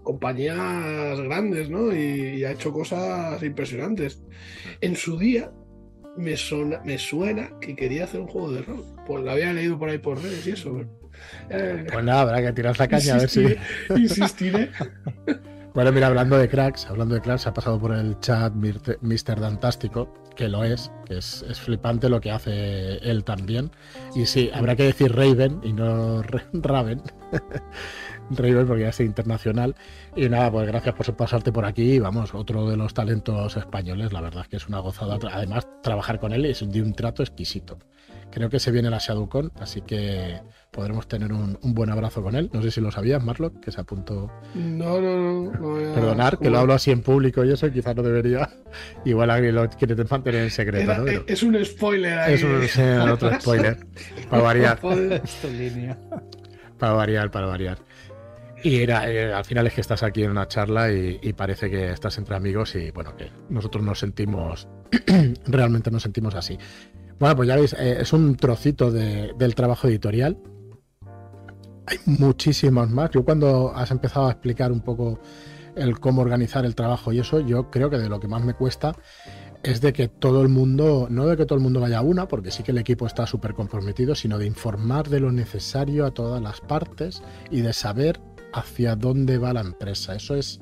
compañías 0.03 1.19
grandes, 1.21 1.69
¿no? 1.69 1.93
Y, 1.95 2.39
y 2.39 2.43
ha 2.43 2.51
hecho 2.51 2.73
cosas 2.73 3.41
impresionantes. 3.43 4.21
En 4.81 4.95
su 4.95 5.17
día 5.17 5.51
me, 6.17 6.35
sona- 6.35 6.81
me 6.83 6.97
suena 6.97 7.57
que 7.61 7.75
quería 7.75 8.03
hacer 8.03 8.19
un 8.21 8.27
juego 8.27 8.51
de 8.51 8.61
rol. 8.63 8.83
Pues 9.07 9.23
lo 9.23 9.31
había 9.31 9.53
leído 9.53 9.79
por 9.79 9.89
ahí 9.89 9.97
por 9.99 10.21
redes 10.21 10.45
y 10.47 10.51
eso. 10.51 10.81
Eh, 11.49 11.85
Pues 11.91 12.03
nada, 12.05 12.21
habrá 12.21 12.41
que 12.41 12.53
tirar 12.53 12.77
la 12.79 12.87
caña 12.87 13.15
a 13.15 13.17
ver 13.19 13.29
si. 13.29 13.41
insistiré, 13.41 14.01
insistiré. 14.01 14.71
Bueno, 15.73 15.91
mira, 15.91 16.05
hablando 16.05 16.37
de 16.37 16.47
cracks, 16.47 16.85
hablando 16.85 17.15
de 17.15 17.21
cracks, 17.21 17.47
ha 17.47 17.53
pasado 17.55 17.79
por 17.79 17.95
el 17.95 18.19
chat 18.19 18.53
Mr. 18.53 19.39
Dantástico, 19.39 20.13
que 20.35 20.47
lo 20.47 20.63
es, 20.63 20.91
que 21.07 21.17
es, 21.17 21.43
es 21.49 21.59
flipante 21.59 22.09
lo 22.09 22.21
que 22.21 22.29
hace 22.29 22.97
él 22.97 23.23
también. 23.23 23.71
Y 24.13 24.27
sí, 24.27 24.51
habrá 24.53 24.75
que 24.75 24.83
decir 24.83 25.15
Raven 25.15 25.61
y 25.63 25.73
no 25.73 26.21
Ra- 26.21 26.45
Raven. 26.53 27.01
Raven 28.29 28.67
porque 28.67 28.83
ya 28.83 28.89
es 28.89 28.99
internacional. 28.99 29.75
Y 30.15 30.29
nada, 30.29 30.51
pues 30.51 30.67
gracias 30.67 30.93
por 30.93 31.11
pasarte 31.15 31.51
por 31.51 31.65
aquí. 31.65 31.97
Vamos, 31.97 32.35
otro 32.35 32.69
de 32.69 32.77
los 32.77 32.93
talentos 32.93 33.57
españoles, 33.57 34.13
la 34.13 34.21
verdad 34.21 34.43
es 34.43 34.49
que 34.49 34.57
es 34.57 34.67
una 34.67 34.77
gozada. 34.77 35.17
Además, 35.31 35.67
trabajar 35.81 36.19
con 36.19 36.33
él 36.33 36.45
es 36.45 36.63
de 36.71 36.81
un 36.83 36.93
trato 36.93 37.23
exquisito. 37.23 37.79
Creo 38.31 38.49
que 38.49 38.59
se 38.59 38.69
viene 38.71 38.89
la 38.91 38.99
ShadowCon, 38.99 39.51
así 39.59 39.81
que 39.81 40.39
podremos 40.73 41.07
tener 41.07 41.31
un, 41.31 41.57
un 41.61 41.73
buen 41.73 41.89
abrazo 41.89 42.21
con 42.21 42.35
él. 42.35 42.49
No 42.51 42.61
sé 42.61 42.71
si 42.71 42.81
lo 42.81 42.91
sabías, 42.91 43.23
Marlock, 43.23 43.59
que 43.61 43.71
se 43.71 43.79
apuntó 43.79 44.29
No, 44.55 44.99
no, 44.99 45.17
no. 45.17 45.51
no 45.53 45.93
Perdonar, 45.93 46.37
que 46.39 46.49
lo 46.49 46.59
hablo 46.59 46.73
así 46.73 46.91
en 46.91 47.01
público 47.01 47.45
y 47.45 47.51
eso, 47.53 47.71
quizás 47.71 47.95
no 47.95 48.01
debería. 48.03 48.49
Igual 49.05 49.29
alguien 49.29 49.55
lo 49.55 49.69
quiere 49.69 49.95
mantener 50.03 50.41
en 50.43 50.49
secreto, 50.49 50.83
Era- 50.91 50.97
¿no? 50.97 51.05
Pero 51.05 51.23
es 51.27 51.43
un 51.43 51.63
spoiler 51.63 52.17
ahí. 52.19 52.33
es 52.33 52.43
un, 52.43 53.09
otro 53.09 53.39
spoiler. 53.39 53.77
Para 54.29 54.41
variar, 54.43 54.79
para 56.79 56.93
variar, 56.93 57.31
para 57.31 57.45
variar. 57.47 57.77
Y 58.63 58.81
era, 58.81 59.09
eh, 59.11 59.33
al 59.33 59.43
final 59.45 59.67
es 59.67 59.73
que 59.73 59.81
estás 59.81 60.03
aquí 60.03 60.23
en 60.23 60.31
una 60.31 60.47
charla 60.47 60.91
y, 60.91 61.19
y 61.21 61.33
parece 61.33 61.69
que 61.69 61.91
estás 61.91 62.17
entre 62.17 62.35
amigos 62.35 62.75
y 62.75 62.91
bueno, 62.91 63.15
que 63.15 63.29
nosotros 63.49 63.83
nos 63.83 63.99
sentimos, 63.99 64.67
realmente 65.45 65.91
nos 65.91 66.01
sentimos 66.03 66.33
así. 66.35 66.57
Bueno, 67.19 67.35
pues 67.35 67.47
ya 67.47 67.57
veis, 67.57 67.73
eh, 67.73 67.97
es 67.99 68.13
un 68.13 68.35
trocito 68.37 68.89
de- 68.91 69.33
del 69.37 69.53
trabajo 69.55 69.87
editorial. 69.87 70.37
Hay 71.85 71.99
muchísimos 72.05 72.89
más. 72.89 73.11
Yo 73.11 73.23
cuando 73.25 73.73
has 73.75 73.91
empezado 73.91 74.27
a 74.27 74.31
explicar 74.31 74.71
un 74.71 74.81
poco 74.81 75.19
el 75.75 75.99
cómo 75.99 76.21
organizar 76.21 76.65
el 76.65 76.75
trabajo 76.75 77.11
y 77.11 77.19
eso, 77.19 77.39
yo 77.39 77.69
creo 77.69 77.89
que 77.89 77.97
de 77.97 78.09
lo 78.09 78.19
que 78.19 78.27
más 78.27 78.43
me 78.43 78.53
cuesta 78.53 78.95
es 79.63 79.81
de 79.81 79.93
que 79.93 80.07
todo 80.07 80.41
el 80.41 80.49
mundo, 80.49 81.07
no 81.09 81.25
de 81.25 81.37
que 81.37 81.45
todo 81.45 81.57
el 81.57 81.63
mundo 81.63 81.79
vaya 81.79 81.99
a 81.99 82.01
una, 82.01 82.27
porque 82.27 82.51
sí 82.51 82.63
que 82.63 82.71
el 82.71 82.77
equipo 82.77 83.07
está 83.07 83.25
súper 83.25 83.53
comprometido, 83.53 84.13
sino 84.13 84.37
de 84.37 84.45
informar 84.45 85.09
de 85.09 85.21
lo 85.21 85.31
necesario 85.31 86.05
a 86.05 86.11
todas 86.11 86.41
las 86.41 86.59
partes 86.59 87.23
y 87.49 87.61
de 87.61 87.71
saber 87.71 88.19
hacia 88.53 88.95
dónde 88.95 89.37
va 89.37 89.53
la 89.53 89.61
empresa. 89.61 90.15
Eso 90.15 90.35
es, 90.35 90.59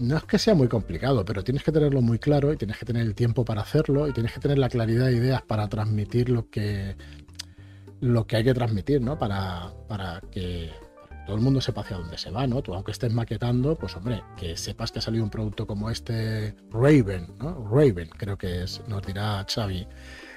no 0.00 0.16
es 0.16 0.24
que 0.24 0.38
sea 0.38 0.54
muy 0.54 0.66
complicado, 0.66 1.24
pero 1.24 1.44
tienes 1.44 1.62
que 1.62 1.70
tenerlo 1.70 2.02
muy 2.02 2.18
claro 2.18 2.52
y 2.52 2.56
tienes 2.56 2.78
que 2.78 2.84
tener 2.84 3.02
el 3.02 3.14
tiempo 3.14 3.44
para 3.44 3.62
hacerlo 3.62 4.08
y 4.08 4.12
tienes 4.12 4.32
que 4.32 4.40
tener 4.40 4.58
la 4.58 4.68
claridad 4.68 5.06
de 5.06 5.12
ideas 5.16 5.42
para 5.42 5.68
transmitir 5.68 6.30
lo 6.30 6.50
que, 6.50 6.96
lo 8.04 8.26
que 8.26 8.36
hay 8.36 8.44
que 8.44 8.54
transmitir, 8.54 9.00
¿no? 9.00 9.18
Para, 9.18 9.72
para 9.88 10.20
que 10.30 10.70
todo 11.26 11.36
el 11.36 11.42
mundo 11.42 11.60
sepa 11.60 11.80
hacia 11.80 11.96
dónde 11.96 12.18
se 12.18 12.30
va, 12.30 12.46
¿no? 12.46 12.62
Tú, 12.62 12.74
aunque 12.74 12.92
estés 12.92 13.12
maquetando, 13.12 13.76
pues 13.76 13.96
hombre, 13.96 14.22
que 14.36 14.56
sepas 14.56 14.92
que 14.92 14.98
ha 14.98 15.02
salido 15.02 15.24
un 15.24 15.30
producto 15.30 15.66
como 15.66 15.90
este 15.90 16.54
Raven, 16.70 17.34
¿no? 17.38 17.66
Raven, 17.70 18.10
creo 18.10 18.36
que 18.36 18.62
es, 18.62 18.82
nos 18.88 19.06
dirá 19.06 19.44
Xavi, 19.48 19.86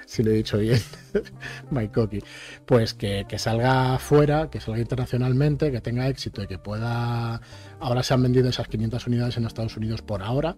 si 0.06 0.22
lo 0.22 0.30
he 0.30 0.34
dicho 0.34 0.56
bien, 0.56 0.80
Cocky, 1.92 2.20
pues 2.64 2.94
que, 2.94 3.26
que 3.28 3.38
salga 3.38 3.98
fuera, 3.98 4.48
que 4.48 4.60
salga 4.60 4.80
internacionalmente, 4.80 5.70
que 5.70 5.82
tenga 5.82 6.08
éxito 6.08 6.42
y 6.42 6.46
que 6.46 6.58
pueda... 6.58 7.42
Ahora 7.78 8.02
se 8.02 8.14
han 8.14 8.22
vendido 8.22 8.48
esas 8.48 8.68
500 8.68 9.06
unidades 9.06 9.36
en 9.36 9.44
Estados 9.44 9.76
Unidos 9.76 10.00
por 10.00 10.22
ahora, 10.22 10.56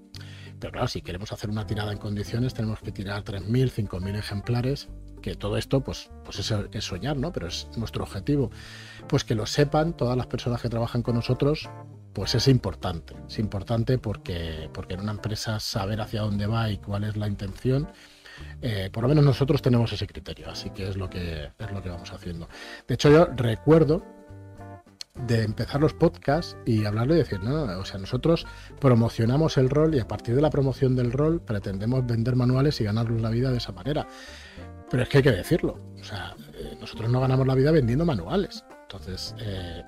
pero 0.60 0.72
claro, 0.72 0.88
si 0.88 1.00
queremos 1.00 1.32
hacer 1.32 1.50
una 1.50 1.66
tirada 1.66 1.90
en 1.90 1.98
condiciones, 1.98 2.54
tenemos 2.54 2.80
que 2.80 2.92
tirar 2.92 3.24
3.000, 3.24 3.88
5.000 3.88 4.18
ejemplares, 4.18 4.88
que 5.22 5.34
todo 5.34 5.56
esto, 5.56 5.80
pues, 5.80 6.10
pues 6.24 6.38
es, 6.38 6.84
soñar, 6.84 7.16
¿no? 7.16 7.32
Pero 7.32 7.48
es 7.48 7.68
nuestro 7.76 8.04
objetivo. 8.04 8.50
Pues 9.08 9.24
que 9.24 9.34
lo 9.34 9.46
sepan 9.46 9.96
todas 9.96 10.16
las 10.16 10.26
personas 10.26 10.60
que 10.60 10.68
trabajan 10.68 11.02
con 11.02 11.14
nosotros, 11.14 11.68
pues 12.12 12.34
es 12.34 12.48
importante. 12.48 13.14
Es 13.26 13.38
importante 13.38 13.98
porque, 13.98 14.68
porque 14.72 14.94
en 14.94 15.00
una 15.00 15.12
empresa 15.12 15.60
saber 15.60 16.00
hacia 16.00 16.22
dónde 16.22 16.46
va 16.46 16.70
y 16.70 16.78
cuál 16.78 17.04
es 17.04 17.16
la 17.16 17.26
intención, 17.26 17.88
eh, 18.62 18.90
por 18.92 19.02
lo 19.02 19.08
menos 19.08 19.24
nosotros 19.24 19.62
tenemos 19.62 19.92
ese 19.92 20.06
criterio, 20.06 20.48
así 20.50 20.70
que 20.70 20.88
es 20.88 20.96
lo 20.96 21.10
que 21.10 21.50
es 21.58 21.70
lo 21.70 21.82
que 21.82 21.90
vamos 21.90 22.12
haciendo. 22.12 22.48
De 22.86 22.94
hecho, 22.94 23.10
yo 23.10 23.26
recuerdo 23.36 24.19
de 25.26 25.42
empezar 25.42 25.80
los 25.80 25.94
podcasts 25.94 26.56
y 26.64 26.84
hablarlo 26.84 27.14
y 27.14 27.18
decir, 27.18 27.42
no, 27.42 27.62
o 27.78 27.84
sea, 27.84 27.98
nosotros 27.98 28.46
promocionamos 28.80 29.56
el 29.58 29.70
rol 29.70 29.94
y 29.94 30.00
a 30.00 30.08
partir 30.08 30.34
de 30.34 30.42
la 30.42 30.50
promoción 30.50 30.96
del 30.96 31.12
rol 31.12 31.40
pretendemos 31.40 32.06
vender 32.06 32.36
manuales 32.36 32.80
y 32.80 32.84
ganarnos 32.84 33.20
la 33.20 33.30
vida 33.30 33.50
de 33.50 33.58
esa 33.58 33.72
manera. 33.72 34.06
Pero 34.90 35.02
es 35.02 35.08
que 35.08 35.18
hay 35.18 35.22
que 35.22 35.32
decirlo, 35.32 35.78
o 36.00 36.04
sea, 36.04 36.34
eh, 36.54 36.76
nosotros 36.80 37.10
no 37.10 37.20
ganamos 37.20 37.46
la 37.46 37.54
vida 37.54 37.70
vendiendo 37.70 38.04
manuales. 38.04 38.64
Entonces, 38.82 39.34
eh, 39.40 39.84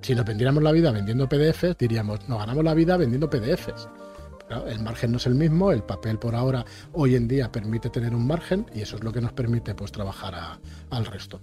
si 0.00 0.14
nos 0.14 0.24
vendiéramos 0.24 0.62
la 0.62 0.72
vida 0.72 0.90
vendiendo 0.90 1.28
PDFs, 1.28 1.76
diríamos, 1.78 2.28
nos 2.28 2.38
ganamos 2.38 2.64
la 2.64 2.74
vida 2.74 2.96
vendiendo 2.96 3.30
PDFs. 3.30 3.88
El 4.66 4.80
margen 4.80 5.12
no 5.12 5.18
es 5.18 5.26
el 5.26 5.36
mismo, 5.36 5.70
el 5.70 5.84
papel 5.84 6.18
por 6.18 6.34
ahora 6.34 6.64
hoy 6.92 7.14
en 7.14 7.28
día 7.28 7.52
permite 7.52 7.88
tener 7.88 8.16
un 8.16 8.26
margen 8.26 8.66
y 8.74 8.80
eso 8.80 8.96
es 8.96 9.04
lo 9.04 9.12
que 9.12 9.20
nos 9.20 9.32
permite 9.32 9.76
pues 9.76 9.92
trabajar 9.92 10.58
al 10.90 11.06
resto. 11.06 11.38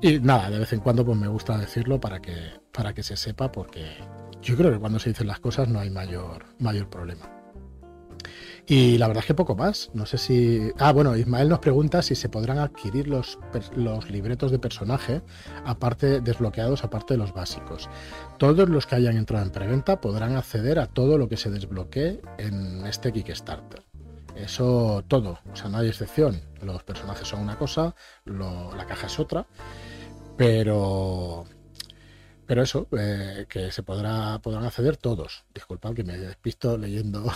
Y 0.00 0.18
nada, 0.20 0.50
de 0.50 0.58
vez 0.58 0.72
en 0.72 0.80
cuando 0.80 1.04
pues 1.04 1.18
me 1.18 1.28
gusta 1.28 1.56
decirlo 1.56 1.98
para 2.00 2.20
que, 2.20 2.34
para 2.72 2.92
que 2.92 3.02
se 3.02 3.16
sepa 3.16 3.50
porque 3.50 3.96
yo 4.42 4.56
creo 4.56 4.70
que 4.70 4.78
cuando 4.78 4.98
se 4.98 5.10
dicen 5.10 5.26
las 5.26 5.40
cosas 5.40 5.68
no 5.68 5.80
hay 5.80 5.90
mayor, 5.90 6.44
mayor 6.58 6.88
problema. 6.90 7.30
Y 8.68 8.98
la 8.98 9.06
verdad 9.06 9.22
es 9.22 9.26
que 9.26 9.34
poco 9.34 9.54
más. 9.54 9.90
No 9.94 10.06
sé 10.06 10.18
si. 10.18 10.72
Ah, 10.78 10.92
bueno, 10.92 11.16
Ismael 11.16 11.48
nos 11.48 11.60
pregunta 11.60 12.02
si 12.02 12.16
se 12.16 12.28
podrán 12.28 12.58
adquirir 12.58 13.06
los, 13.06 13.38
los 13.76 14.10
libretos 14.10 14.50
de 14.50 14.58
personaje, 14.58 15.22
aparte, 15.64 16.20
desbloqueados 16.20 16.82
aparte 16.82 17.14
de 17.14 17.18
los 17.18 17.32
básicos. 17.32 17.88
Todos 18.38 18.68
los 18.68 18.86
que 18.86 18.96
hayan 18.96 19.16
entrado 19.16 19.44
en 19.44 19.52
preventa 19.52 20.00
podrán 20.00 20.36
acceder 20.36 20.80
a 20.80 20.86
todo 20.86 21.16
lo 21.16 21.28
que 21.28 21.36
se 21.36 21.50
desbloquee 21.50 22.20
en 22.38 22.84
este 22.86 23.12
Kickstarter. 23.12 23.84
Eso 24.34 25.02
todo, 25.08 25.38
o 25.50 25.56
sea, 25.56 25.68
no 25.68 25.78
hay 25.78 25.88
excepción. 25.88 26.42
Los 26.60 26.82
personajes 26.82 27.26
son 27.26 27.40
una 27.40 27.56
cosa, 27.56 27.94
la 28.24 28.84
caja 28.86 29.06
es 29.06 29.18
otra, 29.18 29.46
pero 30.36 31.46
pero 32.46 32.62
eso, 32.62 32.86
eh, 32.96 33.46
que 33.48 33.72
se 33.72 33.82
podrá 33.82 34.38
podrán 34.40 34.64
acceder 34.64 34.96
todos. 34.96 35.44
Disculpad 35.52 35.94
que 35.94 36.04
me 36.04 36.16
despisto 36.16 36.78
leyendo. 36.78 37.24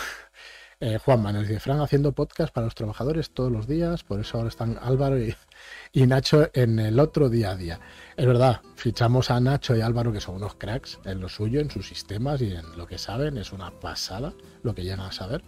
Eh, 0.83 0.97
Juan 0.97 1.21
Manuel 1.21 1.47
dice, 1.47 1.61
Fran 1.61 1.83
haciendo 1.83 2.13
podcast 2.13 2.55
para 2.55 2.65
los 2.65 2.75
trabajadores 2.75 3.33
todos 3.33 3.53
los 3.53 3.67
días, 3.67 4.03
por 4.03 4.19
eso 4.19 4.39
ahora 4.39 4.49
están 4.49 4.79
Álvaro 4.81 5.23
y, 5.23 5.37
y 5.93 6.07
Nacho 6.07 6.49
en 6.55 6.79
el 6.79 6.99
otro 6.99 7.29
día 7.29 7.51
a 7.51 7.55
día. 7.55 7.81
Es 8.17 8.25
verdad, 8.25 8.63
fichamos 8.77 9.31
a 9.31 9.39
Nacho 9.41 9.77
y 9.77 9.83
Álvaro, 9.83 10.11
que 10.11 10.23
son 10.23 10.37
unos 10.37 10.55
cracks 10.55 10.99
en 11.05 11.21
lo 11.21 11.29
suyo, 11.29 11.61
en 11.61 11.71
sus 11.71 11.87
sistemas 11.87 12.41
y 12.41 12.55
en 12.55 12.79
lo 12.79 12.87
que 12.87 12.97
saben, 12.97 13.37
es 13.37 13.53
una 13.53 13.79
pasada 13.79 14.33
lo 14.63 14.75
que 14.75 14.83
llegan 14.83 15.01
a 15.01 15.13
saber. 15.13 15.45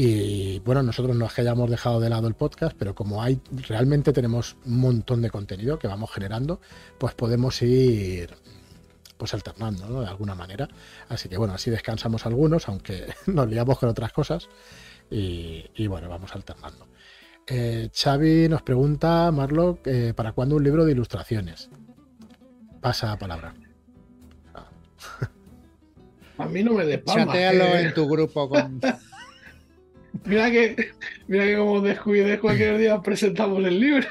Y 0.00 0.60
bueno, 0.60 0.84
nosotros 0.84 1.16
no 1.16 1.26
es 1.26 1.32
que 1.32 1.40
hayamos 1.40 1.68
dejado 1.68 1.98
de 1.98 2.08
lado 2.08 2.28
el 2.28 2.34
podcast, 2.34 2.76
pero 2.78 2.94
como 2.94 3.20
hay 3.20 3.40
realmente 3.68 4.12
tenemos 4.12 4.56
un 4.64 4.78
montón 4.78 5.22
de 5.22 5.28
contenido 5.28 5.76
que 5.76 5.88
vamos 5.88 6.12
generando, 6.12 6.60
pues 6.98 7.14
podemos 7.14 7.60
ir 7.62 8.30
pues 9.16 9.34
alternando, 9.34 9.88
¿no? 9.88 10.02
De 10.02 10.06
alguna 10.06 10.36
manera. 10.36 10.68
Así 11.08 11.28
que 11.28 11.36
bueno, 11.36 11.54
así 11.54 11.70
descansamos 11.72 12.26
algunos, 12.26 12.68
aunque 12.68 13.06
nos 13.26 13.48
liamos 13.48 13.76
con 13.80 13.88
otras 13.88 14.12
cosas. 14.12 14.48
Y, 15.10 15.64
y 15.74 15.88
bueno, 15.88 16.08
vamos 16.08 16.32
alternando. 16.32 16.86
Eh, 17.48 17.90
Xavi 17.92 18.48
nos 18.48 18.62
pregunta, 18.62 19.32
Marlock, 19.32 19.84
eh, 19.88 20.14
¿para 20.14 20.30
cuándo 20.30 20.54
un 20.54 20.62
libro 20.62 20.84
de 20.84 20.92
ilustraciones? 20.92 21.70
Pasa 22.80 23.18
palabra. 23.18 23.52
A 26.38 26.46
mí 26.46 26.62
no 26.62 26.74
me 26.74 26.84
des 26.84 26.98
palmas, 27.02 27.26
Chatealo 27.26 27.64
que- 27.64 27.80
en 27.80 27.94
tu 27.94 28.08
grupo 28.08 28.48
con. 28.48 28.80
Mira 30.24 30.50
que, 30.50 30.90
mira 31.26 31.44
que 31.44 31.56
como 31.56 31.80
descuides 31.80 32.40
cualquier 32.40 32.78
día 32.78 33.00
presentamos 33.00 33.64
el 33.64 33.80
libro. 33.80 34.06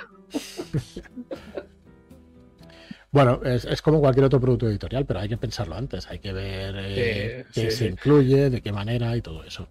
Bueno, 3.11 3.41
es, 3.43 3.81
como 3.81 3.99
cualquier 3.99 4.25
otro 4.25 4.39
producto 4.39 4.69
editorial, 4.69 5.05
pero 5.05 5.19
hay 5.21 5.29
que 5.29 5.37
pensarlo 5.37 5.75
antes, 5.75 6.07
hay 6.07 6.19
que 6.19 6.33
ver 6.33 6.75
eh, 6.77 7.45
qué 7.53 7.71
se 7.71 7.87
incluye, 7.87 8.49
de 8.49 8.61
qué 8.61 8.71
manera 8.71 9.15
y 9.15 9.21
todo 9.21 9.43
eso. 9.43 9.67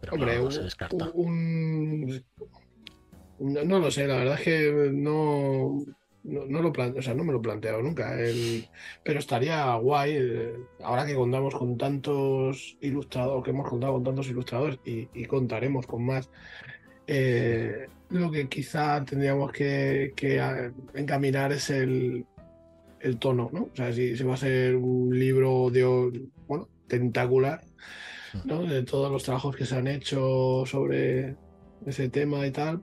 Pero 0.00 0.14
Hombre, 0.14 0.38
no, 0.38 0.50
se 0.50 0.62
descarta. 0.62 1.10
no, 3.38 3.78
lo 3.78 3.90
sé, 3.90 4.06
la 4.06 4.16
verdad 4.16 4.34
es 4.34 4.42
que 4.42 4.90
no, 4.92 5.84
no, 6.24 6.62
lo 6.62 6.72
planteo, 6.72 7.00
o 7.00 7.02
sea, 7.02 7.14
no 7.14 7.22
me 7.22 7.32
lo 7.32 7.38
he 7.38 7.42
planteado 7.42 7.82
nunca. 7.82 8.16
pero 9.02 9.18
estaría 9.18 9.74
guay, 9.76 10.52
ahora 10.82 11.06
que 11.06 11.14
contamos 11.14 11.54
con 11.54 11.76
tantos 11.76 12.76
ilustradores, 12.80 13.44
que 13.44 13.50
hemos 13.50 13.68
contado 13.68 13.92
con 13.94 14.04
tantos 14.04 14.28
ilustradores 14.28 14.78
y, 14.84 15.24
contaremos 15.26 15.86
con 15.86 16.04
más. 16.06 16.30
Eh, 17.06 17.86
lo 18.08 18.30
que 18.30 18.48
quizá 18.48 19.04
tendríamos 19.04 19.52
que, 19.52 20.14
encaminar 20.94 21.52
es 21.52 21.70
el, 21.70 22.24
el 23.00 23.18
tono, 23.18 23.50
¿no? 23.52 23.64
O 23.64 23.76
sea, 23.76 23.92
si, 23.92 24.14
va 24.22 24.34
a 24.34 24.38
ser 24.38 24.76
un 24.76 25.18
libro 25.18 25.68
de, 25.70 25.84
bueno, 26.46 26.68
tentacular, 26.86 27.62
¿no? 28.44 28.62
De 28.62 28.82
todos 28.82 29.12
los 29.12 29.22
trabajos 29.22 29.54
que 29.56 29.66
se 29.66 29.76
han 29.76 29.88
hecho 29.88 30.64
sobre 30.64 31.36
ese 31.86 32.08
tema 32.08 32.46
y 32.46 32.50
tal, 32.50 32.82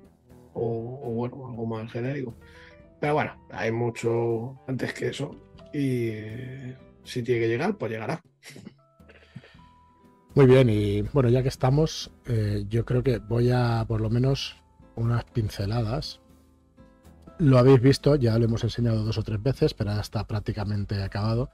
o, 0.54 1.12
bueno, 1.12 1.48
algo 1.48 1.66
más 1.66 1.92
genérico. 1.92 2.36
Pero 3.02 3.16
bueno, 3.16 3.46
hay 3.52 3.72
mucho 3.74 4.62
antes 4.68 4.94
que 4.94 5.10
eso 5.10 5.36
y 5.74 6.12
si 7.04 7.24
tiene 7.24 7.42
que 7.42 7.48
llegar, 7.50 7.78
pues 7.78 7.92
llegará. 7.92 8.22
Muy 10.34 10.46
bien, 10.46 10.70
y 10.70 11.02
bueno, 11.02 11.28
ya 11.28 11.42
que 11.44 11.50
estamos, 11.50 12.12
eh, 12.28 12.64
yo 12.70 12.86
creo 12.86 13.04
que 13.04 13.18
voy 13.18 13.52
a 13.52 13.84
por 13.86 14.00
lo 14.00 14.10
menos 14.10 14.56
unas 14.96 15.26
pinceladas 15.26 16.22
lo 17.42 17.58
habéis 17.58 17.82
visto, 17.82 18.16
ya 18.16 18.38
lo 18.38 18.46
hemos 18.46 18.64
enseñado 18.64 19.04
dos 19.04 19.18
o 19.18 19.24
tres 19.24 19.42
veces, 19.42 19.74
pero 19.74 19.92
ya 19.92 20.02
está 20.02 20.28
prácticamente 20.28 21.02
acabado. 21.02 21.50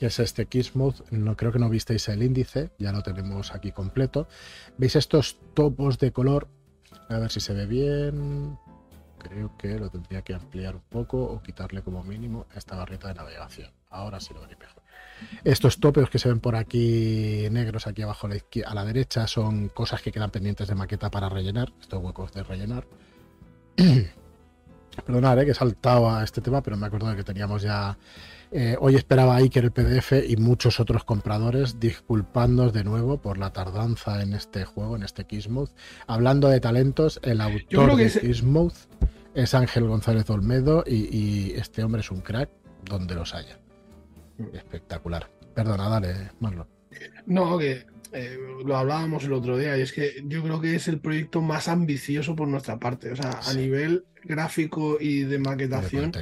Y 0.00 0.06
es 0.06 0.18
este 0.20 0.46
Kismuth. 0.46 1.02
No 1.10 1.36
creo 1.36 1.52
que 1.52 1.58
no 1.58 1.68
visteis 1.68 2.08
el 2.08 2.22
índice, 2.22 2.70
ya 2.78 2.92
lo 2.92 3.02
tenemos 3.02 3.54
aquí 3.54 3.70
completo. 3.70 4.26
¿Veis 4.78 4.96
estos 4.96 5.38
topos 5.52 5.98
de 5.98 6.12
color? 6.12 6.48
A 7.10 7.18
ver 7.18 7.30
si 7.30 7.40
se 7.40 7.52
ve 7.52 7.66
bien. 7.66 8.58
Creo 9.18 9.56
que 9.56 9.78
lo 9.78 9.90
tendría 9.90 10.22
que 10.22 10.34
ampliar 10.34 10.76
un 10.76 10.82
poco 10.88 11.22
o 11.22 11.42
quitarle 11.42 11.82
como 11.82 12.02
mínimo 12.04 12.46
esta 12.54 12.76
barrita 12.76 13.08
de 13.08 13.14
navegación. 13.14 13.70
Ahora 13.90 14.20
sí 14.20 14.32
lo 14.32 14.40
veréis 14.40 14.58
mejor. 14.58 14.82
Estos 15.44 15.80
topos 15.80 16.10
que 16.10 16.18
se 16.18 16.28
ven 16.28 16.40
por 16.40 16.54
aquí 16.56 17.48
negros 17.50 17.86
aquí 17.86 18.02
abajo 18.02 18.28
a 18.28 18.74
la, 18.74 18.84
derecha 18.84 19.26
son 19.26 19.68
cosas 19.68 20.00
que 20.02 20.12
quedan 20.12 20.30
pendientes 20.30 20.68
de 20.68 20.74
maqueta 20.74 21.10
para 21.10 21.28
rellenar. 21.28 21.72
Estos 21.80 22.02
huecos 22.02 22.32
de 22.32 22.42
rellenar. 22.42 22.86
Perdonad, 25.06 25.40
eh, 25.40 25.44
que 25.44 25.50
he 25.52 25.54
saltado 25.54 26.10
a 26.10 26.24
este 26.24 26.40
tema, 26.40 26.62
pero 26.62 26.76
me 26.76 26.86
acuerdo 26.86 27.08
de 27.08 27.16
que 27.16 27.24
teníamos 27.24 27.62
ya. 27.62 27.96
Eh, 28.50 28.76
hoy 28.80 28.94
esperaba 28.94 29.36
Iker 29.36 29.64
el 29.64 29.72
PDF 29.72 30.12
y 30.26 30.36
muchos 30.36 30.80
otros 30.80 31.04
compradores 31.04 31.78
disculpándonos 31.78 32.72
de 32.72 32.82
nuevo 32.82 33.20
por 33.20 33.36
la 33.36 33.52
tardanza 33.52 34.22
en 34.22 34.32
este 34.32 34.64
juego, 34.64 34.96
en 34.96 35.02
este 35.02 35.24
Kismuth. 35.26 35.70
Hablando 36.06 36.48
de 36.48 36.60
talentos, 36.60 37.20
el 37.22 37.40
autor 37.40 37.96
de. 37.96 38.10
Kismuth 38.10 38.74
es 39.34 39.54
Ángel 39.54 39.84
González 39.84 40.28
Olmedo 40.30 40.82
y, 40.86 41.52
este 41.56 41.82
hombre 41.82 42.00
es 42.00 42.10
un 42.10 42.22
crack 42.22 42.48
donde 42.84 43.14
los 43.14 43.34
haya. 43.34 43.58
Espectacular. 44.54 45.30
Perdona, 45.54 45.88
dale, 45.88 46.30
Marlon. 46.40 46.66
No, 47.26 47.58
que 47.58 47.84
eh, 48.12 48.38
lo 48.64 48.76
hablábamos 48.76 49.24
el 49.24 49.32
otro 49.34 49.58
día, 49.58 49.76
y 49.76 49.82
es 49.82 49.92
que 49.92 50.22
yo 50.24 50.42
creo 50.42 50.60
que 50.60 50.74
es 50.74 50.88
el 50.88 51.00
proyecto 51.00 51.42
más 51.42 51.68
ambicioso 51.68 52.34
por 52.34 52.48
nuestra 52.48 52.78
parte. 52.78 53.12
O 53.12 53.16
sea, 53.16 53.40
a 53.44 53.52
nivel 53.52 54.06
gráfico 54.24 54.96
y 54.98 55.24
de 55.24 55.38
maquetación. 55.38 56.12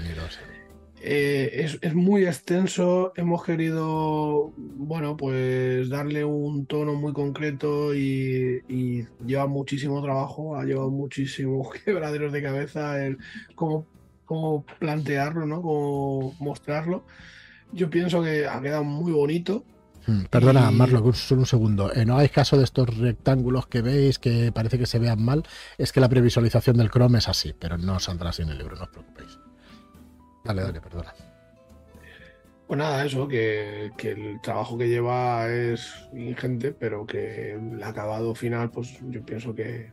Eh, 1.08 1.78
es, 1.80 1.94
muy 1.94 2.26
extenso. 2.26 3.12
Hemos 3.14 3.44
querido, 3.44 4.52
bueno, 4.56 5.16
pues 5.16 5.88
darle 5.88 6.24
un 6.24 6.66
tono 6.66 6.94
muy 6.94 7.12
concreto 7.12 7.94
y, 7.94 9.06
lleva 9.24 9.46
muchísimo 9.46 10.02
trabajo, 10.02 10.56
ha 10.56 10.64
llevado 10.64 10.90
muchísimos 10.90 11.68
quebraderos 11.84 12.32
de 12.32 12.42
cabeza 12.42 13.04
el 13.04 13.18
cómo, 13.54 13.86
cómo 14.24 14.64
plantearlo, 14.80 15.46
¿no? 15.46 15.62
Cómo 15.62 16.34
mostrarlo. 16.40 17.04
Yo 17.70 17.88
pienso 17.88 18.20
que 18.20 18.48
ha 18.48 18.60
quedado 18.60 18.82
muy 18.82 19.12
bonito. 19.12 19.64
Hmm, 20.08 20.24
perdona, 20.24 20.72
Marlo, 20.72 21.12
solo 21.12 21.42
un 21.42 21.46
segundo. 21.46 21.92
Eh, 21.94 22.04
no 22.04 22.14
hagáis 22.14 22.32
caso 22.32 22.56
de 22.58 22.64
estos 22.64 22.98
rectángulos 22.98 23.68
que 23.68 23.80
veis 23.80 24.18
que 24.18 24.50
parece 24.50 24.76
que 24.76 24.86
se 24.86 24.98
vean 24.98 25.22
mal. 25.22 25.44
Es 25.78 25.92
que 25.92 26.00
la 26.00 26.08
previsualización 26.08 26.76
del 26.78 26.90
Chrome 26.90 27.18
es 27.18 27.28
así, 27.28 27.54
pero 27.56 27.78
no 27.78 28.00
saldrá 28.00 28.30
así 28.30 28.42
en 28.42 28.48
el 28.48 28.58
libro, 28.58 28.74
no 28.74 28.82
os 28.82 28.88
preocupéis. 28.88 29.38
Dale, 30.46 30.62
dale, 30.62 30.80
perdona. 30.80 31.14
Pues 32.66 32.78
nada, 32.78 33.04
eso, 33.04 33.28
que, 33.28 33.92
el 33.98 34.40
trabajo 34.42 34.76
que 34.76 34.88
lleva 34.88 35.48
es 35.48 36.08
ingente, 36.12 36.72
pero 36.72 37.06
que 37.06 37.52
el 37.52 37.82
acabado 37.82 38.34
final, 38.34 38.70
pues 38.70 38.98
yo 39.08 39.24
pienso 39.24 39.54
que, 39.54 39.92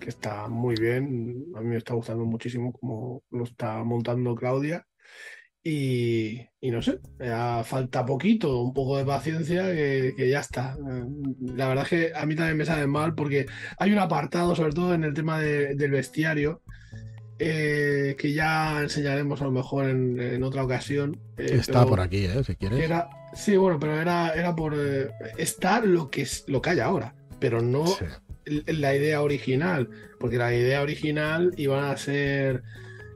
que 0.00 0.08
está 0.08 0.48
muy 0.48 0.74
bien. 0.74 1.44
A 1.54 1.60
mí 1.60 1.68
me 1.68 1.76
está 1.76 1.94
gustando 1.94 2.24
muchísimo 2.24 2.72
cómo 2.72 3.22
lo 3.30 3.44
está 3.44 3.84
montando 3.84 4.34
Claudia. 4.34 4.84
Y, 5.62 6.48
no 6.62 6.80
sé, 6.80 6.98
falta 7.64 8.06
poquito, 8.06 8.62
un 8.62 8.72
poco 8.72 8.96
de 8.96 9.04
paciencia 9.04 9.64
que, 9.64 10.28
ya 10.30 10.40
está. 10.40 10.76
La 11.40 11.68
verdad 11.68 11.84
es 11.84 11.90
que 11.90 12.12
a 12.14 12.24
mí 12.26 12.34
también 12.34 12.56
me 12.56 12.64
sale 12.64 12.86
mal 12.86 13.14
porque 13.14 13.46
hay 13.78 13.92
un 13.92 13.98
apartado, 13.98 14.56
sobre 14.56 14.72
todo 14.72 14.94
en 14.94 15.04
el 15.04 15.12
tema 15.14 15.40
del 15.40 15.90
bestiario, 15.90 16.62
eh, 17.38 18.16
que 18.18 18.32
ya 18.32 18.82
enseñaremos 18.82 19.40
a 19.40 19.44
lo 19.44 19.52
mejor 19.52 19.88
en, 19.88 20.42
otra 20.42 20.64
ocasión. 20.64 21.18
Eh, 21.36 21.58
está 21.60 21.86
por 21.86 22.00
aquí, 22.00 22.24
¿eh? 22.24 22.42
si 22.44 22.56
quieres. 22.56 22.90
sí, 23.34 23.56
bueno, 23.56 23.78
pero 23.78 24.00
era, 24.00 24.30
era 24.34 24.54
por 24.56 24.74
eh, 24.76 25.10
estar 25.36 25.86
lo 25.86 26.10
que, 26.10 26.22
es, 26.22 26.44
lo 26.48 26.60
que 26.60 26.70
hay 26.70 26.80
ahora, 26.80 27.14
pero 27.38 27.62
no 27.62 27.84
la 28.66 28.94
idea 28.94 29.22
original, 29.22 29.90
porque 30.18 30.38
la 30.38 30.54
idea 30.54 30.82
original 30.82 31.52
iba 31.56 31.90
a 31.90 31.96
ser 31.96 32.62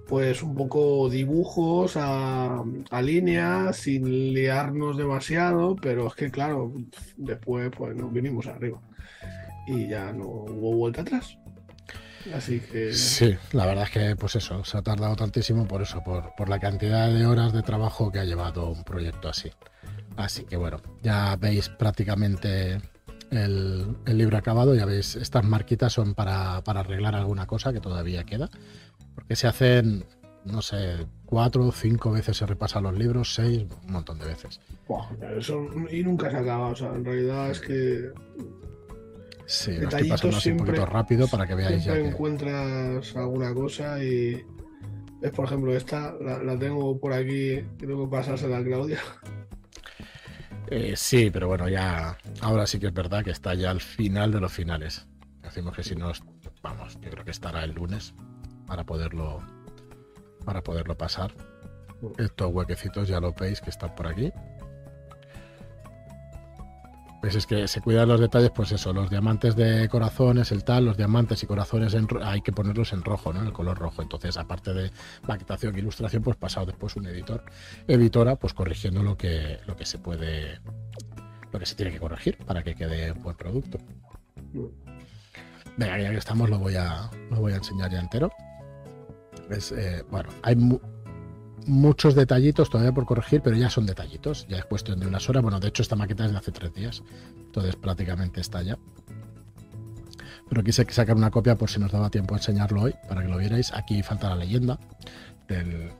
pues 0.07 0.43
un 0.43 0.55
poco 0.55 1.09
dibujos 1.09 1.97
a, 1.97 2.63
a 2.91 3.03
línea 3.03 3.73
sin 3.73 4.35
liarnos 4.35 4.99
demasiado, 4.99 5.75
pero 5.77 6.07
es 6.09 6.15
que 6.15 6.31
claro, 6.31 6.73
después 7.17 7.71
pues 7.77 7.97
nos 7.97 8.13
vinimos 8.13 8.47
arriba 8.47 8.81
y 9.67 9.89
ya 9.89 10.13
no 10.13 10.27
hubo 10.27 10.75
vuelta 10.75 11.03
atrás. 11.03 11.39
Así 12.35 12.61
que... 12.61 12.93
Sí, 12.93 13.37
la 13.53 13.67
verdad 13.67 13.85
es 13.85 13.91
que 13.91 14.17
pues 14.17 14.37
eso, 14.37 14.65
se 14.65 14.79
ha 14.79 14.83
tardado 14.83 15.17
tantísimo 15.17 15.67
por 15.67 15.83
eso, 15.83 16.03
por, 16.05 16.35
por 16.37 16.49
la 16.49 16.59
cantidad 16.59 17.11
de 17.11 17.27
horas 17.27 17.53
de 17.53 17.63
trabajo 17.63 18.11
que 18.13 18.19
ha 18.19 18.25
llevado 18.25 18.69
un 18.69 18.85
proyecto 18.85 19.29
así. 19.29 19.51
Así 20.17 20.45
que 20.45 20.57
bueno, 20.57 20.81
ya 21.03 21.37
veis 21.37 21.69
prácticamente 21.69 22.79
el, 23.31 23.97
el, 24.07 24.19
libro 24.19 24.37
acabado, 24.37 24.75
ya 24.75 24.85
veis, 24.85 25.17
estas 25.17 25.45
marquitas 25.45 25.93
son 25.93 26.15
para, 26.15 26.63
para 26.63 26.81
arreglar 26.81 27.15
alguna 27.15 27.47
cosa 27.47 27.73
que 27.73 27.81
todavía 27.81 28.25
queda. 28.25 28.51
Porque 29.15 29.37
se 29.37 29.47
hacen, 29.47 30.05
no 30.45 30.63
sé, 30.63 31.07
cuatro 31.27 31.67
o 31.67 31.73
cinco 31.73 32.13
veces 32.13 32.37
se 32.37 32.47
repasan 32.47 32.85
los 32.85 32.97
libros, 32.97 33.35
seis, 33.35 33.67
un 33.87 33.93
montón 33.93 34.19
de 34.19 34.27
veces. 34.27 34.61
y 35.91 36.03
nunca 36.03 36.31
se 36.31 36.37
acaba, 36.37 36.69
o 36.69 36.77
sea, 36.77 36.95
en 36.95 37.05
realidad 37.05 37.51
es 37.51 37.61
que. 37.61 38.11
Sí, 39.53 39.73
lo 39.73 39.91
estoy 39.91 40.09
pasando 40.09 40.39
así 40.39 40.51
un 40.51 40.57
poquito 40.57 40.87
rápido 40.87 41.29
para 41.29 41.47
que 41.47 41.55
veáis 41.55 41.85
ya. 41.85 41.93
Que... 41.93 42.09
encuentras 42.09 43.15
alguna 43.15 43.53
cosa 43.53 44.03
y. 44.03 44.43
Es 45.21 45.31
por 45.31 45.45
ejemplo 45.45 45.77
esta, 45.77 46.15
la, 46.21 46.59
tengo 46.59 46.99
por 46.99 47.13
aquí, 47.13 47.63
creo 47.79 48.03
que 48.03 48.11
pasársela 48.11 48.59
a 48.59 48.65
Claudia. 48.65 48.99
Eh, 50.69 50.95
sí, 50.97 51.29
pero 51.31 51.49
bueno, 51.49 51.69
ya. 51.69 52.17
Ahora 52.41 52.67
sí 52.67 52.81
que 52.81 52.87
es 52.87 52.95
verdad 52.95 53.23
que 53.23 53.31
está 53.31 53.53
ya 53.53 53.71
al 53.71 53.83
final 53.83 54.33
de 54.33 54.41
los 54.41 54.51
finales. 54.51 55.07
Decimos 55.43 55.77
que 55.77 55.83
si 55.83 55.95
no, 55.95 56.11
vamos, 56.63 56.99
yo 57.03 57.11
creo 57.11 57.25
que 57.27 57.31
estará 57.31 57.63
el 57.63 57.73
lunes 57.73 58.15
para 58.67 58.85
poderlo 58.85 59.43
para 60.47 60.63
poderlo 60.63 60.97
pasar. 60.97 61.35
Estos 62.17 62.51
huequecitos 62.55 63.07
ya 63.07 63.21
lo 63.21 63.35
veis 63.35 63.61
que 63.61 63.69
están 63.69 63.95
por 63.95 64.07
aquí. 64.07 64.33
Pues 67.23 67.37
es 67.37 67.47
que 67.47 67.69
se 67.69 67.81
cuidan 67.81 68.09
los 68.09 68.19
detalles, 68.19 68.51
pues 68.51 68.73
eso, 68.73 68.93
los 68.93 69.09
diamantes 69.09 69.55
de 69.55 69.89
corazones, 69.89 70.51
el 70.51 70.65
tal, 70.65 70.87
los 70.87 70.97
diamantes 70.97 71.41
y 71.45 71.47
corazones 71.47 71.97
hay 72.21 72.41
que 72.41 72.51
ponerlos 72.51 72.93
en 72.93 73.05
rojo, 73.05 73.33
¿no? 73.33 73.41
En 73.41 73.47
el 73.47 73.53
color 73.53 73.79
rojo. 73.79 74.03
Entonces, 74.03 74.37
aparte 74.37 74.75
de 74.75 74.91
maquetación 75.29 75.77
e 75.77 75.79
ilustración, 75.79 76.25
pues 76.25 76.37
pasado 76.37 76.67
después 76.67 76.97
un 76.97 77.07
editor, 77.07 77.45
editora, 77.87 78.35
pues 78.35 78.55
corrigiendo 78.55 79.05
lo 79.05 79.17
que, 79.17 79.61
lo 79.69 79.77
que 79.77 79.87
se 79.87 80.01
puede, 80.01 80.59
lo 81.53 81.61
que 81.61 81.65
se 81.65 81.77
tiene 81.77 81.93
que 81.93 82.01
corregir 82.01 82.39
para 82.39 82.65
que 82.65 82.75
quede 82.75 83.13
buen 83.13 83.37
producto. 83.37 83.79
Venga, 85.77 85.99
ya 86.01 86.11
que 86.11 86.17
estamos, 86.17 86.51
lo 86.51 86.59
voy 86.59 86.75
a, 86.75 87.09
lo 87.31 87.39
voy 87.39 87.53
a 87.53 87.57
enseñar 87.57 87.89
ya 87.93 88.01
entero. 88.01 88.33
Eh, 89.49 90.03
bueno, 90.11 90.29
hay 90.43 90.57
muchos 91.67 92.15
detallitos 92.15 92.71
todavía 92.71 92.93
por 92.93 93.07
corregir, 93.07 93.43
pero 93.43 93.57
ya 93.57 93.71
son 93.71 93.87
detallitos, 93.87 94.47
ya 94.49 94.59
es 94.59 94.65
cuestión 94.65 95.01
de 95.01 95.07
unas 95.07 95.29
horas. 95.29 95.43
Bueno, 95.43 95.61
de 95.61 95.69
hecho 95.69 95.83
esta 95.83 95.97
maqueta 95.97 96.25
es 96.25 96.33
de 96.33 96.39
hace 96.39 96.53
tres 96.53 96.73
días, 96.75 97.03
entonces 97.37 97.77
prácticamente 97.77 98.41
está 98.41 98.63
ya. 98.63 98.79
Pero 100.49 100.63
quise 100.63 100.85
sacar 100.91 101.17
una 101.17 101.31
copia 101.31 101.57
por 101.57 101.71
si 101.71 101.81
nos 101.81 101.93
daba 101.93 102.11
tiempo 102.11 102.35
a 102.35 102.39
enseñarlo 102.39 102.83
hoy, 102.83 102.95
para 103.09 103.23
que 103.23 103.29
lo 103.29 103.39
vierais. 103.39 103.73
Aquí 103.73 104.03
falta 104.03 104.29
la 104.29 104.37
leyenda 104.37 104.79
del, 105.49 105.91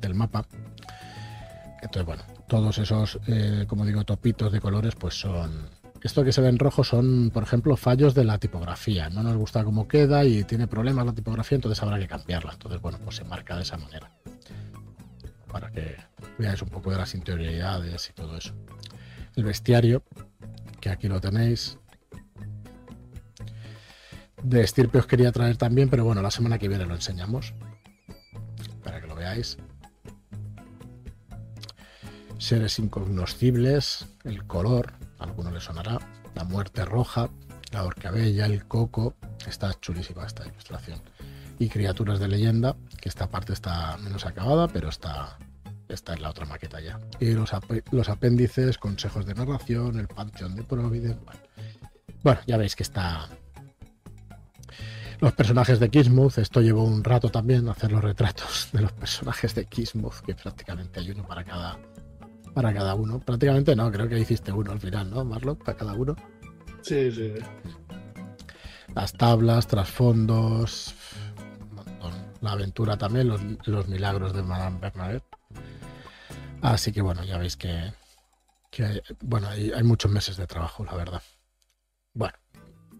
del 0.00 0.14
mapa. 0.14 0.46
Entonces, 1.80 2.04
bueno, 2.04 2.22
todos 2.48 2.78
esos, 2.78 3.18
eh, 3.26 3.64
como 3.66 3.84
digo, 3.86 4.04
topitos 4.04 4.52
de 4.52 4.60
colores, 4.60 4.94
pues 4.94 5.14
son... 5.18 5.68
Esto 6.02 6.22
que 6.22 6.32
se 6.32 6.42
ve 6.42 6.48
en 6.48 6.58
rojo 6.58 6.84
son, 6.84 7.30
por 7.32 7.42
ejemplo, 7.42 7.78
fallos 7.78 8.14
de 8.14 8.24
la 8.24 8.36
tipografía. 8.36 9.08
No 9.08 9.22
nos 9.22 9.36
gusta 9.36 9.64
cómo 9.64 9.88
queda 9.88 10.22
y 10.26 10.44
tiene 10.44 10.66
problemas 10.66 11.06
la 11.06 11.14
tipografía, 11.14 11.56
entonces 11.56 11.82
habrá 11.82 11.98
que 11.98 12.06
cambiarla. 12.06 12.52
Entonces, 12.52 12.80
bueno, 12.82 12.98
pues 13.02 13.16
se 13.16 13.24
marca 13.24 13.56
de 13.56 13.62
esa 13.62 13.78
manera. 13.78 14.10
Para 15.54 15.70
que 15.70 15.96
veáis 16.36 16.60
un 16.62 16.68
poco 16.68 16.90
de 16.90 16.96
las 16.96 17.14
interioridades 17.14 18.10
y 18.10 18.12
todo 18.12 18.36
eso. 18.36 18.52
El 19.36 19.44
bestiario, 19.44 20.02
que 20.80 20.90
aquí 20.90 21.06
lo 21.06 21.20
tenéis. 21.20 21.78
De 24.42 24.62
estirpe 24.62 24.98
os 24.98 25.06
quería 25.06 25.30
traer 25.30 25.56
también, 25.56 25.88
pero 25.88 26.04
bueno, 26.04 26.22
la 26.22 26.32
semana 26.32 26.58
que 26.58 26.66
viene 26.66 26.86
lo 26.86 26.94
enseñamos. 26.94 27.54
Para 28.82 29.00
que 29.00 29.06
lo 29.06 29.14
veáis 29.14 29.56
seres 32.38 32.78
incognoscibles, 32.78 34.06
el 34.24 34.44
color, 34.46 34.92
a 35.18 35.24
alguno 35.24 35.50
le 35.50 35.60
sonará, 35.60 35.98
la 36.34 36.44
muerte 36.44 36.84
roja, 36.84 37.30
la 37.72 38.10
bella, 38.10 38.46
el 38.46 38.66
coco, 38.66 39.14
está 39.46 39.72
chulísima 39.80 40.26
esta 40.26 40.46
ilustración. 40.46 41.00
Y 41.58 41.68
criaturas 41.68 42.18
de 42.18 42.28
leyenda, 42.28 42.76
que 43.00 43.08
esta 43.08 43.28
parte 43.30 43.52
está 43.52 43.96
menos 43.98 44.26
acabada, 44.26 44.68
pero 44.68 44.88
está, 44.88 45.38
está 45.94 46.14
en 46.14 46.22
la 46.22 46.30
otra 46.30 46.46
maqueta 46.46 46.80
ya. 46.80 46.98
Y 47.20 47.32
los, 47.32 47.50
los 47.90 48.08
apéndices, 48.08 48.78
consejos 48.78 49.26
de 49.26 49.34
narración, 49.34 49.98
el 49.98 50.08
panteón 50.08 50.54
de 50.56 50.62
Providence. 50.62 51.20
Bueno. 51.24 51.40
bueno, 52.22 52.40
ya 52.46 52.56
veis 52.56 52.76
que 52.76 52.82
está, 52.82 53.28
los 55.20 55.32
personajes 55.32 55.80
de 55.80 55.88
Kismuth, 55.88 56.38
esto 56.38 56.60
llevó 56.60 56.84
un 56.84 57.02
rato 57.02 57.30
también 57.30 57.68
hacer 57.68 57.92
los 57.92 58.02
retratos 58.02 58.68
de 58.72 58.82
los 58.82 58.92
personajes 58.92 59.54
de 59.54 59.64
Kismuth, 59.64 60.20
que 60.26 60.34
prácticamente 60.34 61.00
hay 61.00 61.10
uno 61.10 61.26
para 61.26 61.44
cada 61.44 61.78
para 62.52 62.72
cada 62.72 62.94
uno. 62.94 63.18
Prácticamente 63.18 63.74
no, 63.74 63.90
creo 63.90 64.08
que 64.08 64.18
hiciste 64.18 64.52
uno 64.52 64.72
al 64.72 64.80
final, 64.80 65.10
¿no, 65.10 65.24
Marlock? 65.24 65.64
Para 65.64 65.76
cada 65.76 65.94
uno. 65.94 66.14
Sí, 66.82 67.10
sí. 67.10 67.32
Las 68.94 69.12
tablas, 69.12 69.66
trasfondos, 69.66 70.94
la 72.40 72.52
aventura 72.52 72.96
también, 72.96 73.28
los, 73.28 73.88
milagros 73.88 74.32
de 74.34 74.42
Madame 74.42 74.78
Bernadette. 74.78 75.24
Así 76.64 76.92
que 76.92 77.02
bueno, 77.02 77.22
ya 77.24 77.36
veis 77.36 77.58
que, 77.58 77.68
hay, 77.68 79.02
bueno, 79.20 79.48
hay, 79.50 79.82
muchos 79.82 80.10
meses 80.10 80.38
de 80.38 80.46
trabajo, 80.46 80.82
la 80.82 80.94
verdad. 80.94 81.22
Bueno, 82.14 82.38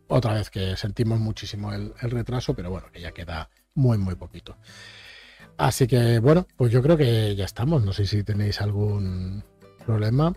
otra 0.07 0.35
vez 0.35 0.51
que 0.51 0.77
sentimos 0.77 1.19
muchísimo 1.19 1.73
el, 1.73 1.95
el 2.03 2.11
retraso, 2.11 2.53
pero 2.53 2.69
bueno, 2.69 2.93
que 2.93 3.01
ya 3.01 3.13
queda 3.13 3.49
muy, 3.73 3.97
muy 3.97 4.17
poquito. 4.17 4.59
Así 5.57 5.87
que 5.87 6.19
bueno, 6.19 6.47
pues 6.59 6.73
yo 6.73 6.83
creo 6.83 6.99
que 6.99 7.35
ya 7.37 7.47
estamos. 7.47 7.83
No 7.83 7.95
sé 7.95 8.05
si 8.05 8.23
tenéis 8.23 8.61
algún 8.61 9.43
problema. 9.87 10.35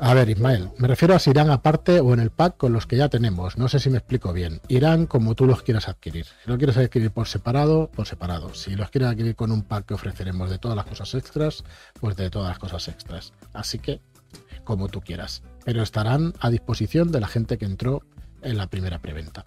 A 0.00 0.12
ver, 0.12 0.28
Ismael, 0.28 0.70
me 0.76 0.88
refiero 0.88 1.14
a 1.14 1.18
si 1.20 1.30
irán 1.30 1.50
aparte 1.50 2.00
o 2.00 2.12
en 2.12 2.20
el 2.20 2.30
pack 2.30 2.56
con 2.56 2.72
los 2.72 2.86
que 2.86 2.96
ya 2.96 3.08
tenemos. 3.08 3.56
No 3.56 3.68
sé 3.68 3.78
si 3.78 3.90
me 3.90 3.98
explico 3.98 4.32
bien. 4.32 4.60
Irán 4.68 5.06
como 5.06 5.34
tú 5.34 5.46
los 5.46 5.62
quieras 5.62 5.88
adquirir. 5.88 6.26
Si 6.26 6.50
lo 6.50 6.58
quieres 6.58 6.76
adquirir 6.76 7.12
por 7.12 7.28
separado, 7.28 7.90
por 7.94 8.06
separado. 8.06 8.52
Si 8.54 8.74
los 8.74 8.90
quieres 8.90 9.10
adquirir 9.10 9.36
con 9.36 9.52
un 9.52 9.62
pack 9.62 9.86
que 9.86 9.94
ofreceremos 9.94 10.50
de 10.50 10.58
todas 10.58 10.76
las 10.76 10.86
cosas 10.86 11.14
extras, 11.14 11.64
pues 12.00 12.16
de 12.16 12.28
todas 12.28 12.48
las 12.48 12.58
cosas 12.58 12.88
extras. 12.88 13.32
Así 13.52 13.78
que, 13.78 14.00
como 14.64 14.88
tú 14.88 15.00
quieras. 15.00 15.42
Pero 15.64 15.82
estarán 15.82 16.34
a 16.40 16.50
disposición 16.50 17.12
de 17.12 17.20
la 17.20 17.28
gente 17.28 17.56
que 17.56 17.64
entró 17.64 18.02
en 18.42 18.58
la 18.58 18.66
primera 18.66 18.98
preventa. 18.98 19.46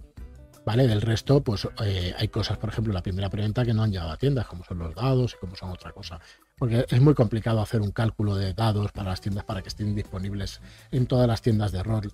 ¿Vale? 0.65 0.87
Del 0.87 1.01
resto, 1.01 1.41
pues 1.41 1.67
eh, 1.83 2.13
hay 2.17 2.27
cosas, 2.29 2.57
por 2.57 2.69
ejemplo, 2.69 2.93
la 2.93 3.03
primera 3.03 3.29
preventa 3.29 3.65
que 3.65 3.73
no 3.73 3.83
han 3.83 3.91
llegado 3.91 4.11
a 4.11 4.17
tiendas, 4.17 4.47
como 4.47 4.63
son 4.63 4.79
los 4.79 4.95
dados 4.95 5.35
y 5.35 5.39
como 5.39 5.55
son 5.55 5.71
otra 5.71 5.91
cosa. 5.91 6.19
Porque 6.57 6.85
es 6.89 7.01
muy 7.01 7.13
complicado 7.13 7.61
hacer 7.61 7.81
un 7.81 7.91
cálculo 7.91 8.35
de 8.35 8.53
dados 8.53 8.91
para 8.91 9.11
las 9.11 9.21
tiendas 9.21 9.43
para 9.43 9.61
que 9.61 9.69
estén 9.69 9.93
disponibles 9.93 10.59
en 10.91 11.05
todas 11.05 11.27
las 11.27 11.41
tiendas 11.41 11.71
de 11.71 11.83
rol. 11.83 12.11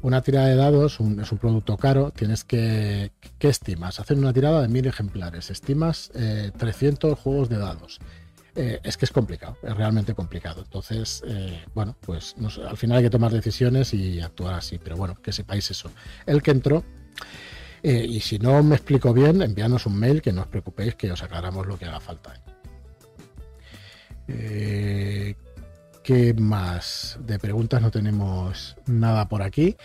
Una 0.00 0.22
tirada 0.22 0.46
de 0.46 0.56
dados 0.56 0.94
es 0.94 1.32
un 1.32 1.38
producto 1.38 1.76
caro, 1.76 2.10
tienes 2.10 2.44
que... 2.44 3.12
¿Qué 3.38 3.48
estimas? 3.48 4.00
Hacer 4.00 4.16
una 4.16 4.32
tirada 4.32 4.62
de 4.62 4.68
mil 4.68 4.86
ejemplares, 4.86 5.50
estimas 5.50 6.10
300 6.12 7.12
eh, 7.12 7.16
juegos 7.16 7.48
de 7.48 7.58
dados. 7.58 7.98
Eh, 8.54 8.80
es 8.82 8.96
que 8.96 9.04
es 9.04 9.10
complicado, 9.10 9.56
es 9.62 9.76
realmente 9.76 10.14
complicado. 10.14 10.62
Entonces, 10.62 11.22
bueno, 11.74 11.96
pues 12.00 12.34
al 12.68 12.76
final 12.76 12.98
hay 12.98 13.04
que 13.04 13.10
tomar 13.10 13.32
decisiones 13.32 13.92
y 13.92 14.20
actuar 14.20 14.54
así, 14.54 14.78
pero 14.78 14.96
bueno, 14.96 15.16
que 15.20 15.32
sepáis 15.32 15.70
eso. 15.70 15.90
El 16.26 16.42
que 16.42 16.50
entró 16.50 16.84
eh, 17.82 18.06
y 18.08 18.20
si 18.20 18.38
no 18.38 18.62
me 18.62 18.76
explico 18.76 19.12
bien, 19.12 19.42
envíanos 19.42 19.86
un 19.86 19.98
mail 19.98 20.22
que 20.22 20.32
no 20.32 20.42
os 20.42 20.46
preocupéis 20.46 20.94
que 20.94 21.10
os 21.10 21.22
aclaramos 21.22 21.66
lo 21.66 21.76
que 21.78 21.86
haga 21.86 22.00
falta. 22.00 22.40
Eh, 24.32 25.34
¿Qué 26.02 26.34
más? 26.34 27.18
De 27.24 27.38
preguntas 27.38 27.80
no 27.80 27.90
tenemos 27.90 28.76
nada 28.86 29.28
por 29.28 29.42
aquí. 29.42 29.76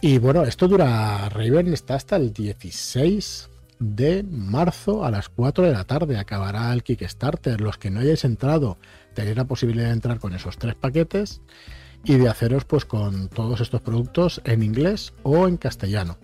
Y 0.00 0.18
bueno, 0.18 0.44
esto 0.44 0.68
dura, 0.68 1.28
Raven 1.28 1.72
está 1.72 1.94
hasta 1.94 2.16
el 2.16 2.32
16 2.32 3.48
de 3.78 4.22
marzo 4.22 5.04
a 5.04 5.10
las 5.10 5.28
4 5.28 5.64
de 5.64 5.72
la 5.72 5.84
tarde. 5.84 6.18
Acabará 6.18 6.72
el 6.72 6.82
Kickstarter. 6.82 7.60
Los 7.60 7.78
que 7.78 7.90
no 7.90 8.00
hayáis 8.00 8.24
entrado, 8.24 8.78
tenéis 9.14 9.36
la 9.36 9.44
posibilidad 9.44 9.86
de 9.86 9.94
entrar 9.94 10.20
con 10.20 10.34
esos 10.34 10.56
tres 10.58 10.74
paquetes 10.76 11.40
y 12.04 12.14
de 12.14 12.28
haceros 12.28 12.64
pues 12.64 12.84
con 12.84 13.28
todos 13.28 13.60
estos 13.60 13.80
productos 13.80 14.40
en 14.44 14.62
inglés 14.62 15.12
o 15.24 15.48
en 15.48 15.56
castellano 15.56 16.18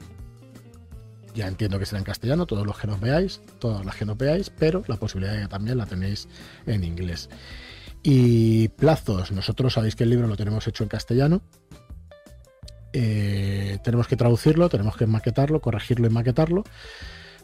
ya 1.34 1.48
entiendo 1.48 1.78
que 1.78 1.86
será 1.86 1.98
en 1.98 2.04
castellano, 2.04 2.46
todos 2.46 2.66
los 2.66 2.78
que 2.78 2.86
nos 2.86 3.00
veáis, 3.00 3.40
todas 3.58 3.84
las 3.84 3.96
que 3.96 4.04
nos 4.04 4.16
veáis, 4.16 4.50
pero 4.50 4.82
la 4.86 4.96
posibilidad 4.96 5.34
de 5.34 5.42
que 5.42 5.48
también 5.48 5.78
la 5.78 5.86
tenéis 5.86 6.28
en 6.66 6.84
inglés. 6.84 7.28
Y 8.02 8.68
plazos, 8.68 9.30
nosotros 9.30 9.74
sabéis 9.74 9.94
que 9.94 10.04
el 10.04 10.10
libro 10.10 10.26
lo 10.26 10.36
tenemos 10.36 10.66
hecho 10.66 10.82
en 10.82 10.88
castellano. 10.88 11.42
Eh, 12.92 13.78
tenemos 13.84 14.08
que 14.08 14.16
traducirlo, 14.16 14.68
tenemos 14.68 14.96
que 14.96 15.06
maquetarlo, 15.06 15.60
corregirlo 15.60 16.06
y 16.06 16.10
maquetarlo. 16.10 16.64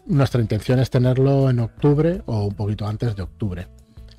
Nuestra 0.06 0.40
intención 0.40 0.80
es 0.80 0.90
tenerlo 0.90 1.48
en 1.48 1.60
octubre 1.60 2.22
o 2.26 2.46
un 2.46 2.54
poquito 2.54 2.86
antes 2.86 3.14
de 3.14 3.22
octubre. 3.22 3.68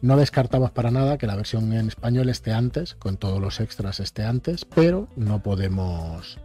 No 0.01 0.15
descartamos 0.15 0.71
para 0.71 0.91
nada 0.91 1.17
que 1.17 1.27
la 1.27 1.35
versión 1.35 1.73
en 1.73 1.89
español 1.89 2.29
esté 2.29 2.53
antes, 2.53 2.95
con 2.95 3.17
todos 3.17 3.41
los 3.41 3.59
extras 3.59 3.99
esté 3.99 4.23
antes, 4.23 4.63
pero 4.63 5.09
no 5.17 5.43
podemos 5.43 6.39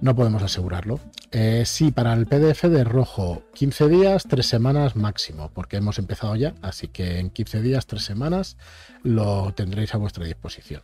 no 0.00 0.14
podemos 0.14 0.42
asegurarlo. 0.42 1.00
Eh, 1.32 1.64
sí, 1.66 1.90
para 1.90 2.12
el 2.12 2.26
PDF 2.26 2.64
de 2.64 2.84
rojo, 2.84 3.42
15 3.54 3.88
días, 3.88 4.24
3 4.28 4.46
semanas 4.46 4.96
máximo, 4.96 5.50
porque 5.52 5.76
hemos 5.76 5.98
empezado 5.98 6.36
ya, 6.36 6.54
así 6.62 6.88
que 6.88 7.18
en 7.18 7.30
15 7.30 7.62
días, 7.62 7.86
3 7.86 8.02
semanas 8.02 8.56
lo 9.02 9.52
tendréis 9.54 9.94
a 9.94 9.98
vuestra 9.98 10.24
disposición. 10.24 10.82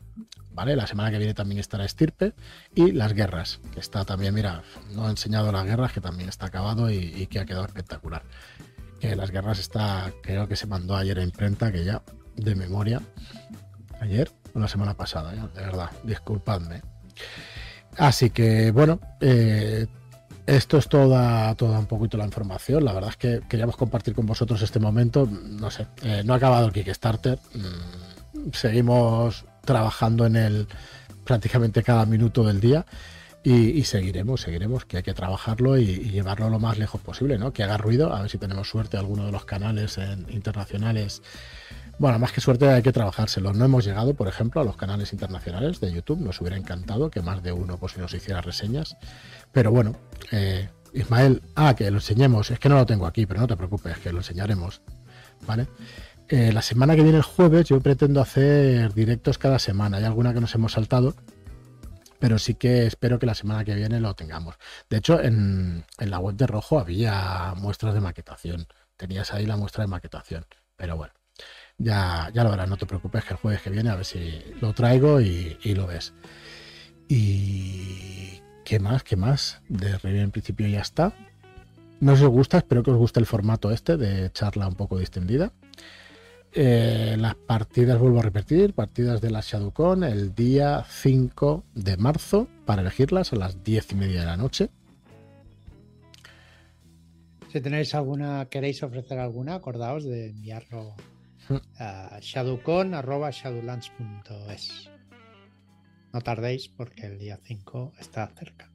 ¿Vale? 0.55 0.77
La 0.77 0.87
semana 0.87 1.11
que 1.11 1.17
viene 1.17 1.33
también 1.33 1.59
estará 1.59 1.85
Estirpe 1.85 2.35
y 2.75 2.93
las 2.93 3.15
guerras, 3.15 3.61
que 3.73 3.81
está 3.81 4.05
también, 4.05 4.35
mira, 4.35 4.63
no 4.95 5.09
he 5.09 5.11
enseñado 5.11 5.51
las 5.51 5.65
guerras, 5.65 5.93
que 5.93 6.03
también 6.03 6.29
está 6.29 6.47
acabado 6.47 6.91
y, 6.91 7.27
que 7.29 7.41
ha 7.41 7.47
quedado 7.47 7.65
espectacular. 7.65 8.23
Que 9.01 9.17
las 9.17 9.31
guerras 9.31 9.59
está, 9.59 10.13
creo 10.23 10.49
que 10.49 10.57
se 10.57 10.67
mandó 10.67 10.95
ayer 10.95 11.19
a 11.19 11.23
imprenta, 11.23 11.73
que 11.73 11.85
ya 11.85 12.03
de 12.37 12.55
memoria, 12.55 13.01
ayer 14.01 14.31
o 14.55 14.59
la 14.59 14.69
semana 14.69 14.95
pasada, 14.95 15.33
de 15.33 15.61
verdad, 15.61 15.91
disculpadme. 16.05 16.83
Así 17.97 18.31
que 18.31 18.71
bueno, 18.71 19.01
eh, 19.21 19.87
esto 20.47 20.79
es 20.79 20.89
toda, 20.89 21.55
toda 21.55 21.79
un 21.79 21.87
poquito 21.87 22.17
la 22.17 22.25
información. 22.25 22.85
La 22.85 22.93
verdad 22.93 23.11
es 23.11 23.17
que 23.17 23.41
queríamos 23.49 23.77
compartir 23.77 24.15
con 24.15 24.27
vosotros 24.27 24.61
este 24.63 24.81
momento. 24.81 25.29
No 25.31 25.71
sé, 25.71 25.87
eh, 26.03 26.23
no 26.25 26.35
ha 26.35 26.37
acabado 26.37 26.67
el 26.67 26.73
Kickstarter. 26.73 27.39
Mm, 27.55 28.51
seguimos 28.53 29.45
trabajando 29.65 30.27
en 30.27 30.37
él 30.37 30.69
prácticamente 31.25 31.83
cada 31.83 32.07
minuto 32.07 32.45
del 32.45 32.61
día. 32.61 32.87
Y, 33.45 33.83
seguiremos, 33.83 34.43
seguiremos, 34.43 34.85
que 34.85 34.99
hay 34.99 35.03
que 35.03 35.15
trabajarlo 35.15 35.77
y, 35.77 35.85
llevarlo 36.11 36.49
lo 36.49 36.61
más 36.61 36.79
lejos 36.79 37.01
posible, 37.01 37.39
¿no? 37.39 37.53
Que 37.53 37.65
haga 37.65 37.77
ruido, 37.77 38.15
a 38.15 38.21
ver 38.21 38.31
si 38.31 38.39
tenemos 38.39 38.69
suerte 38.69 38.97
alguno 38.97 39.27
de 39.27 39.33
los 39.33 39.45
canales 39.45 39.99
internacionales 40.29 41.23
bueno, 42.03 42.19
más 42.19 42.33
que 42.33 42.41
suerte 42.41 42.69
hay 42.69 42.83
que 42.83 42.91
trabajárselo. 42.91 43.53
No 43.53 43.65
hemos 43.65 43.85
llegado, 43.85 44.15
por 44.15 44.27
ejemplo, 44.27 44.61
a 44.61 44.65
los 44.65 44.77
canales 44.77 45.13
internacionales 45.13 45.79
de 45.79 45.93
YouTube. 45.93 46.19
Nos 46.19 46.41
hubiera 46.41 46.57
encantado 46.57 47.13
que 47.13 47.23
más 47.23 47.45
de 47.45 47.53
uno 47.53 47.79
pues, 47.79 47.97
nos 47.97 48.13
hiciera 48.13 48.41
reseñas. 48.41 48.97
Pero 49.53 49.71
bueno, 49.71 49.95
eh, 50.33 50.69
Ismael, 50.93 51.43
ah, 51.55 51.77
que 51.77 51.89
lo 51.93 51.99
enseñemos. 51.99 52.51
Es 52.51 52.59
que 52.59 52.69
no 52.69 52.75
lo 52.75 52.87
tengo 52.87 53.07
aquí, 53.07 53.25
pero 53.25 53.39
no 53.39 53.47
te 53.47 53.57
preocupes, 53.57 53.99
que 53.99 54.11
lo 54.11 54.19
enseñaremos. 54.19 54.83
¿Vale? 55.47 55.69
Eh, 56.29 56.51
la 56.53 56.61
semana 56.61 56.97
que 56.97 57.05
viene, 57.05 57.19
el 57.19 57.23
jueves, 57.23 57.69
yo 57.69 57.81
pretendo 57.81 58.21
hacer 58.21 58.93
directos 58.95 59.39
cada 59.39 59.61
semana. 59.61 59.99
Hay 59.99 60.05
alguna 60.05 60.35
que 60.35 60.41
nos 60.41 60.53
hemos 60.57 60.73
saltado, 60.73 61.15
pero 62.19 62.41
sí 62.41 62.55
que 62.55 62.85
espero 62.85 63.21
que 63.21 63.27
la 63.27 63.37
semana 63.37 63.65
que 63.65 63.77
viene 63.77 64.01
lo 64.01 64.15
tengamos. 64.15 64.57
De 64.91 64.97
hecho, 64.97 65.21
en, 65.23 65.85
en 66.01 66.11
la 66.11 66.19
web 66.19 66.35
de 66.35 66.49
Rojo 66.49 66.81
había 66.81 67.55
muestras 67.57 67.95
de 67.95 68.01
maquetación. 68.01 68.67
Tenías 68.97 69.33
ahí 69.33 69.47
la 69.47 69.57
muestra 69.57 69.85
de 69.85 69.89
maquetación. 69.89 70.47
Pero 70.75 70.97
bueno, 70.97 71.13
ya, 71.79 72.31
ya 72.35 72.45
lo 72.45 72.51
verás, 72.51 72.69
no 72.69 72.77
te 72.77 72.87
preocupes 72.87 73.25
que 73.25 73.35
el 73.35 73.41
jueves 73.41 73.63
que 73.63 73.71
viene 73.71 73.91
a 73.91 73.97
ver 73.97 74.05
si 74.05 74.41
lo 74.61 74.73
traigo 74.73 75.21
y, 75.21 75.57
lo 75.75 75.87
ves. 75.87 76.13
Y 77.09 78.41
qué 78.65 78.79
más, 78.79 79.03
qué 79.03 79.17
más. 79.17 79.61
De 79.69 79.99
Review 79.99 80.23
en 80.23 80.31
principio 80.31 80.67
ya 80.67 80.81
está. 80.81 81.13
No 82.01 82.13
os 82.15 82.23
gusta, 82.23 82.59
espero 82.59 82.83
que 82.83 82.91
os 82.91 82.97
guste 82.97 83.21
el 83.21 83.27
formato 83.27 83.71
este 83.71 83.97
de 83.97 84.31
charla 84.33 84.67
un 84.69 84.75
poco 84.75 84.99
distendida. 84.99 85.53
eh, 86.55 87.17
las 87.19 87.35
partidas, 87.35 87.99
vuelvo 87.99 88.19
a 88.21 88.23
repetir, 88.23 88.75
partidas 88.75 89.21
de 89.21 89.31
la 89.31 89.41
ShadowCon 89.41 90.05
el 90.05 90.35
día 90.35 90.85
5 90.87 91.65
de 91.75 91.97
marzo 91.97 92.49
para 92.67 92.83
elegirlas 92.83 93.33
a 93.33 93.37
las 93.37 93.65
10 93.65 93.93
y 93.93 93.95
media 93.95 94.21
de 94.21 94.27
la 94.27 94.37
noche. 94.37 94.71
Si 97.53 97.61
tenéis 97.61 97.95
alguna, 97.95 98.47
queréis 98.47 98.83
ofrecer 98.83 99.19
alguna, 99.19 99.57
acordaos 99.57 100.05
de 100.05 100.31
enviarlo. 100.31 100.95
A 101.79 102.19
shadowcon.shadowlands.es. 102.21 104.91
No 106.13 106.21
tardéis 106.21 106.69
porque 106.69 107.07
el 107.07 107.19
día 107.19 107.41
5 107.43 107.95
está 107.99 108.29
cerca. 108.39 108.71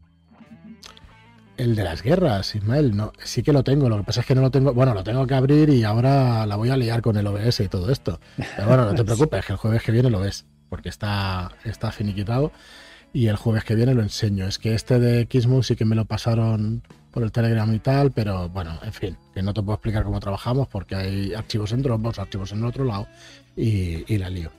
El 1.58 1.76
de 1.76 1.84
las 1.84 2.02
guerras, 2.04 2.56
Ismael, 2.56 2.96
no, 2.96 3.12
sí 3.24 3.42
que 3.42 3.52
lo 3.52 3.64
tengo. 3.64 3.90
Lo 3.90 3.98
que 3.98 4.04
pasa 4.04 4.22
es 4.22 4.28
que 4.28 4.36
no 4.36 4.42
lo 4.42 4.52
tengo. 4.52 4.74
Bueno, 4.74 4.94
lo 4.94 5.04
tengo 5.04 5.26
que 5.26 5.34
abrir 5.34 5.70
y 5.70 5.84
ahora 5.84 6.46
la 6.46 6.56
voy 6.56 6.70
a 6.70 6.78
liar 6.78 7.02
con 7.02 7.18
el 7.18 7.26
OBS 7.26 7.62
y 7.62 7.68
todo 7.68 7.92
esto. 7.92 8.20
Pero 8.36 8.68
bueno, 8.68 8.86
no 8.86 8.94
te 8.94 9.04
preocupes, 9.06 9.46
que 9.46 9.54
el 9.54 9.58
jueves 9.58 9.82
que 9.82 9.92
viene 9.92 10.12
lo 10.12 10.20
ves, 10.20 10.46
porque 10.70 10.90
está, 10.90 11.52
está 11.64 11.92
finiquitado. 11.92 12.52
Y 13.12 13.28
el 13.28 13.38
jueves 13.38 13.64
que 13.64 13.74
viene 13.74 13.96
lo 13.96 14.04
enseño. 14.04 14.48
Es 14.48 14.60
que 14.60 14.76
este 14.76 15.00
de 15.00 15.26
Kismu 15.26 15.64
sí 15.64 15.76
que 15.76 15.86
me 15.86 15.96
lo 15.96 16.06
pasaron 16.06 16.84
por 17.18 17.24
el 17.24 17.32
Telegram 17.32 17.74
y 17.74 17.80
tal, 17.80 18.12
pero 18.12 18.48
bueno, 18.48 18.78
en 18.84 18.94
fin, 18.94 19.18
que 19.34 19.42
no 19.42 19.52
te 19.52 19.64
puedo 19.64 19.74
explicar 19.74 20.04
cómo 20.04 20.20
trabajamos 20.20 20.68
porque 20.68 20.94
hay 20.94 21.34
archivos 21.34 21.72
en 21.72 21.82
Dropbox, 21.82 22.20
archivos 22.20 22.52
en 22.52 22.64
otro 22.64 22.84
lado 22.84 23.08
y, 23.56 24.14
y 24.14 24.20
la 24.20 24.30
lío. 24.30 24.52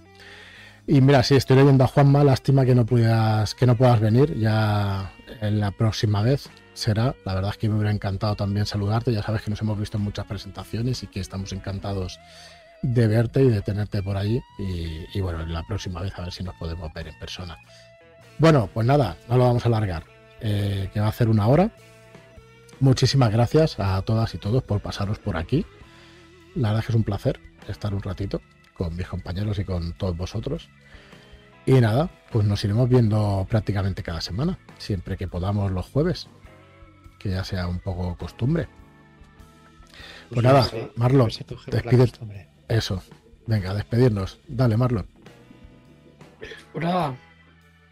Y 0.85 1.01
mira, 1.01 1.23
sí, 1.23 1.37
estoy 1.37 1.57
leyendo 1.59 1.85
a 1.85 1.87
Juanma, 1.87 2.25
lástima 2.25 2.65
que 2.65 2.75
no 2.75 2.85
puedas, 2.85 3.55
que 3.55 3.65
no 3.65 3.77
puedas 3.77 4.01
venir, 4.01 4.37
ya 4.37 5.13
en 5.41 5.61
la 5.61 5.71
próxima 5.71 6.21
vez 6.21 6.51
será. 6.75 7.15
La 7.25 7.37
verdad 7.37 7.53
es 7.53 7.59
que 7.59 7.69
me 7.69 7.77
hubiera 7.77 7.93
encantado 7.93 8.35
también 8.35 8.67
saludarte, 8.67 9.13
ya 9.13 9.23
sabes 9.23 9.43
que 9.43 9.51
nos 9.51 9.63
hemos 9.63 9.79
visto 9.79 9.97
en 9.97 10.03
muchas 10.03 10.27
presentaciones 10.27 11.05
y 11.05 11.07
que 11.07 11.21
estamos 11.21 11.53
encantados 11.53 12.19
de 12.83 13.07
verte 13.07 13.41
y 13.41 13.51
de 13.51 13.63
tenerte 13.63 14.03
por 14.03 14.17
allí. 14.17 14.43
Y, 14.59 15.17
y 15.17 15.21
bueno, 15.21 15.47
la 15.47 15.63
próxima 15.63 16.01
vez 16.01 16.13
a 16.19 16.23
ver 16.23 16.33
si 16.33 16.43
nos 16.43 16.57
podemos 16.57 16.93
ver 16.93 17.07
en 17.07 17.19
persona. 17.21 17.57
Bueno, 18.39 18.69
pues 18.75 18.85
nada, 18.85 19.17
no 19.29 19.37
lo 19.37 19.45
vamos 19.45 19.65
a 19.65 19.69
alargar, 19.69 20.03
eh, 20.41 20.91
que 20.93 20.99
va 20.99 21.07
a 21.07 21.11
hacer 21.11 21.29
una 21.29 21.47
hora. 21.47 21.71
Muchísimas 22.81 23.33
gracias 23.33 23.81
a 23.81 24.01
todas 24.03 24.35
y 24.35 24.39
todos 24.39 24.63
por 24.63 24.81
pasaros 24.81 25.19
por 25.19 25.37
aquí. 25.37 25.67
La 26.55 26.69
verdad 26.69 26.81
es 26.81 26.87
que 26.87 26.93
es 26.93 26.97
un 26.97 27.05
placer 27.05 27.41
estar 27.67 27.93
un 27.93 28.03
ratito 28.03 28.41
con 28.75 28.95
mis 28.97 29.09
compañeros 29.09 29.59
y 29.59 29.65
con 29.65 29.93
todos 29.95 30.17
vosotros. 30.17 30.69
Y 31.67 31.73
nada, 31.81 32.09
pues 32.31 32.47
nos 32.47 32.65
iremos 32.65 32.89
viendo 32.89 33.47
prácticamente 33.51 34.03
cada 34.03 34.21
semana, 34.21 34.59
siempre 34.79 35.17
que 35.17 35.29
podamos 35.29 35.71
los 35.73 35.87
jueves, 35.87 36.29
que 37.19 37.31
ya 37.31 37.45
sea 37.45 37.67
un 37.67 37.81
poco 37.81 38.17
costumbre. 38.17 38.69
Pues 40.31 40.43
nada, 40.43 40.63
sí, 40.63 40.77
Marlon, 40.97 41.31
si 41.31 41.45
despídete. 41.67 42.49
Eso, 42.69 43.03
venga, 43.47 43.75
despedirnos. 43.75 44.39
Dale, 44.47 44.77
Marlon. 44.77 45.07
Pues 46.73 46.85
nada, 46.85 47.17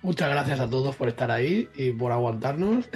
muchas 0.03 0.30
gracias 0.30 0.61
a 0.61 0.70
todos 0.70 0.95
por 0.95 1.09
estar 1.09 1.30
ahí 1.30 1.68
y 1.74 1.91
por 1.91 2.12
aguantarnos. 2.12 2.89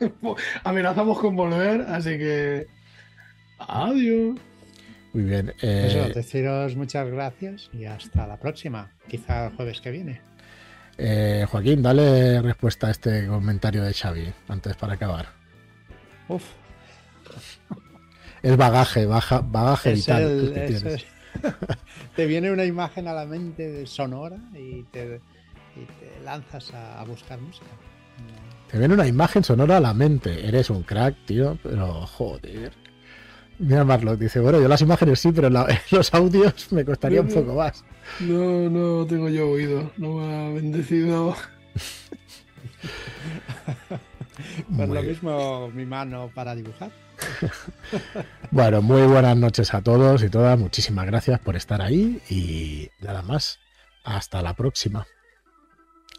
Amenazamos 0.64 1.18
con 1.18 1.36
volver, 1.36 1.82
así 1.82 2.10
que 2.18 2.66
adiós. 3.58 4.36
Muy 5.12 5.22
bien. 5.24 5.48
Eso, 5.60 6.06
eh, 6.06 6.12
deciros 6.14 6.76
muchas 6.76 7.08
gracias 7.08 7.70
y 7.72 7.84
hasta 7.86 8.26
la 8.26 8.36
próxima. 8.38 8.90
Quizá 9.08 9.46
el 9.46 9.52
jueves 9.56 9.80
que 9.80 9.90
viene. 9.90 10.20
eh, 10.98 11.46
Joaquín, 11.50 11.82
dale 11.82 12.42
respuesta 12.42 12.88
a 12.88 12.90
este 12.90 13.26
comentario 13.26 13.82
de 13.82 13.94
Xavi 13.94 14.32
antes 14.48 14.76
para 14.76 14.94
acabar. 14.94 15.26
Uf, 16.28 16.44
Es 18.42 18.56
bagaje, 18.56 19.06
baja, 19.06 19.40
bagaje 19.40 19.92
es 19.92 19.98
vital 20.06 20.22
el- 20.22 20.52
que 20.54 20.64
es 20.64 20.82
tienes. 20.82 21.06
el- 21.42 21.54
te 22.16 22.26
viene 22.26 22.50
una 22.52 22.64
imagen 22.64 23.08
a 23.08 23.12
la 23.12 23.24
mente 23.26 23.68
de 23.70 23.86
sonora 23.86 24.36
y 24.54 24.82
te, 24.84 25.20
y 25.76 25.84
te 26.00 26.20
lanzas 26.24 26.72
a, 26.74 27.00
a 27.00 27.04
buscar 27.04 27.40
música. 27.40 27.66
Te 28.70 28.78
viene 28.78 28.94
una 28.94 29.06
imagen 29.06 29.42
sonora 29.44 29.78
a 29.78 29.80
la 29.80 29.94
mente. 29.94 30.46
Eres 30.46 30.68
un 30.70 30.82
crack, 30.82 31.14
tío, 31.26 31.58
pero 31.62 32.06
joder. 32.06 32.72
Mira, 33.58 33.84
Marlon 33.84 34.18
dice, 34.18 34.38
bueno, 34.40 34.60
yo 34.60 34.68
las 34.68 34.82
imágenes 34.82 35.18
sí, 35.20 35.32
pero 35.32 35.50
la- 35.50 35.66
los 35.90 36.12
audios 36.14 36.70
me 36.72 36.84
costaría 36.84 37.20
un 37.22 37.28
poco 37.28 37.54
más. 37.54 37.84
No, 38.20 38.68
no 38.70 39.06
tengo 39.06 39.28
yo 39.28 39.50
oído, 39.50 39.90
no 39.96 40.14
me 40.14 40.34
ha 40.34 40.48
bendecido. 40.54 41.34
Pues 44.76 44.88
Muy 44.88 44.96
lo 44.96 45.02
mismo 45.02 45.68
mi 45.70 45.84
mano 45.84 46.30
para 46.34 46.54
dibujar. 46.54 46.90
Bueno, 48.50 48.80
muy 48.82 49.02
buenas 49.02 49.36
noches 49.36 49.74
a 49.74 49.82
todos 49.82 50.22
y 50.22 50.30
todas. 50.30 50.58
Muchísimas 50.58 51.06
gracias 51.06 51.40
por 51.40 51.56
estar 51.56 51.82
ahí 51.82 52.20
y 52.30 52.88
nada 53.00 53.22
más. 53.22 53.58
Hasta 54.04 54.40
la 54.42 54.54
próxima. 54.54 55.06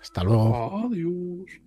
Hasta 0.02 0.24
luego. 0.24 0.86
Adiós. 0.86 1.62